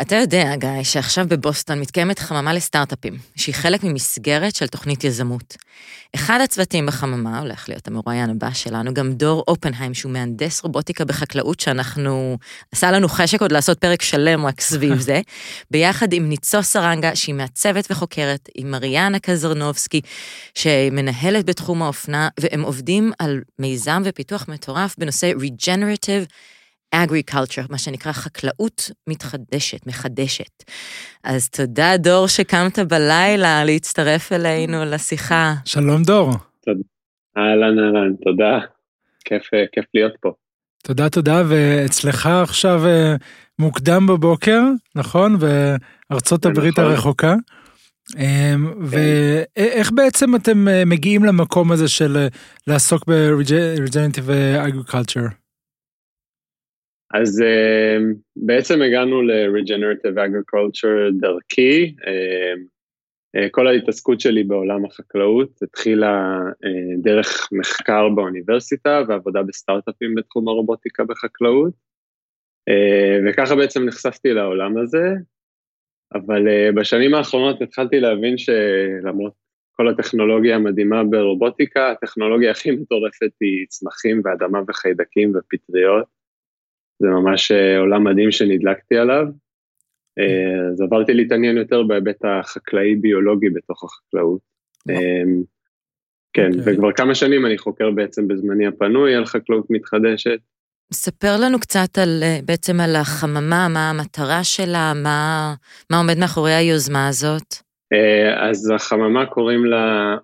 [0.00, 5.56] אתה יודע, גיא, שעכשיו בבוסטון מתקיימת חממה לסטארט-אפים, שהיא חלק ממסגרת של תוכנית יזמות.
[6.14, 11.60] אחד הצוותים בחממה הולך להיות המרואיין הבא שלנו, גם דור אופנהיים, שהוא מהנדס רובוטיקה בחקלאות,
[11.60, 12.38] שאנחנו,
[12.72, 15.20] עשה לנו חשק עוד לעשות פרק שלם רק סביב זה,
[15.70, 20.00] ביחד עם ניצו סרנגה, שהיא מעצבת וחוקרת, עם מריאנה קזרנובסקי,
[20.54, 26.32] שמנהלת בתחום האופנה, והם עובדים על מיזם ופיתוח מטורף בנושא Regenerative
[26.94, 30.64] agriculture, מה שנקרא חקלאות מתחדשת, מחדשת.
[31.24, 35.54] אז תודה, דור, שקמת בלילה להצטרף אלינו לשיחה.
[35.64, 36.30] שלום דור.
[37.38, 38.58] אהלן אהלן, תודה.
[39.24, 40.32] כיף, אה, כיף להיות פה.
[40.84, 43.14] תודה, תודה, ואצלך עכשיו אה,
[43.58, 44.60] מוקדם בבוקר,
[44.94, 45.36] נכון?
[45.38, 46.90] בארצות זה הברית נכון.
[46.90, 47.34] הרחוקה.
[48.18, 52.26] אה, ואיך בעצם אתם אה, מגיעים למקום הזה של אה,
[52.66, 54.28] לעסוק ב-regenerative
[54.66, 55.41] agriculture?
[57.12, 57.98] אז אה,
[58.36, 61.94] בעצם הגענו ל-Regenerative Agriculture דרכי.
[62.06, 62.54] אה,
[63.36, 71.04] אה, כל ההתעסקות שלי בעולם החקלאות התחילה אה, דרך מחקר באוניברסיטה ועבודה בסטארט-אפים בתחום הרובוטיקה
[71.04, 71.72] בחקלאות.
[72.68, 75.14] אה, וככה בעצם נחשפתי לעולם הזה,
[76.14, 79.32] אבל אה, בשנים האחרונות התחלתי להבין שלמרות
[79.72, 86.21] כל הטכנולוגיה המדהימה ברובוטיקה, הטכנולוגיה הכי מטורפת היא צמחים ואדמה וחיידקים ופטריות.
[87.02, 89.26] זה ממש אה, עולם מדהים שנדלקתי עליו.
[90.18, 94.40] אה, אז עברתי להתעניין יותר בהיבט החקלאי-ביולוגי בתוך החקלאות.
[94.90, 95.22] אה,
[96.32, 96.74] כן, אוקיי.
[96.74, 100.38] וכבר כמה שנים אני חוקר בעצם בזמני הפנוי על חקלאות מתחדשת.
[100.92, 105.54] ספר לנו קצת על, אה, בעצם על החממה, מה המטרה שלה, מה,
[105.90, 107.54] מה עומד מאחורי היוזמה הזאת.
[108.36, 110.16] אז החממה קוראים לה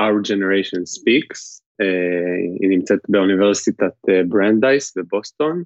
[0.00, 1.62] Our Generation Speaks,
[2.60, 3.92] היא נמצאת באוניברסיטת
[4.28, 5.62] ברנדייס בבוסטון,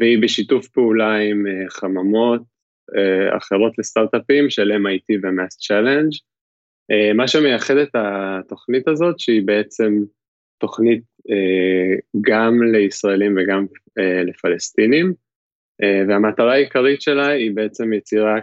[0.00, 2.42] והיא בשיתוף פעולה עם חממות
[3.36, 6.18] אחרות לסטארט-אפים של MIT ו-Mass Challenge.
[7.14, 9.94] מה שמייחד את התוכנית הזאת, שהיא בעצם
[10.60, 11.02] תוכנית
[12.20, 13.66] גם לישראלים וגם
[14.26, 15.12] לפלסטינים,
[16.08, 18.42] והמטרה העיקרית שלה היא בעצם יצירת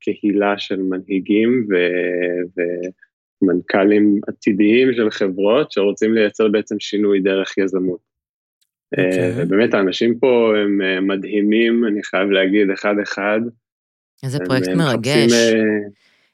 [0.00, 2.62] קהילה של מנהיגים ו-
[3.42, 8.13] ומנכ"לים עתידיים של חברות שרוצים לייצר בעצם שינוי דרך יזמות.
[8.94, 9.00] Okay.
[9.00, 9.32] אוקיי.
[9.36, 13.40] ובאמת האנשים פה הם מדהימים, אני חייב להגיד, אחד-אחד.
[14.24, 15.32] איזה פרויקט מרגש.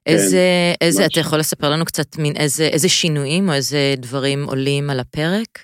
[0.06, 0.38] איזה,
[0.80, 4.90] כן, איזה, אתה יכול לספר לנו קצת מין איזה, איזה שינויים או איזה דברים עולים
[4.90, 5.58] על הפרק?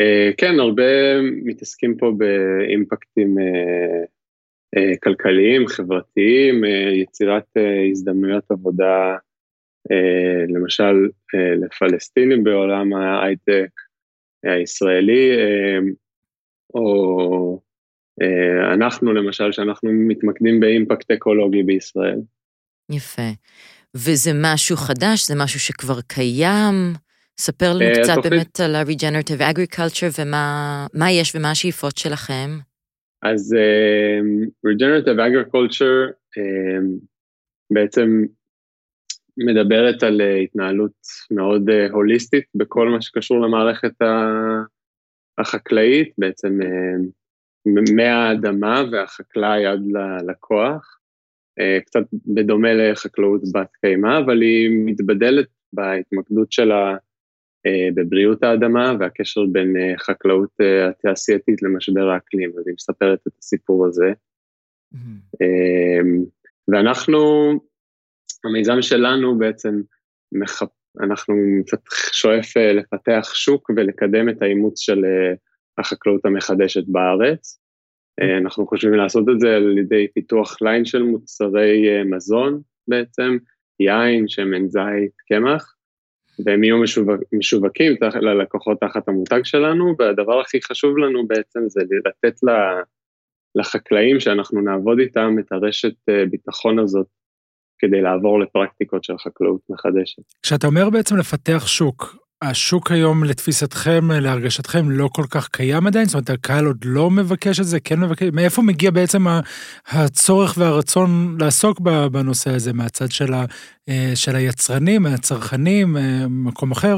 [0.00, 4.06] Uh, כן, הרבה מתעסקים פה באימפקטים uh,
[4.76, 9.16] uh, כלכליים, חברתיים, uh, יצירת uh, הזדמנויות עבודה,
[9.92, 13.70] uh, למשל uh, לפלסטינים בעולם ההייטק
[14.44, 15.94] הישראלי, uh,
[16.74, 17.60] או
[18.22, 22.20] uh, אנחנו למשל, שאנחנו מתמקדים באימפקט אקולוגי בישראל.
[22.90, 23.30] יפה.
[23.96, 25.26] וזה משהו חדש?
[25.26, 26.74] זה משהו שכבר קיים?
[27.40, 28.32] ספר לנו קצת התוכנית...
[28.32, 32.58] באמת על ה-Regenerative Agriculture ומה יש ומה השאיפות שלכם.
[33.22, 36.84] אז uh, Regenerative Agriculture uh,
[37.72, 38.24] בעצם
[39.36, 40.92] מדברת על uh, התנהלות
[41.30, 43.92] מאוד uh, הוליסטית בכל מה שקשור למערכת
[45.40, 51.00] החקלאית, בעצם uh, מהאדמה והחקלאי עד ללקוח.
[51.60, 56.96] אה, קצת בדומה לחקלאות בת קיימא, אבל היא מתבדלת בהתמקדות שלה
[57.66, 60.50] אה, בבריאות האדמה והקשר בין אה, חקלאות
[60.88, 64.12] התעשייתית למשבר האקלים, אז היא מספרת את הסיפור הזה.
[64.94, 65.44] Mm-hmm.
[66.68, 67.18] ואנחנו,
[68.44, 69.80] המיזם שלנו בעצם,
[70.32, 70.68] מחפ...
[71.00, 71.34] אנחנו
[71.66, 71.80] קצת
[72.12, 75.04] שואף לפתח שוק ולקדם את האימוץ של
[75.78, 77.60] החקלאות המחדשת בארץ.
[78.20, 83.36] אה, אנחנו חושבים לעשות את זה על ידי פיתוח ליין של מוצרי אה, מזון בעצם,
[83.80, 85.74] יין, שמן זית, קמח,
[86.46, 92.34] והם יהיו משווק, משווקים ללקוחות תחת המותג שלנו, והדבר הכי חשוב לנו בעצם זה לתת
[93.54, 97.06] לחקלאים שאנחנו נעבוד איתם את הרשת אה, ביטחון הזאת
[97.80, 100.22] כדי לעבור לפרקטיקות של חקלאות מחדשת.
[100.42, 106.04] כשאתה אומר בעצם לפתח שוק, השוק היום לתפיסתכם, להרגשתכם, לא כל כך קיים עדיין?
[106.04, 108.28] זאת אומרת, הקהל עוד לא מבקש את זה, כן מבקש?
[108.32, 109.22] מאיפה מגיע בעצם
[109.88, 111.80] הצורך והרצון לעסוק
[112.12, 113.44] בנושא הזה, מהצד של, ה,
[113.88, 116.96] אה, של היצרנים, הצרכנים, אה, מקום אחר?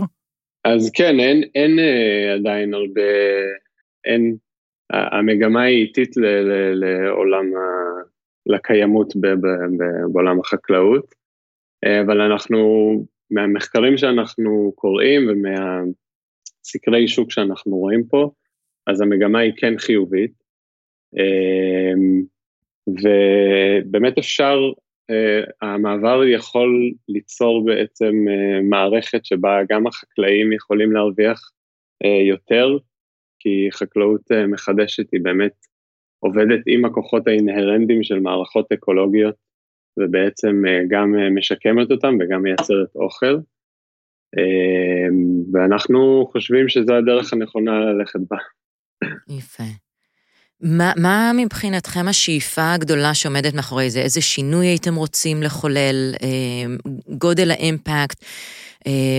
[0.64, 3.11] אז כן, אין, אין אה, עדיין הרבה,
[4.05, 4.37] אין,
[4.91, 6.11] המגמה היא איטית
[6.74, 7.45] לעולם,
[8.47, 9.12] לקיימות
[10.12, 11.14] בעולם החקלאות,
[12.03, 12.59] אבל אנחנו
[13.30, 18.30] מהמחקרים שאנחנו קוראים ומהסקרי שוק שאנחנו רואים פה,
[18.86, 20.43] אז המגמה היא כן חיובית.
[21.16, 22.22] אמ,
[22.88, 24.59] ובאמת אפשר,
[25.11, 31.51] אה, המעבר יכול ליצור בעצם אה, מערכת שבה גם החקלאים יכולים להרוויח
[32.05, 32.78] אה, יותר,
[33.38, 35.53] כי חקלאות מחדשת היא באמת
[36.25, 39.35] עובדת עם הכוחות האינהרנטיים של מערכות אקולוגיות
[39.97, 43.39] ובעצם אה, גם אה, משקמת אותם וגם מייצרת אוכל.
[44.39, 45.09] אה,
[45.53, 48.37] ואנחנו חושבים שזו הדרך הנכונה ללכת בה.
[49.39, 49.64] יפה.
[50.61, 54.01] מה, מה מבחינתכם השאיפה הגדולה שעומדת מאחורי זה?
[54.01, 56.14] איזה שינוי הייתם רוצים לחולל?
[57.18, 58.25] גודל האימפקט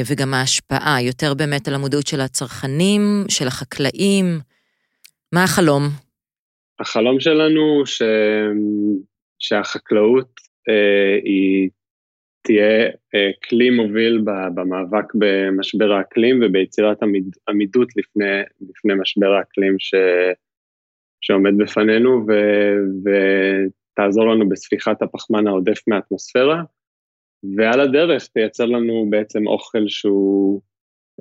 [0.05, 4.39] וגם ההשפעה, יותר באמת על המודעות של הצרכנים, של החקלאים?
[5.31, 5.83] מה החלום?
[6.83, 8.01] החלום שלנו ש...
[9.39, 10.31] שהחקלאות
[10.69, 11.69] אה, היא
[12.41, 14.23] תהיה אה, כלי מוביל
[14.55, 18.25] במאבק במשבר האקלים וביצירת עמיד, עמידות לפני,
[18.69, 19.95] לפני משבר האקלים ש,
[21.21, 22.31] שעומד בפנינו ו,
[23.03, 26.63] ותעזור לנו בספיחת הפחמן העודף מהאטמוספירה,
[27.57, 30.61] ועל הדרך תייצר לנו בעצם אוכל שהוא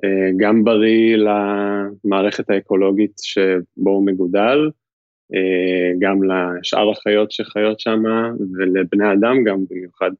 [0.03, 4.69] אה, גם בריא למערכת האקולוגית שבו הוא מגודל,
[5.99, 8.03] גם לשאר החיות שחיות שם,
[8.57, 10.11] ולבני אדם גם במיוחד.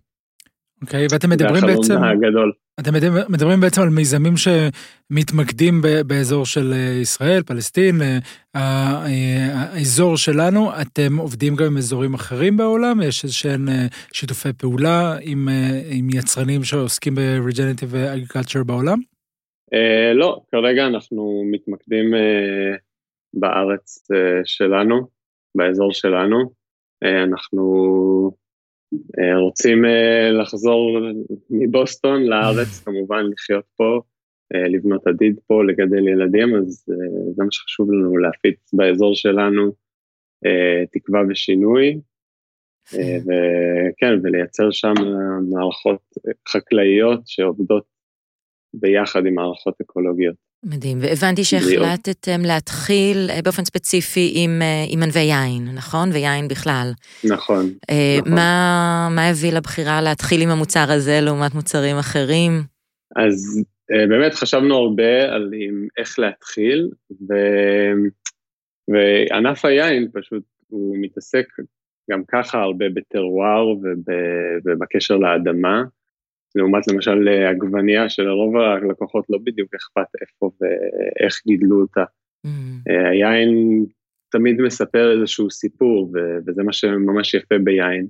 [0.81, 1.83] אוקיי, okay, ואתם מדברים בעצם...
[1.83, 2.51] זה החלום הגדול.
[2.79, 2.93] אתם
[3.29, 8.01] מדברים בעצם על מיזמים שמתמקדים באזור של אה, ישראל, פלסטין,
[8.55, 9.05] אה,
[9.53, 13.01] האזור שלנו, אתם עובדים גם עם אזורים אחרים בעולם?
[13.01, 13.67] יש איזשהם
[14.13, 15.49] שיתופי פעולה עם,
[15.89, 18.99] עם יצרנים שעוסקים ב-Regenerative Agriculture בעולם?
[20.13, 22.13] לא, כרגע אנחנו מתמקדים
[23.33, 25.07] בארץ אה, שלנו,
[25.55, 26.51] באזור שלנו.
[27.03, 27.63] אה, אנחנו
[29.35, 29.83] רוצים
[30.31, 30.99] לחזור
[31.49, 34.01] מבוסטון לארץ, כמובן לחיות פה,
[34.53, 36.85] לבנות עתיד פה, לגדל ילדים, אז
[37.35, 39.71] זה מה שחשוב לנו להפיץ באזור שלנו
[40.91, 41.99] תקווה ושינוי.
[42.91, 44.93] וכן, ולייצר שם
[45.49, 46.01] מערכות
[46.47, 47.85] חקלאיות שעובדות
[48.73, 50.35] ביחד עם מערכות אקולוגיות.
[50.63, 56.09] מדהים, והבנתי שהחלטתם להתחיל אה, באופן ספציפי עם, אה, עם ענבי יין, נכון?
[56.13, 56.91] ויין בכלל.
[57.23, 58.33] נכון, אה, נכון.
[58.33, 62.51] מה, מה הביא לבחירה להתחיל עם המוצר הזה לעומת מוצרים אחרים?
[63.15, 63.63] אז
[64.09, 67.33] באמת חשבנו הרבה על עם איך להתחיל, ו...
[68.87, 71.45] וענף היין פשוט, הוא מתעסק
[72.11, 73.65] גם ככה הרבה בטרואר
[74.65, 75.83] ובקשר לאדמה.
[76.55, 82.03] לעומת למשל עגבנייה שלרוב הלקוחות לא בדיוק אכפת איפה ואיך גידלו אותה.
[82.47, 82.49] Mm.
[83.11, 83.49] היין
[84.31, 86.11] תמיד מספר איזשהו סיפור,
[86.47, 88.07] וזה מה שממש יפה ביין,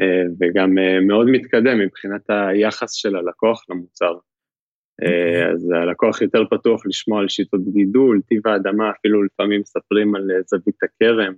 [0.00, 4.14] אה, וגם אה, מאוד מתקדם מבחינת היחס של הלקוח למוצר.
[4.14, 5.54] Mm-hmm.
[5.54, 10.82] אז הלקוח יותר פתוח לשמוע על שיטות גידול, טיב האדמה, אפילו לפעמים מספרים על זווית
[10.82, 11.34] הכרם.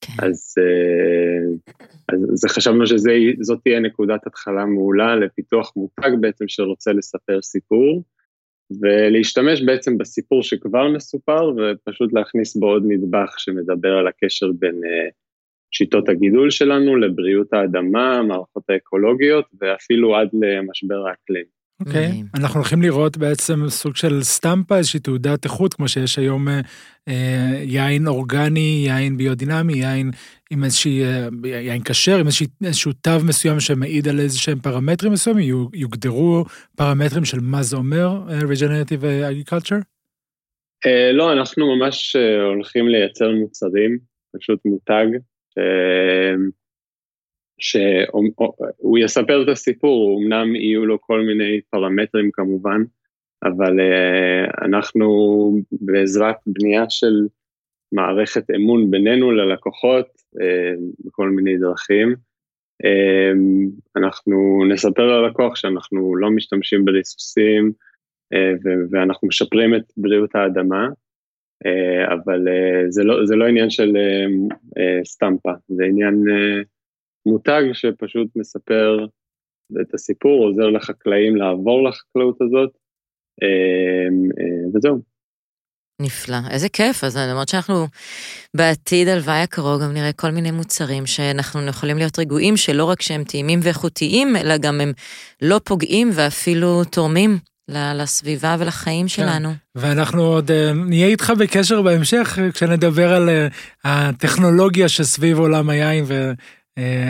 [0.00, 0.12] כן.
[0.26, 1.52] אז, אה,
[2.08, 8.02] אז, אז חשבנו שזאת תהיה נקודת התחלה מעולה לפיתוח מותג בעצם שרוצה לספר סיפור,
[8.80, 15.12] ולהשתמש בעצם בסיפור שכבר מסופר, ופשוט להכניס בו עוד נדבך שמדבר על הקשר בין uh,
[15.70, 21.59] שיטות הגידול שלנו לבריאות האדמה, המערכות האקולוגיות, ואפילו עד למשבר האקלים.
[21.80, 22.38] אוקיי, okay.
[22.38, 26.48] אנחנו הולכים לראות בעצם סוג של סטמפה, איזושהי תעודת איכות, כמו שיש היום
[27.08, 30.10] אה, יין אורגני, יין ביודינמי, יין
[30.50, 35.12] עם איזושהי, אה, יין כשר, עם איזושהי, איזשהו תו מסוים שמעיד על איזה שהם פרמטרים
[35.12, 36.44] מסוימים, יוגדרו
[36.76, 39.82] פרמטרים של מה זה אומר uh, Regenerative Agriculture?
[40.86, 42.16] Uh, לא, אנחנו ממש
[42.54, 43.98] הולכים לייצר מוצרים,
[44.36, 45.06] פשוט מותג.
[45.58, 46.59] Uh,
[47.60, 52.82] שהוא יספר את הסיפור, אמנם יהיו לו כל מיני פרמטרים כמובן,
[53.42, 55.06] אבל uh, אנחנו
[55.72, 57.26] בעזרת בנייה של
[57.92, 62.14] מערכת אמון בינינו ללקוחות uh, בכל מיני דרכים,
[62.82, 63.36] uh,
[63.96, 67.72] אנחנו נספר ללקוח שאנחנו לא משתמשים בריסוסים
[68.90, 70.88] ואנחנו משפרים את בריאות האדמה,
[72.06, 72.46] אבל
[72.88, 73.96] זה, לא, זה לא עניין של
[75.04, 76.24] סטמפה, זה עניין
[77.26, 79.06] מותג שפשוט מספר
[79.80, 82.70] את הסיפור, עוזר לחקלאים לעבור לחקלאות הזאת,
[83.42, 85.00] אמ, אה, וזהו.
[86.00, 87.86] נפלא, איזה כיף, אז למרות שאנחנו
[88.56, 93.24] בעתיד הלוואי הקרוב גם נראה כל מיני מוצרים שאנחנו יכולים להיות רגועים שלא רק שהם
[93.24, 94.92] טעימים ואיכותיים, אלא גם הם
[95.42, 99.08] לא פוגעים ואפילו תורמים לסביבה ולחיים כן.
[99.08, 99.48] שלנו.
[99.74, 100.54] ואנחנו עוד uh,
[100.88, 103.52] נהיה איתך בקשר בהמשך כשנדבר על uh,
[103.84, 106.12] הטכנולוגיה שסביב עולם היין ו...
[106.12, 106.32] אה,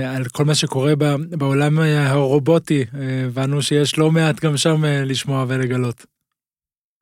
[0.06, 0.92] על כל מה שקורה
[1.30, 6.06] בעולם הרובוטי, אה, הבנו שיש לא מעט גם שם אה, לשמוע ולגלות.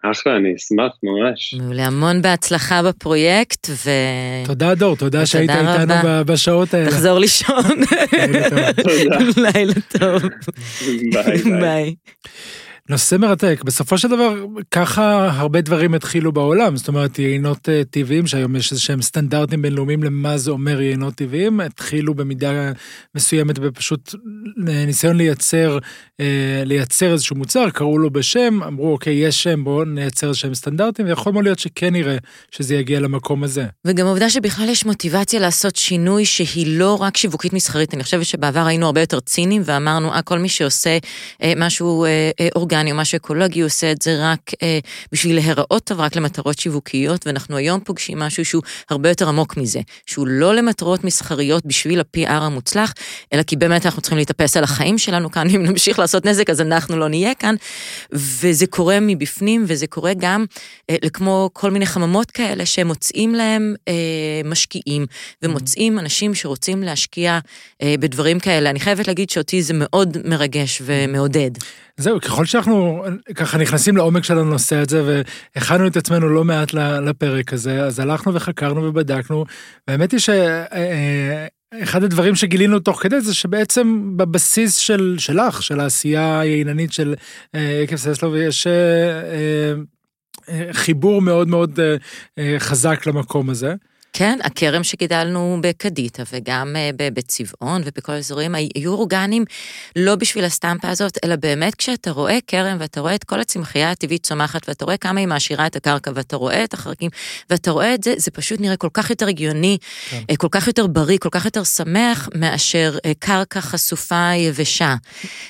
[0.04, 1.54] אחלה, אני אשמח ממש.
[1.54, 3.90] מעולה, המון בהצלחה בפרויקט, ו...
[4.46, 5.94] תודה דור, תודה שהיית איתנו
[6.26, 6.90] בשעות האלה.
[6.90, 7.64] תחזור לישון.
[9.36, 10.22] לילה טוב.
[11.12, 11.94] ביי ביי.
[12.88, 13.60] נושא מרתק.
[13.64, 16.76] בסופו של דבר, ככה הרבה דברים התחילו בעולם.
[16.76, 21.14] זאת אומרת, יינות אה, טבעיים, שהיום יש איזה שהם סטנדרטים בינלאומיים למה זה אומר יינות
[21.14, 22.72] טבעיים, התחילו במידה
[23.14, 24.14] מסוימת בפשוט
[24.68, 25.78] אה, ניסיון לייצר,
[26.20, 31.06] אה, לייצר איזשהו מוצר, קראו לו בשם, אמרו, אוקיי, יש שם, בואו נייצר שהם סטנדרטים,
[31.06, 32.16] ויכול מאוד להיות שכן נראה
[32.50, 33.66] שזה יגיע למקום הזה.
[33.84, 37.94] וגם העובדה שבכלל יש מוטיבציה לעשות שינוי שהיא לא רק שיווקית מסחרית.
[37.94, 40.98] אני חושבת שבעבר היינו הרבה יותר ציניים ואמרנו, אה, כל מי שעושה
[41.42, 44.78] אה, משהו אה, אורגני, אורגני או משהו אקולוגי, הוא עושה את זה רק אה,
[45.12, 49.80] בשביל להיראות טוב, רק למטרות שיווקיות, ואנחנו היום פוגשים משהו שהוא הרבה יותר עמוק מזה,
[50.06, 52.92] שהוא לא למטרות מסחריות בשביל ה-PR המוצלח,
[53.32, 56.60] אלא כי באמת אנחנו צריכים להתאפס על החיים שלנו כאן, אם נמשיך לעשות נזק אז
[56.60, 57.54] אנחנו לא נהיה כאן,
[58.12, 60.44] וזה קורה מבפנים, וזה קורה גם
[60.90, 63.94] אה, כמו כל מיני חממות כאלה שמוצאים להם אה,
[64.44, 65.06] משקיעים,
[65.42, 67.38] ומוצאים אנשים שרוצים להשקיע
[67.82, 68.70] אה, בדברים כאלה.
[68.70, 71.50] אני חייבת להגיד שאותי זה מאוד מרגש ומעודד.
[71.98, 75.22] זהו, ככל שאנחנו ככה נכנסים לעומק של הנושא הזה
[75.56, 79.44] והכנו את עצמנו לא מעט לפרק הזה, אז הלכנו וחקרנו ובדקנו,
[79.88, 86.92] והאמת היא שאחד הדברים שגילינו תוך כדי זה שבעצם בבסיס של, שלך, של העשייה היעיננית
[86.92, 87.14] של
[87.82, 88.66] עקב ססלוב, יש
[90.72, 91.80] חיבור מאוד מאוד
[92.58, 93.74] חזק למקום הזה.
[94.12, 99.44] כן, הכרם שגידלנו בקדיטה וגם אה, בצבעון ובכל האזורים היו אורגניים
[99.96, 104.22] לא בשביל הסטמפה הזאת, אלא באמת כשאתה רואה כרם ואתה רואה את כל הצמחייה הטבעית
[104.22, 107.10] צומחת ואתה רואה כמה היא מעשירה את הקרקע ואתה רואה את החרקים
[107.50, 109.78] ואתה רואה את זה, זה פשוט נראה כל כך יותר הגיוני,
[110.10, 110.22] כן.
[110.30, 114.94] אה, כל כך יותר בריא, כל כך יותר שמח מאשר אה, קרקע חשופה יבשה.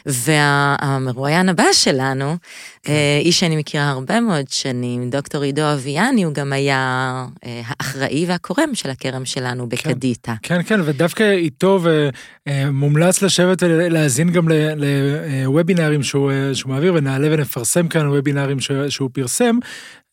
[0.06, 2.36] והמרואיין הבא שלנו,
[2.82, 2.92] כן.
[3.20, 8.90] איש שאני מכירה הרבה מאוד שנים, דוקטור עידו אביאני, הוא גם היה האחראי והקורם של
[8.90, 9.76] הכרם שלנו כן.
[9.90, 10.34] בקדיטה.
[10.42, 11.80] כן, כן, ודווקא איתו
[12.48, 19.58] ומומלץ לשבת ולהאזין גם לוובינארים שהוא, שהוא מעביר, ונעלה ונפרסם כאן וובינארים שהוא פרסם.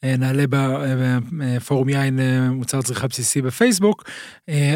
[0.03, 2.19] נעלה בפורום יין
[2.49, 4.03] מוצר צריכה בסיסי בפייסבוק,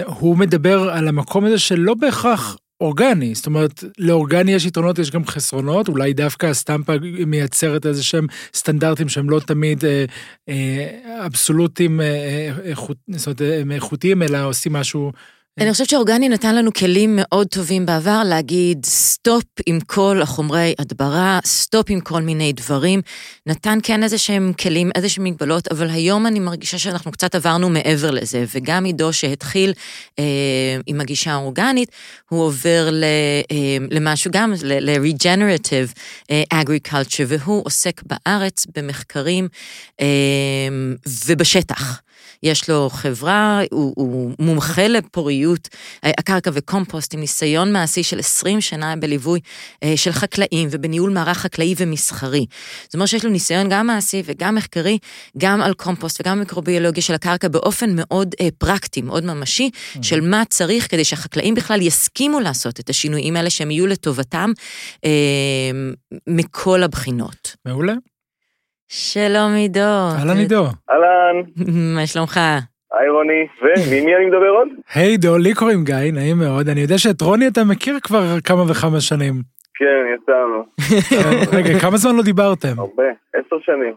[0.06, 5.26] הוא מדבר על המקום הזה שלא בהכרח אורגני, זאת אומרת, לאורגני יש יתרונות, יש גם
[5.26, 6.94] חסרונות, אולי דווקא ה stamp
[7.28, 10.06] מייצרת איזה שהם סטנדרטים שהם לא תמיד אה,
[10.50, 15.12] אה, אבסולוטים, אה, איכות, זאת אומרת, הם איכותיים, אלא עושים משהו
[15.62, 21.40] אני חושבת שאורגני נתן לנו כלים מאוד טובים בעבר להגיד stop עם כל החומרי הדברה,
[21.46, 23.02] stop עם כל מיני דברים.
[23.46, 27.70] נתן כן איזה שהם כלים, איזה שהם מגבלות, אבל היום אני מרגישה שאנחנו קצת עברנו
[27.70, 29.74] מעבר לזה, וגם עידו שהתחיל
[30.20, 30.24] אה,
[30.86, 31.92] עם הגישה האורגנית,
[32.30, 33.04] הוא עובר ל,
[33.52, 36.00] אה, למשהו גם, ל-regenerative
[36.32, 39.48] אה, agriculture, והוא עוסק בארץ במחקרים
[40.02, 40.08] אה,
[41.26, 42.02] ובשטח.
[42.44, 45.68] יש לו חברה, הוא, הוא מומחה לפוריות
[46.04, 49.40] הקרקע וקומפוסט עם ניסיון מעשי של 20 שנה בליווי
[49.84, 52.46] אה, של חקלאים ובניהול מערך חקלאי ומסחרי.
[52.84, 54.98] זאת אומרת שיש לו ניסיון גם מעשי וגם מחקרי,
[55.38, 60.04] גם על קומפוסט וגם מיקרוביולוגיה של הקרקע באופן מאוד אה, פרקטי, מאוד ממשי, mm-hmm.
[60.04, 64.52] של מה צריך כדי שהחקלאים בכלל יסכימו לעשות את השינויים האלה, שהם יהיו לטובתם
[65.06, 65.10] אה,
[66.28, 67.56] מכל הבחינות.
[67.66, 67.94] מעולה.
[68.92, 69.80] שלום עידו.
[70.20, 70.66] אהלן עידו.
[70.90, 71.36] אהלן.
[71.96, 72.38] מה שלומך?
[73.00, 73.48] היי רוני,
[73.88, 74.68] ומי אני מדבר עוד?
[74.94, 76.70] היי עידו, לי קוראים גיא, נעים מאוד.
[76.70, 79.42] אני יודע שאת רוני אתה מכיר כבר כמה וכמה שנים.
[79.80, 80.66] כן, יצאנו.
[81.58, 82.80] רגע, כמה זמן לא דיברתם?
[82.80, 83.04] הרבה,
[83.34, 83.94] עשר שנים.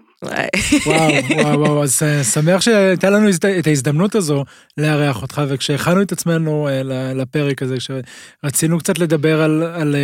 [0.87, 1.11] וואו,
[1.45, 3.29] וואו, וואו, אז אה, שמח שהייתה לנו
[3.61, 4.45] את ההזדמנות הזו
[4.79, 6.83] לארח אותך, וכשהכנו את עצמנו אה,
[7.15, 9.97] לפרק הזה, כשרצינו קצת לדבר על, על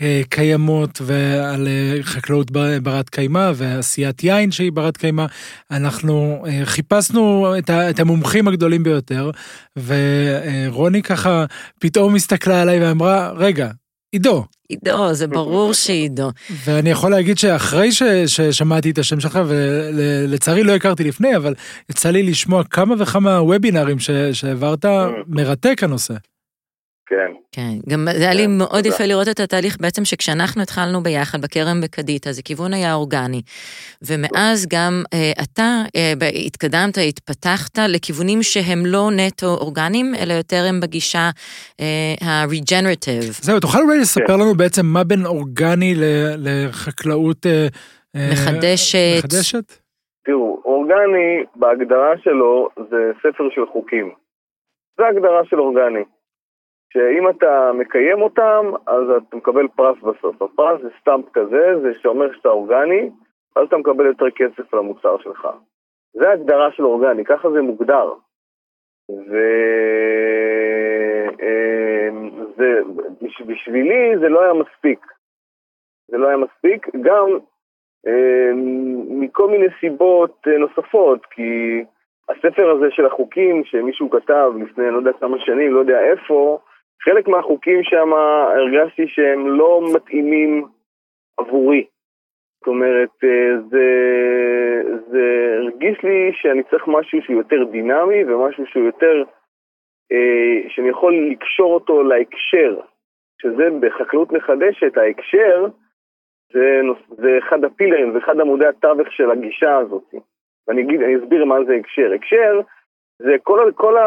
[0.00, 1.68] אה, קיימות ועל
[2.02, 2.50] חקלאות
[2.82, 5.24] ברת קיימא ועשיית יין שהיא ברת קיימא,
[5.70, 9.30] אנחנו חיפשנו את, את המומחים הגדולים ביותר,
[9.76, 11.44] ורוני ככה
[11.80, 13.68] פתאום הסתכלה עליי ואמרה, רגע,
[14.12, 16.30] עידו, עידו, זה ברור שעידו.
[16.64, 21.54] ואני יכול להגיד שאחרי ש, ששמעתי את השם שלך, ולצערי לא הכרתי לפני, אבל
[21.90, 23.96] יצא לי לשמוע כמה וכמה וובינארים
[24.32, 24.84] שהעברת,
[25.26, 26.14] מרתק הנושא.
[27.06, 27.32] כן.
[27.52, 31.40] כן, גם זה היה לי כן, מאוד יפה לראות את התהליך בעצם שכשאנחנו התחלנו ביחד
[31.40, 33.42] בכרם בקדיטה, זה כיוון היה אורגני.
[34.02, 36.12] ומאז גם אה, אתה אה,
[36.46, 41.30] התקדמת, התפתחת לכיוונים שהם לא נטו אורגניים, אלא יותר הם בגישה
[41.80, 43.32] אה, ה-regenerative.
[43.42, 44.40] זהו, תוכל אולי לספר כן.
[44.40, 45.94] לנו בעצם מה בין אורגני
[46.38, 47.66] לחקלאות אה,
[48.16, 48.98] אה, מחדשת?
[49.18, 49.72] מחדשת?
[50.24, 54.12] תראו, אורגני בהגדרה שלו זה ספר של חוקים.
[54.98, 56.04] זה הגדרה של אורגני.
[56.96, 60.42] שאם אתה מקיים אותם, אז אתה מקבל פרס בסוף.
[60.42, 63.10] הפרס זה stamp כזה, זה שאומר שאתה אורגני,
[63.56, 65.48] אז אתה מקבל יותר כסף על המוצר שלך.
[66.12, 68.12] זה הגדרה של אורגני, ככה זה מוגדר.
[73.38, 75.06] ובשבילי אמ, זה לא היה מספיק.
[76.08, 77.38] זה לא היה מספיק, גם
[78.06, 81.84] אמ, מכל מיני סיבות אה, נוספות, כי
[82.28, 86.58] הספר הזה של החוקים שמישהו כתב לפני לא יודע כמה שנים, לא יודע איפה,
[87.04, 88.12] חלק מהחוקים שם
[88.56, 90.64] הרגשתי שהם לא מתאימים
[91.36, 91.86] עבורי.
[92.58, 93.86] זאת אומרת, אה, זה,
[95.10, 99.22] זה הרגיש לי שאני צריך משהו שהוא יותר דינמי ומשהו שהוא יותר,
[100.12, 102.80] אה, שאני יכול לקשור אותו להקשר,
[103.42, 105.66] שזה בחקלאות מחדשת, ההקשר
[106.52, 110.14] זה, זה אחד הפילרים, זה אחד עמודי התווך של הגישה הזאת.
[110.68, 112.12] ואני אגיד, אני אסביר מה זה הקשר.
[112.14, 112.60] הקשר
[113.18, 114.06] זה כל, כל ה...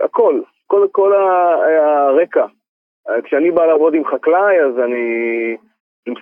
[0.00, 2.46] הכל, כל, כל הרקע.
[3.24, 5.56] כשאני בא לעבוד עם חקלאי, אז אני,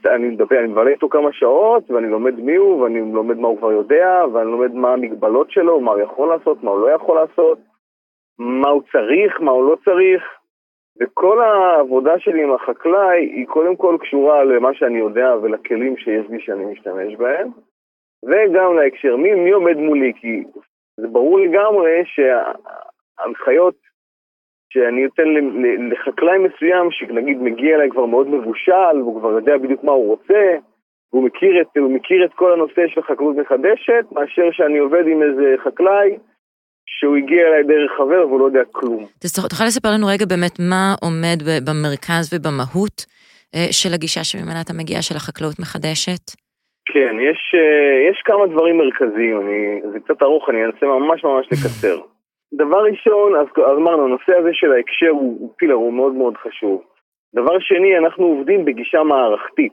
[0.07, 3.59] אני מדבר, אני מבלה איתו כמה שעות, ואני לומד מי הוא, ואני לומד מה הוא
[3.59, 7.21] כבר יודע, ואני לומד מה המגבלות שלו, מה הוא יכול לעשות, מה הוא לא יכול
[7.21, 7.59] לעשות,
[8.39, 10.23] מה הוא צריך, מה הוא לא צריך.
[11.01, 16.41] וכל העבודה שלי עם החקלאי היא קודם כל קשורה למה שאני יודע ולכלים שיש לי
[16.41, 17.49] שאני משתמש בהם,
[18.25, 20.45] וגם להקשר, מי, מי עומד מולי, כי
[20.97, 23.86] זה ברור לגמרי שההנחיות
[24.73, 25.29] שאני נותן
[25.91, 30.43] לחקלאי מסוים, שנגיד מגיע אליי כבר מאוד מבושל, והוא כבר יודע בדיוק מה הוא רוצה,
[31.12, 35.55] והוא מכיר את, מכיר את כל הנושא של חקלאות מחדשת, מאשר שאני עובד עם איזה
[35.64, 36.19] חקלאי
[36.87, 39.05] שהוא הגיע אליי דרך חבר והוא לא יודע כלום.
[39.51, 43.07] תוכל לספר לנו רגע באמת מה עומד במרכז ובמהות
[43.55, 46.25] אה, של הגישה שממנה אתה מגיע, של החקלאות מחדשת?
[46.93, 51.47] כן, יש, אה, יש כמה דברים מרכזיים, אני, זה קצת ארוך, אני אנסה ממש ממש
[51.53, 51.99] לקצר.
[52.57, 53.47] דבר ראשון, אז,
[53.77, 56.83] אמרנו, הנושא הזה של ההקשר הוא, הוא פילר, הוא מאוד מאוד חשוב.
[57.35, 59.73] דבר שני, אנחנו עובדים בגישה מערכתית.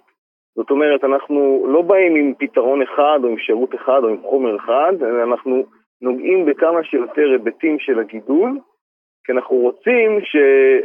[0.56, 4.56] זאת אומרת, אנחנו לא באים עם פתרון אחד או עם שירות אחד או עם חומר
[4.56, 5.64] אחד, אלא אנחנו
[6.02, 8.60] נוגעים בכמה שיותר היבטים של הגידול,
[9.26, 10.36] כי אנחנו רוצים ש,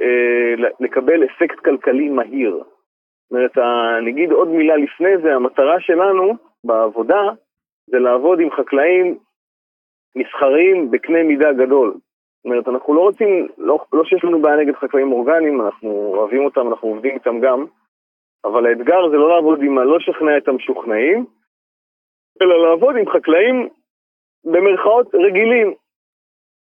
[0.02, 2.52] אה, לקבל אפקט כלכלי מהיר.
[2.54, 3.58] זאת אומרת,
[3.98, 6.34] אני אגיד עוד מילה לפני זה, המטרה שלנו
[6.64, 7.22] בעבודה
[7.86, 9.18] זה לעבוד עם חקלאים
[10.16, 11.92] מסחריים בקנה מידה גדול.
[11.92, 16.44] זאת אומרת, אנחנו לא רוצים, לא, לא שיש לנו בעיה נגד חקלאים אורגניים, אנחנו אוהבים
[16.44, 17.64] אותם, אנחנו עובדים איתם גם,
[18.44, 21.26] אבל האתגר זה לא לעבוד עם הלא שכנע את המשוכנעים,
[22.42, 23.68] אלא לעבוד עם חקלאים
[24.44, 25.74] במרכאות רגילים.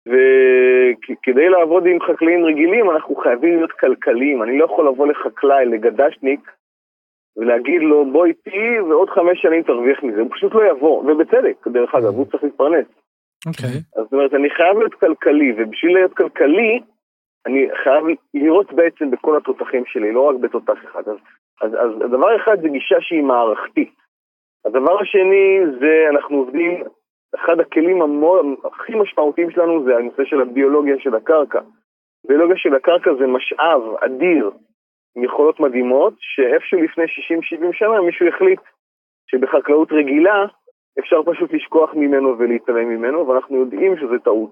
[0.07, 4.43] וכדי לעבוד עם חקלאים רגילים אנחנו חייבים להיות כלכליים.
[4.43, 6.51] אני לא יכול לבוא לחקלאי, לגדשניק,
[7.37, 11.95] ולהגיד לו בוא איתי ועוד חמש שנים תרוויח מזה, הוא פשוט לא יבוא, ובצדק, דרך
[11.95, 12.85] אגב, הוא צריך להתפרנס.
[13.47, 13.69] אוקיי.
[13.69, 14.01] Okay.
[14.01, 16.79] זאת אומרת, אני חייב להיות כלכלי, ובשביל להיות כלכלי,
[17.45, 21.07] אני חייב לראות בעצם בכל התותחים שלי, לא רק בתותח אחד.
[21.07, 21.17] אז,
[21.61, 23.93] אז, אז הדבר אחד זה גישה שהיא מערכתית.
[24.65, 26.83] הדבר השני זה אנחנו עובדים,
[27.35, 31.59] אחד הכלים המור, הכי משמעותיים שלנו זה הנושא של הביולוגיה של הקרקע.
[32.27, 34.51] ביולוגיה של הקרקע זה משאב אדיר
[35.15, 37.07] עם יכולות מדהימות, שאיפשהו לפני 60-70
[37.73, 38.59] שנה מישהו החליט
[39.31, 40.45] שבחקלאות רגילה
[41.01, 44.51] אפשר פשוט לשכוח ממנו ולהתעלם ממנו, ואנחנו יודעים שזה טעות.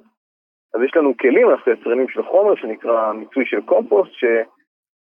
[0.74, 4.26] אז יש לנו כלים, אנחנו יצרנים של חומר שנקרא מיצוי של קומפוסט, ש...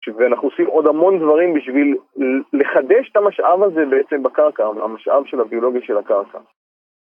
[0.02, 0.10] ש...
[0.18, 1.98] ואנחנו עושים עוד המון דברים בשביל
[2.54, 6.40] לחדש את המשאב הזה בעצם בקרקע, המשאב של הביולוגיה של הקרקע.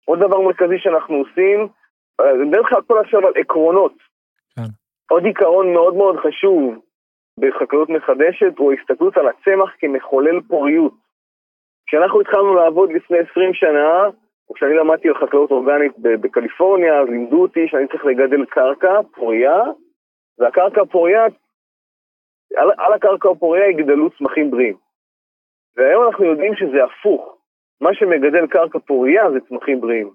[0.05, 1.67] עוד דבר מרכזי שאנחנו עושים,
[2.21, 3.93] בדרך כלל הכל עכשיו על עקרונות.
[4.55, 4.69] כן.
[5.09, 6.75] עוד עיקרון מאוד מאוד חשוב
[7.39, 10.93] בחקלאות מחדשת הוא ההסתכלות על הצמח כמחולל פוריות.
[11.87, 14.09] כשאנחנו התחלנו לעבוד לפני 20 שנה,
[14.53, 19.61] כשאני למדתי על חקלאות אורגנית בקליפורניה, אז לימדו אותי שאני צריך לגדל קרקע פוריה,
[20.39, 21.25] והקרקע הפוריה,
[22.55, 24.75] על, על הקרקע הפוריה יגדלו צמחים בריאים.
[25.77, 27.37] והיום אנחנו יודעים שזה הפוך.
[27.81, 30.09] מה שמגדל קרקע פוריה זה צמחים בריאים.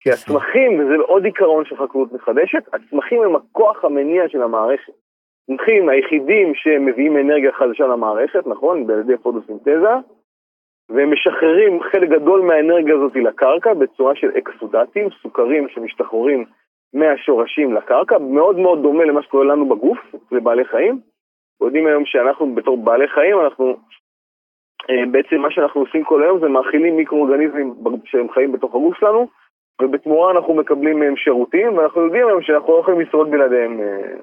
[0.00, 4.92] כי הצמחים, וזה עוד עיקרון של חקלאות מחדשת, הצמחים הם הכוח המניע של המערכת.
[5.42, 8.90] הצמחים היחידים שמביאים אנרגיה חדשה למערכת, נכון?
[8.90, 9.94] על ידי פוטוסינתזה,
[10.90, 16.44] והם משחררים חלק גדול מהאנרגיה הזאת לקרקע בצורה של אקסודטים, סוכרים שמשתחררים
[16.94, 19.98] מהשורשים לקרקע, מאוד מאוד דומה למה שקורה לנו בגוף,
[20.32, 21.00] לבעלי חיים.
[21.60, 23.76] יודעים היום שאנחנו בתור בעלי חיים, אנחנו,
[24.90, 27.74] אה, בעצם מה שאנחנו עושים כל היום זה מאכילים מיקרואורגניזמים
[28.04, 29.28] שהם חיים בתוך הגוף שלנו,
[29.82, 34.16] ובתמורה אנחנו מקבלים מהם שירותים, ואנחנו יודעים היום שאנחנו לא יכולים לשרוד בלעדיהם, אה,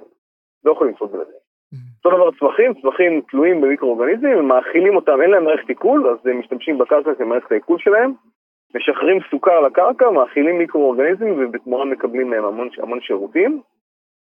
[0.63, 1.46] לא יכולים לשרוד בלעדיהם.
[2.07, 6.39] אותו דבר צמחים, צמחים תלויים במיקרואורגניזמים, הם מאכילים אותם, אין להם מערכת עיכול, אז הם
[6.39, 8.13] משתמשים בקרקע כמערכת העיכול שלהם,
[8.75, 13.61] משחררים סוכר לקרקע, מאכילים מיקרואורגניזמים ובתמורה מקבלים מהם המון, המון שירותים.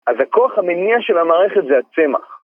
[0.07, 2.39] אז הכוח המניע של המערכת זה הצמח.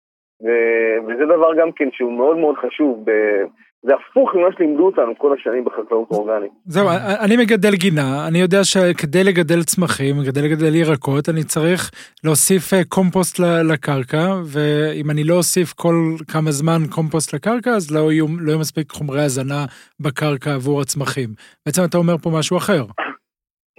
[0.44, 3.44] ו- וזה דבר גם כן שהוא מאוד מאוד חשוב ב-
[3.86, 6.52] זה הפוך ממה שלימדו אותנו כל השנים בחקלאות אורגנית.
[6.64, 6.86] זהו,
[7.24, 11.80] אני מגדל גינה, אני יודע שכדי לגדל צמחים, כדי לגדל ירקות, אני צריך
[12.24, 13.34] להוסיף אה, קומפוסט
[13.72, 15.96] לקרקע, ואם אני לא אוסיף כל
[16.32, 19.60] כמה זמן קומפוסט לקרקע, אז לא יהיו, לא יהיו מספיק חומרי הזנה
[20.04, 21.30] בקרקע עבור הצמחים.
[21.66, 22.82] בעצם אתה אומר פה משהו אחר.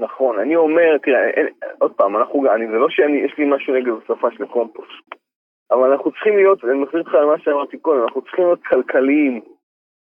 [0.06, 1.48] נכון, אני אומר, תראה, אין,
[1.80, 5.08] עוד פעם, אנחנו, אני, זה לא שיש לי משהו נגד הוספה של קומפוסט,
[5.72, 9.42] אבל אנחנו צריכים להיות, אני מחזיר אותך למה שאמרתי קודם, אנחנו צריכים להיות כלכליים.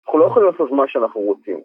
[0.07, 1.59] אנחנו לא יכולים לעשות מה שאנחנו רוצים.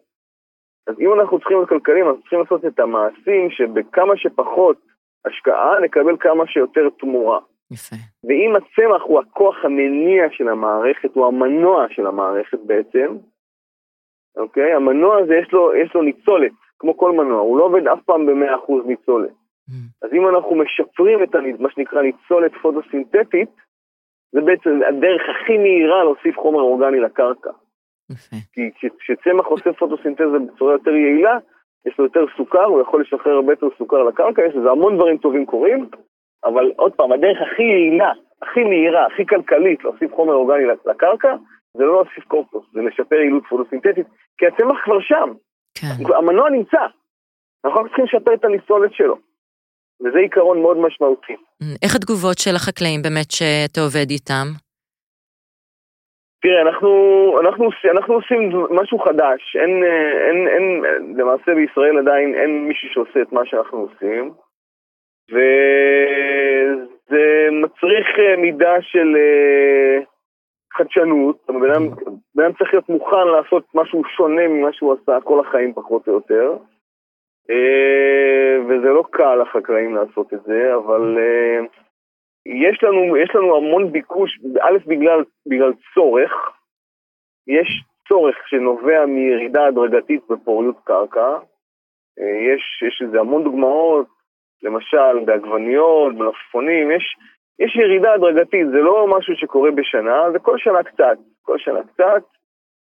[0.87, 4.77] אז אם אנחנו צריכים להיות כלכליים, אנחנו צריכים לעשות את המעשים שבכמה שפחות
[5.25, 7.41] השקעה נקבל כמה שיותר תמורה.
[7.73, 7.97] יפה.
[8.25, 13.17] ואם הצמח הוא הכוח המניע של המערכת, הוא המנוע של המערכת בעצם,
[14.37, 14.73] אוקיי?
[14.73, 18.27] המנוע הזה יש לו, יש לו ניצולת, כמו כל מנוע, הוא לא עובד אף פעם
[18.27, 19.31] ב-100% ניצולת.
[19.71, 19.73] Mm.
[20.03, 23.51] אז אם אנחנו משפרים את מה שנקרא ניצולת פוטוסינתטית,
[24.33, 27.51] זה בעצם הדרך הכי מהירה להוסיף חומר אורגני לקרקע.
[28.53, 31.39] כי כשצמח עושה פוטוסינתזה בצורה יותר יעילה,
[31.87, 35.19] יש לו יותר סוכר, הוא יכול לשחרר הרבה יותר סוכר לקרקע, יש לזה המון דברים
[35.19, 35.89] טובים קורים,
[36.45, 38.13] אבל עוד פעם, הדרך הכי יעילה,
[38.43, 41.37] הכי מהירה, הכי כלכלית להוסיף חומר אורגני לקרקע,
[41.77, 44.07] זה לא להוסיף קומפוסט, זה לשפר יעילות פוטוסינתטית,
[44.39, 45.33] כי הצמח כבר שם.
[45.75, 46.15] כן.
[46.17, 46.83] המנוע נמצא.
[47.65, 49.17] אנחנו רק צריכים לשפר את הניצולת שלו.
[50.01, 51.37] וזה עיקרון מאוד משמעותי.
[51.83, 54.47] איך התגובות של החקלאים באמת שאתה עובד איתם?
[56.43, 56.91] תראה, אנחנו,
[57.41, 59.83] אנחנו, אנחנו עושים משהו חדש, אין,
[60.29, 60.83] אין, אין,
[61.17, 64.33] למעשה בישראל עדיין אין מישהו שעושה את מה שאנחנו עושים,
[65.31, 69.99] וזה מצריך אה, מידה של אה,
[70.73, 71.77] חדשנות, זאת אומרת,
[72.35, 76.13] בן אדם- צריך להיות מוכן לעשות משהו שונה ממה שהוא עשה כל החיים פחות או
[76.13, 76.57] יותר.
[77.51, 81.59] אה, וזה לא קל לחקלאים לעשות את זה, אבל אה,
[82.47, 86.33] יש לנו, יש לנו המון ביקוש, א', בגלל, בגלל צורך,
[87.47, 91.39] יש צורך שנובע מירידה הדרגתית בפוריות קרקע,
[92.19, 94.07] אה, יש, יש לזה המון דוגמאות,
[94.63, 97.17] למשל בעגבניות, מלפפונים, יש,
[97.59, 102.23] יש ירידה הדרגתית, זה לא משהו שקורה בשנה, זה כל שנה קצת, כל שנה קצת,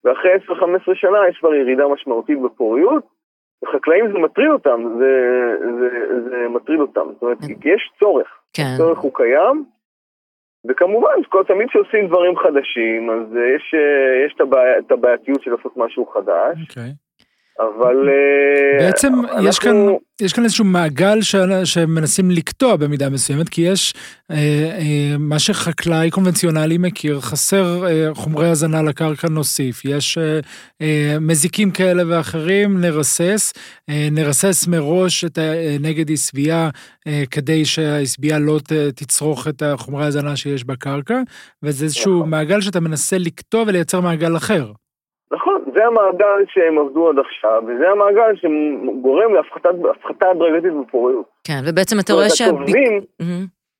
[0.03, 0.35] ואחרי 10-15
[0.93, 3.03] שנה יש כבר ירידה משמעותית בפוריות,
[3.63, 5.11] וחקלאים זה מטריד אותם, זה,
[5.79, 8.73] זה, זה מטריד אותם, זאת אומרת, כי יש צורך, כן.
[8.75, 9.65] הצורך הוא קיים,
[10.69, 15.43] וכמובן, כל, תמיד כשעושים דברים חדשים, אז אה, יש, אה, יש את, הבעיה, את הבעייתיות
[15.43, 16.91] של לעשות משהו חדש, אוקיי.
[17.59, 17.95] אבל...
[18.09, 19.13] אה, בעצם
[19.43, 23.93] יש כאן, אנחנו- יש כאן איזשהו מעגל של- שמנסים לקטוע במידה מסוימת, כי יש
[24.31, 24.35] אה,
[24.79, 30.39] אה, מה שחקלאי קונבנציונלי מכיר, חסר אה, חומרי הזנה לקרקע נוסיף, יש אה,
[30.81, 33.53] אה, מזיקים כאלה ואחרים, נרסס,
[33.89, 36.69] אה, נרסס מראש את ה- אה, נגד עשבייה,
[37.07, 41.19] אה, כדי שהעשבייה לא ת- תצרוך את החומרי הזנה שיש בקרקע,
[41.63, 42.29] וזה איזשהו נכון.
[42.29, 44.71] מעגל שאתה מנסה לקטוע ולייצר מעגל אחר.
[45.77, 51.25] זה המעגל שהם עבדו עד עכשיו, וזה המעגל שגורם להפחתת הפחתה הדרגתית בפוריות.
[51.43, 52.75] כן, ובעצם אתה רואה שהביק...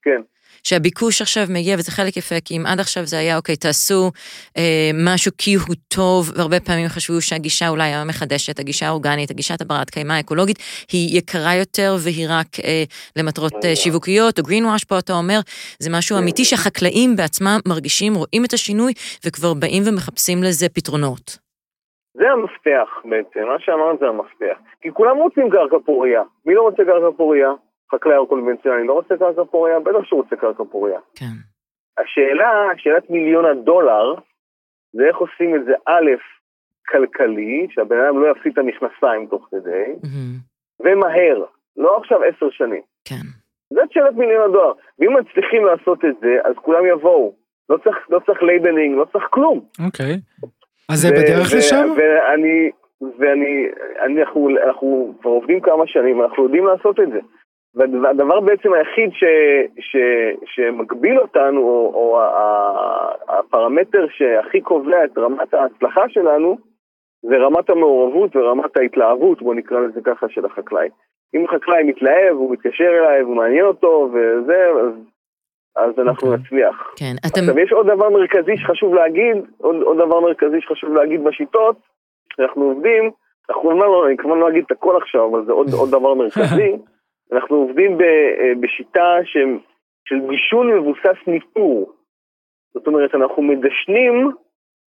[0.02, 0.22] כן.
[0.64, 4.12] שהביקוש עכשיו מגיע, וזה חלק יפה, כי אם עד עכשיו זה היה, אוקיי, תעשו
[4.58, 9.90] אה, משהו כי הוא טוב, והרבה פעמים חשבו שהגישה אולי המחדשת, הגישה האורגנית, הגישת הברת
[9.90, 10.60] קיימא האקולוגית,
[10.92, 12.84] היא יקרה יותר והיא רק אה,
[13.16, 15.40] למטרות אה, שיווקיות, או greenwash פה אתה אומר,
[15.80, 18.94] זה משהו אמיתי שהחקלאים בעצמם מרגישים, רואים את השינוי,
[19.26, 21.47] וכבר באים ומחפשים לזה פתרונות.
[22.18, 24.58] זה המפתח בעצם, מה שאמרת זה המפתח.
[24.82, 26.24] כי כולם רוצים קרקע פוריה.
[26.46, 27.50] מי לא רוצה קרקע פוריה?
[27.92, 29.80] חקלאי או קונבנציונלי לא רוצה קרקע פוריה?
[29.80, 31.00] בטח שהוא רוצה קרקע פוריה.
[31.16, 31.36] כן.
[31.98, 34.16] השאלה, שאלת מיליון הדולר,
[34.94, 36.12] זה איך עושים את זה א',
[36.88, 40.38] כלכלי, שהבן אדם לא יפסיד את המכנסיים תוך כדי, מהמם.
[40.80, 41.44] ומהר,
[41.78, 42.82] לא עכשיו עשר שנים.
[43.06, 43.26] כן.
[43.74, 44.72] זאת שאלת מיליון הדולר.
[45.00, 47.34] ואם מצליחים לעשות את זה, אז כולם יבואו.
[47.70, 49.62] לא צריך, לא צריך labeling, לא צריך כלום.
[49.86, 50.14] אוקיי.
[50.92, 51.88] אז זה בדרך לשם?
[51.98, 52.70] ואני,
[53.18, 53.68] ואני,
[54.06, 57.20] אני, אנחנו, אנחנו כבר עובדים כמה שנים, אנחנו יודעים לעשות את זה.
[57.76, 59.24] והדבר בעצם היחיד ש,
[59.80, 59.96] ש,
[60.46, 66.58] שמגביל אותנו, או, או ה- ה- הפרמטר שהכי קובע את רמת ההצלחה שלנו,
[67.22, 70.90] זה רמת המעורבות ורמת ההתלהבות, בוא נקרא לזה ככה, של החקלאי.
[71.36, 74.94] אם חקלאי מתלהב, הוא מתקשר אליי, והוא מעניין אותו, וזה, אז,
[75.78, 76.44] אז אנחנו אוקיי.
[76.44, 76.94] נצליח.
[76.96, 77.16] כן.
[77.28, 77.40] אתם...
[77.40, 81.76] עכשיו, יש עוד דבר מרכזי שחשוב להגיד, עוד, עוד דבר מרכזי שחשוב להגיד בשיטות,
[82.36, 83.12] שאנחנו עובדים,
[83.50, 86.14] אנחנו כמובן לא, אני כמובן לא אגיד את הכל עכשיו, אבל זה עוד, עוד דבר
[86.14, 86.72] מרכזי,
[87.34, 89.38] אנחנו עובדים ב, אה, בשיטה ש,
[90.06, 91.92] של בישול מבוסס ניטור.
[92.74, 94.32] זאת אומרת, אנחנו מדשנים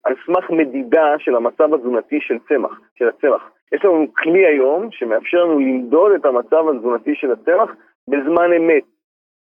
[0.05, 3.51] על סמך מדידה של המצב התזונתי של צמח, של הצמח.
[3.73, 7.71] יש לנו כלי היום שמאפשר לנו למדוד את המצב התזונתי של הצמח
[8.09, 8.94] בזמן אמת.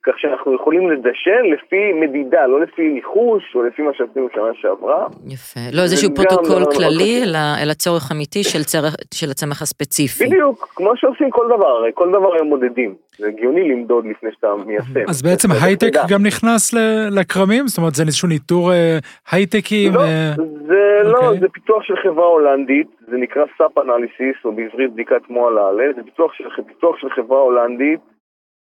[0.07, 5.07] כך שאנחנו יכולים לדשן לפי מדידה, לא לפי ניחוש או לפי מה שעשינו שנה שעברה.
[5.27, 5.61] יפה.
[5.73, 7.23] לא איזשהו גם פרוטוקול כללי.
[7.23, 8.83] אלא, אלא צורך אמיתי של, צר...
[9.15, 10.27] של הצמח הספציפי.
[10.27, 12.95] בדיוק, כמו שעושים כל דבר, הרי כל דבר הם מודדים.
[13.19, 15.01] זה הגיוני למדוד לפני שאתה מיישם.
[15.09, 15.93] אז בעצם הייטק.
[16.09, 17.67] גם נכנס ל- לכרמים?
[17.67, 18.99] זאת אומרת, זה איזשהו ניטור אה,
[19.33, 19.95] הייטקים?
[19.95, 20.33] לא, אה,
[20.67, 21.41] זה לא, אוקיי.
[21.41, 26.03] זה פיתוח של חברה הולנדית, זה נקרא sap analysis, או בעברית בדיקת מוהל העלה, זה
[26.03, 28.01] פיתוח של, פיתוח של חברה הולנדית.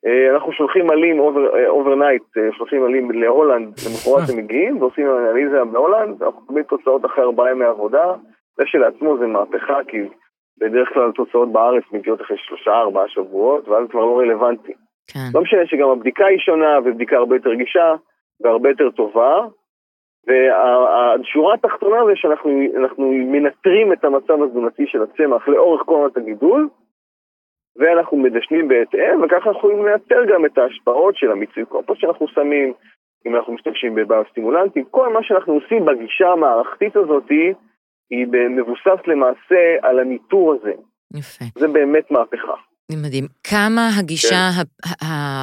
[0.07, 1.21] אה, אנחנו שולחים עלים
[1.69, 2.23] overnight,
[2.59, 7.65] שולחים עלים להולנד, למחרת הם מגיעים ועושים אנליזה בהולנד, אנחנו מקבלים תוצאות אחרי ארבעה ימי
[7.65, 8.15] עבודה,
[8.57, 9.99] זה שלעצמו זה מהפכה, כי
[10.61, 14.73] בדרך כלל תוצאות בארץ מגיעות אחרי שלושה ארבעה שבועות, ואז כבר לא רלוונטי.
[15.13, 15.21] כן.
[15.35, 17.95] לא משנה שגם הבדיקה היא שונה, ובדיקה הרבה יותר רגישה,
[18.41, 19.47] והרבה יותר טובה.
[20.27, 26.69] והשורה התחתונה זה שאנחנו אנחנו מנטרים את המצב התזונתי של הצמח לאורך כל עונת הגידול,
[27.77, 32.73] ואנחנו מדשנים בהתאם, וככה אנחנו יכולים לייצר גם את ההשפעות של המיצוי קומפוסט שאנחנו שמים,
[33.27, 37.29] אם אנחנו משתמשים בביוסטימולנטים, כל מה שאנחנו עושים בגישה המערכתית הזאת
[38.11, 40.73] היא מבוסס למעשה על הניטור הזה.
[41.15, 41.45] יפה.
[41.59, 42.55] זה באמת מהפכה.
[42.93, 43.27] מדהים.
[43.45, 44.97] כמה הגישה כן.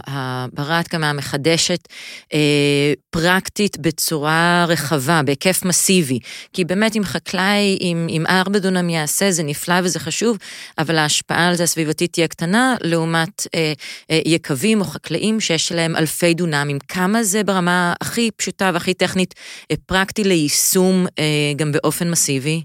[0.07, 1.87] הברת קמה המחדשת
[2.33, 6.19] אה, פרקטית בצורה רחבה, בהיקף מסיבי.
[6.53, 10.37] כי באמת אם חקלאי עם, עם ארבע דונם יעשה זה נפלא וזה חשוב,
[10.77, 13.73] אבל ההשפעה על זה הסביבתית תהיה קטנה, לעומת אה,
[14.11, 16.79] אה, יקבים או חקלאים שיש להם אלפי דונמים.
[16.79, 19.33] כמה זה ברמה הכי פשוטה והכי טכנית
[19.71, 21.23] אה, פרקטי ליישום אה,
[21.55, 22.61] גם באופן מסיבי?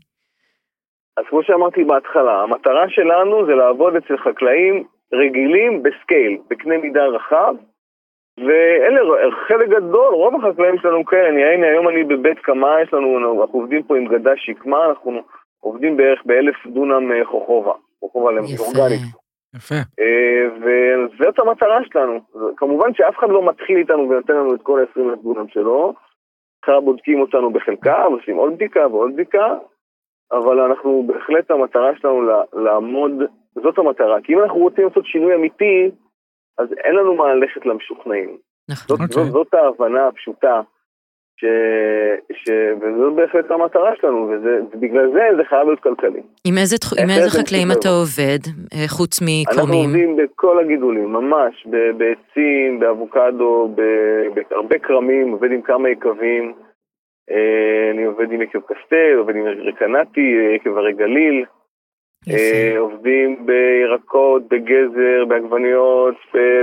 [1.16, 7.55] אז כמו שאמרתי בהתחלה, המטרה שלנו זה לעבוד אצל חקלאים רגילים בסקייל, בקנה מידה רחב,
[8.38, 9.01] ואלה
[9.48, 13.82] חלק גדול, רוב החקלאים שלנו כן, הנה היום אני בבית קמה, יש לנו, אנחנו עובדים
[13.82, 15.22] פה עם גדה שקמה, אנחנו
[15.60, 19.01] עובדים בערך באלף דונם אה, חוכובה, חוכובה אורגנית.
[19.56, 19.74] יפה.
[19.74, 22.20] אה, וזאת המטרה שלנו.
[22.56, 25.94] כמובן שאף אחד לא מתחיל איתנו ונותן לנו את כל ה-20 אלף דונם שלו.
[26.64, 29.55] אחר בודקים אותנו בחלקה, עושים עוד בדיקה ועוד בדיקה,
[30.32, 32.23] אבל אנחנו, בהחלט המטרה שלנו
[32.53, 33.12] לעמוד,
[33.55, 34.20] זאת המטרה.
[34.24, 35.90] כי אם אנחנו רוצים לעשות שינוי אמיתי,
[36.59, 38.36] אז אין לנו מה ללכת למשוכנעים.
[38.70, 38.97] נכון.
[38.97, 39.12] זאת, okay.
[39.12, 39.32] זאת, אוקיי.
[39.32, 40.61] זאת ההבנה הפשוטה,
[41.40, 41.44] ש,
[42.32, 42.51] ש,
[42.81, 46.23] וזו בהחלט המטרה שלנו, ובגלל זה זה חייב להיות כלכלי.
[46.44, 48.43] עם איזה, עם איזה חקלאים אתה עובד,
[48.74, 49.48] אה, חוץ מכרמים?
[49.48, 51.66] אנחנו עובדים בכל הגידולים, ממש,
[51.98, 53.74] בעצים, באבוקדו,
[54.35, 56.55] בהרבה כרמים, עובד עם כמה יקבים.
[57.31, 61.44] אה, אני עובד עם יקב קסטל, עובד עם רקנטי, יקב הרי גליל.
[62.31, 66.15] אה, עובדים בירקות, בגזר, בעגבניות,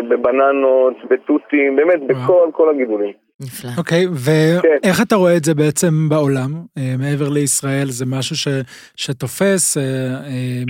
[0.10, 3.14] בבננות, בתותים, באמת בכל כל הגידולים.
[3.42, 3.70] נפלא.
[3.78, 6.52] אוקיי, ואיך אתה רואה את זה בעצם בעולם?
[6.78, 8.48] אה, מעבר לישראל, זה משהו ש,
[8.96, 9.78] שתופס?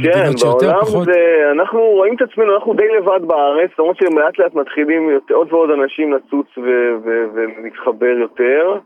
[0.04, 0.12] כן,
[0.42, 1.06] בעולם פחות?
[1.06, 5.70] זה, אנחנו רואים את עצמנו, אנחנו די לבד בארץ, למרות שלאט לאט מתחילים עוד ועוד
[5.70, 6.48] אנשים לצוץ
[7.04, 8.80] ולהתחבר יותר,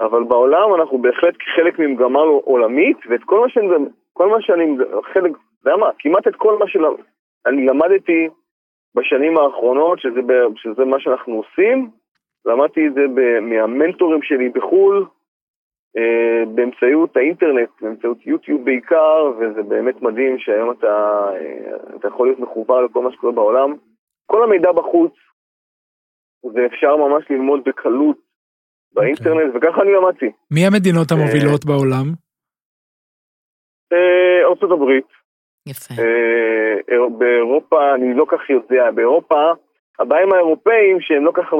[0.00, 3.68] אבל בעולם אנחנו בהחלט חלק ממגמה עולמית, ואת כל מה שאני,
[4.12, 4.76] כל מה שאני,
[5.12, 5.32] חלק
[5.66, 8.28] יודע מה, כמעט את כל מה שאני למדתי
[8.94, 10.20] בשנים האחרונות, שזה,
[10.56, 11.90] שזה מה שאנחנו עושים,
[12.46, 13.00] למדתי את זה
[13.40, 15.06] מהמנטורים שלי בחו"ל,
[15.96, 22.38] אה, באמצעות האינטרנט, באמצעות יוטיוב בעיקר, וזה באמת מדהים שהיום אתה, אה, אתה יכול להיות
[22.38, 23.74] מחובר לכל מה שקורה בעולם.
[24.26, 25.12] כל המידע בחוץ,
[26.54, 28.27] ואפשר ממש ללמוד בקלות
[28.92, 29.58] באינטרנט, okay.
[29.58, 30.30] וככה אני למדתי.
[30.50, 32.04] מי המדינות המובילות אה, בעולם?
[34.48, 35.06] ארצות הברית,
[35.66, 35.94] יפה.
[36.02, 39.52] אה, באירופה, אני לא כך יודע, באירופה,
[39.98, 41.56] הבעיה עם האירופאים שהם לא ככה,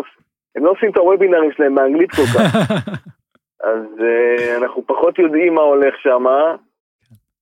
[0.56, 2.54] הם לא עושים את הוובינרים שלהם באנגלית כל כך.
[3.70, 3.86] אז
[4.58, 6.24] אנחנו פחות יודעים מה הולך שם,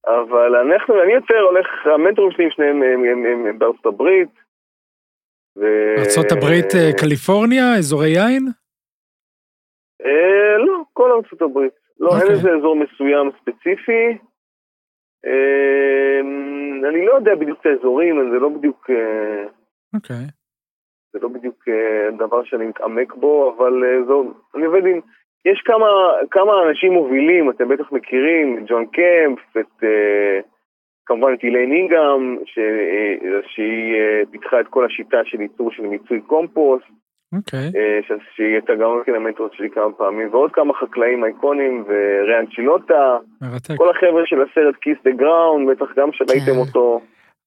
[0.07, 4.29] אבל אנחנו, אני יותר הולך, המנטורים שלי שניהם הם, הם, הם, הם בארצות הברית.
[5.57, 5.65] ו...
[5.99, 8.49] ארצות הברית, אה, קליפורניה, אזורי יין?
[10.07, 11.73] אה, לא, כל ארצות הברית.
[12.01, 12.12] לא, okay.
[12.12, 12.37] אין אוקיי.
[12.37, 14.19] איזה אזור מסוים ספציפי.
[15.27, 18.91] אמ, אני לא יודע בדיוק את האזורים, זה לא בדיוק...
[18.91, 19.45] אה,
[19.95, 20.27] אוקיי.
[21.12, 25.01] זה לא בדיוק אה, דבר שאני מתעמק בו, אבל אה, זו, אני עובד עם...
[25.45, 25.87] יש כמה,
[26.31, 29.85] כמה אנשים מובילים, אתם בטח מכירים, ג'ון קמפ, את,
[31.07, 32.37] כמובן את איליין אינגאם,
[33.47, 33.95] שהיא
[34.31, 36.85] פיתחה את כל השיטה של ייצור של מיצוי קומפוסט.
[37.32, 37.69] אוקיי.
[37.69, 38.15] Okay.
[38.35, 43.16] שהיא הייתה גם המנטורית שלי כמה פעמים, ועוד כמה חקלאים אייקונים, וריי ארצ'ולטה.
[43.43, 43.74] מרתק.
[43.77, 46.59] כל החבר'ה של הסרט Kiss the Ground, בטח גם שראיתם כן.
[46.59, 47.01] אותו.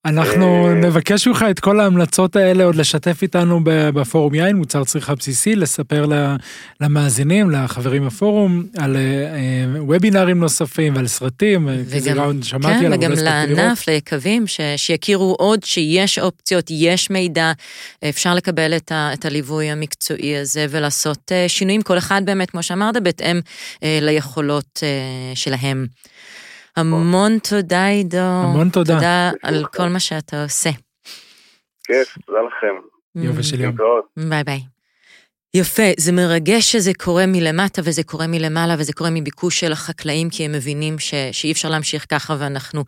[0.05, 5.15] אנחנו אה, נבקש ממך את כל ההמלצות האלה עוד לשתף איתנו בפורום יין, מוצר צריכה
[5.15, 6.05] בסיסי, לספר
[6.81, 9.01] למאזינים, לחברים בפורום, על אה,
[9.79, 14.45] וובינארים נוספים ועל סרטים, וגם, שמעתי כן, וגם לענף, ליקבים,
[14.77, 17.51] שיכירו עוד שיש אופציות, יש מידע,
[18.09, 22.63] אפשר לקבל את, ה, את הליווי המקצועי הזה ולעשות אה, שינויים, כל אחד באמת, כמו
[22.63, 23.39] שאמרת, בהתאם
[23.81, 24.83] ליכולות
[25.35, 25.85] שלהם.
[26.79, 28.17] המון תודה, עידו.
[28.17, 28.93] המון תודה.
[28.95, 30.69] תודה על כל מה שאתה עושה.
[31.83, 32.75] כיף, תודה לכם.
[33.15, 33.75] יופי של יום.
[34.29, 34.78] ביי ביי.
[35.53, 40.45] יפה, זה מרגש שזה קורה מלמטה וזה קורה מלמעלה וזה קורה מביקוש של החקלאים כי
[40.45, 42.83] הם מבינים ש, שאי אפשר להמשיך ככה ואנחנו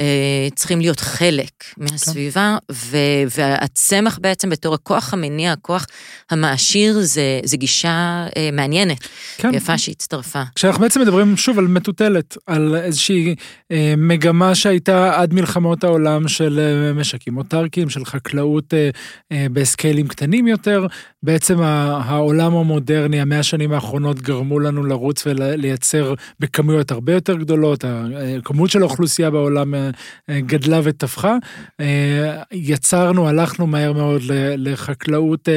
[0.00, 2.96] אה, צריכים להיות חלק מהסביבה ו,
[3.36, 5.86] והצמח בעצם בתור הכוח המניע, הכוח
[6.30, 9.08] המעשיר, זה, זה גישה אה, מעניינת,
[9.38, 9.54] כן.
[9.54, 10.42] יפה שהצטרפה.
[10.54, 13.34] כשאנחנו בעצם מדברים שוב על מטוטלת, על איזושהי
[13.72, 18.90] אה, מגמה שהייתה עד מלחמות העולם של אה, משקים אוטרקיים, של חקלאות אה,
[19.32, 20.86] אה, בסקיילים קטנים יותר,
[21.24, 27.84] בעצם העולם המודרני, המאה השנים האחרונות גרמו לנו לרוץ ולייצר בכמויות הרבה יותר גדולות,
[28.38, 29.90] הכמות של האוכלוסייה בעולם אה,
[30.30, 31.36] אה, גדלה ותפחה.
[31.80, 34.22] אה, יצרנו, הלכנו מהר מאוד
[34.56, 35.48] לחקלאות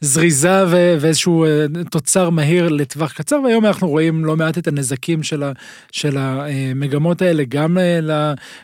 [0.00, 1.46] זריזה ואיזשהו
[1.90, 5.22] תוצר מהיר לטווח קצר, והיום אנחנו רואים לא מעט את הנזקים
[5.92, 7.78] של, המגמות האלה, גם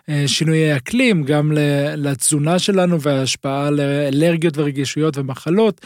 [0.09, 1.53] לשינויי אקלים, גם
[1.97, 5.81] לתזונה שלנו וההשפעה על אלרגיות ורגישויות ומחלות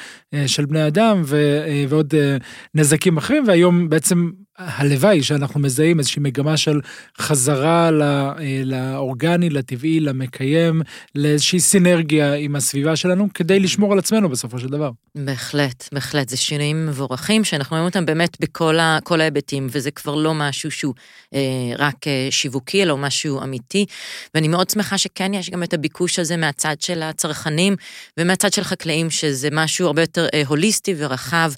[0.58, 1.22] של בני אדם.
[1.32, 2.36] אה, ועוד אה,
[2.74, 6.80] נזקים אחרים, והיום בעצם הלוואי שאנחנו מזהים איזושהי מגמה של
[7.18, 10.82] חזרה אה, לאורגני, לטבעי, למקיים,
[11.14, 14.90] לאיזושהי סינרגיה עם הסביבה שלנו, כדי לשמור על עצמנו בסופו של דבר.
[15.14, 20.70] בהחלט, בהחלט, זה שינויים מבורכים, שאנחנו רואים אותם באמת בכל ההיבטים, וזה כבר לא משהו
[20.70, 20.94] שהוא
[21.34, 21.40] אה,
[21.78, 23.86] רק אה, שיווקי, אלא משהו אמיתי,
[24.34, 27.76] ואני מאוד שמחה שכן יש גם את הביקוש הזה מהצד של הצרכנים,
[28.16, 31.52] ומהצד של חקלאים, שזה משהו הרבה יותר אה, הוליסטי ורחב,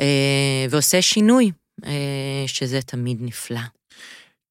[0.00, 0.06] אה,
[0.70, 1.50] ועושה שינוי
[2.46, 3.60] שזה תמיד נפלא.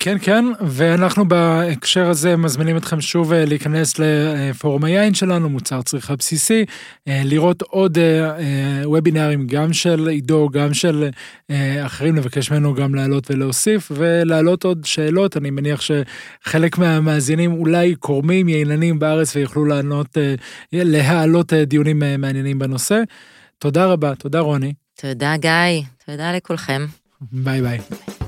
[0.04, 6.16] כן, כן, ואנחנו בהקשר הזה מזמינים אתכם שוב אה, להיכנס לפורום היין שלנו, מוצר צריכה
[6.16, 6.66] בסיסי,
[7.08, 7.98] אה, לראות עוד
[8.84, 11.10] וובינארים גם של עידו, גם של
[11.86, 18.50] אחרים, לבקש ממנו גם לעלות ולהוסיף, ולהעלות עוד שאלות, אני מניח שחלק מהמאזינים אולי קורמים,
[18.50, 20.18] יעילנים בארץ ויוכלו לענות,
[20.74, 23.02] להעלות דיונים מעניינים בנושא.
[23.58, 24.74] תודה רבה, תודה רוני.
[25.02, 26.86] תודה גיא, תודה לכולכם.
[27.22, 28.19] Bye bye.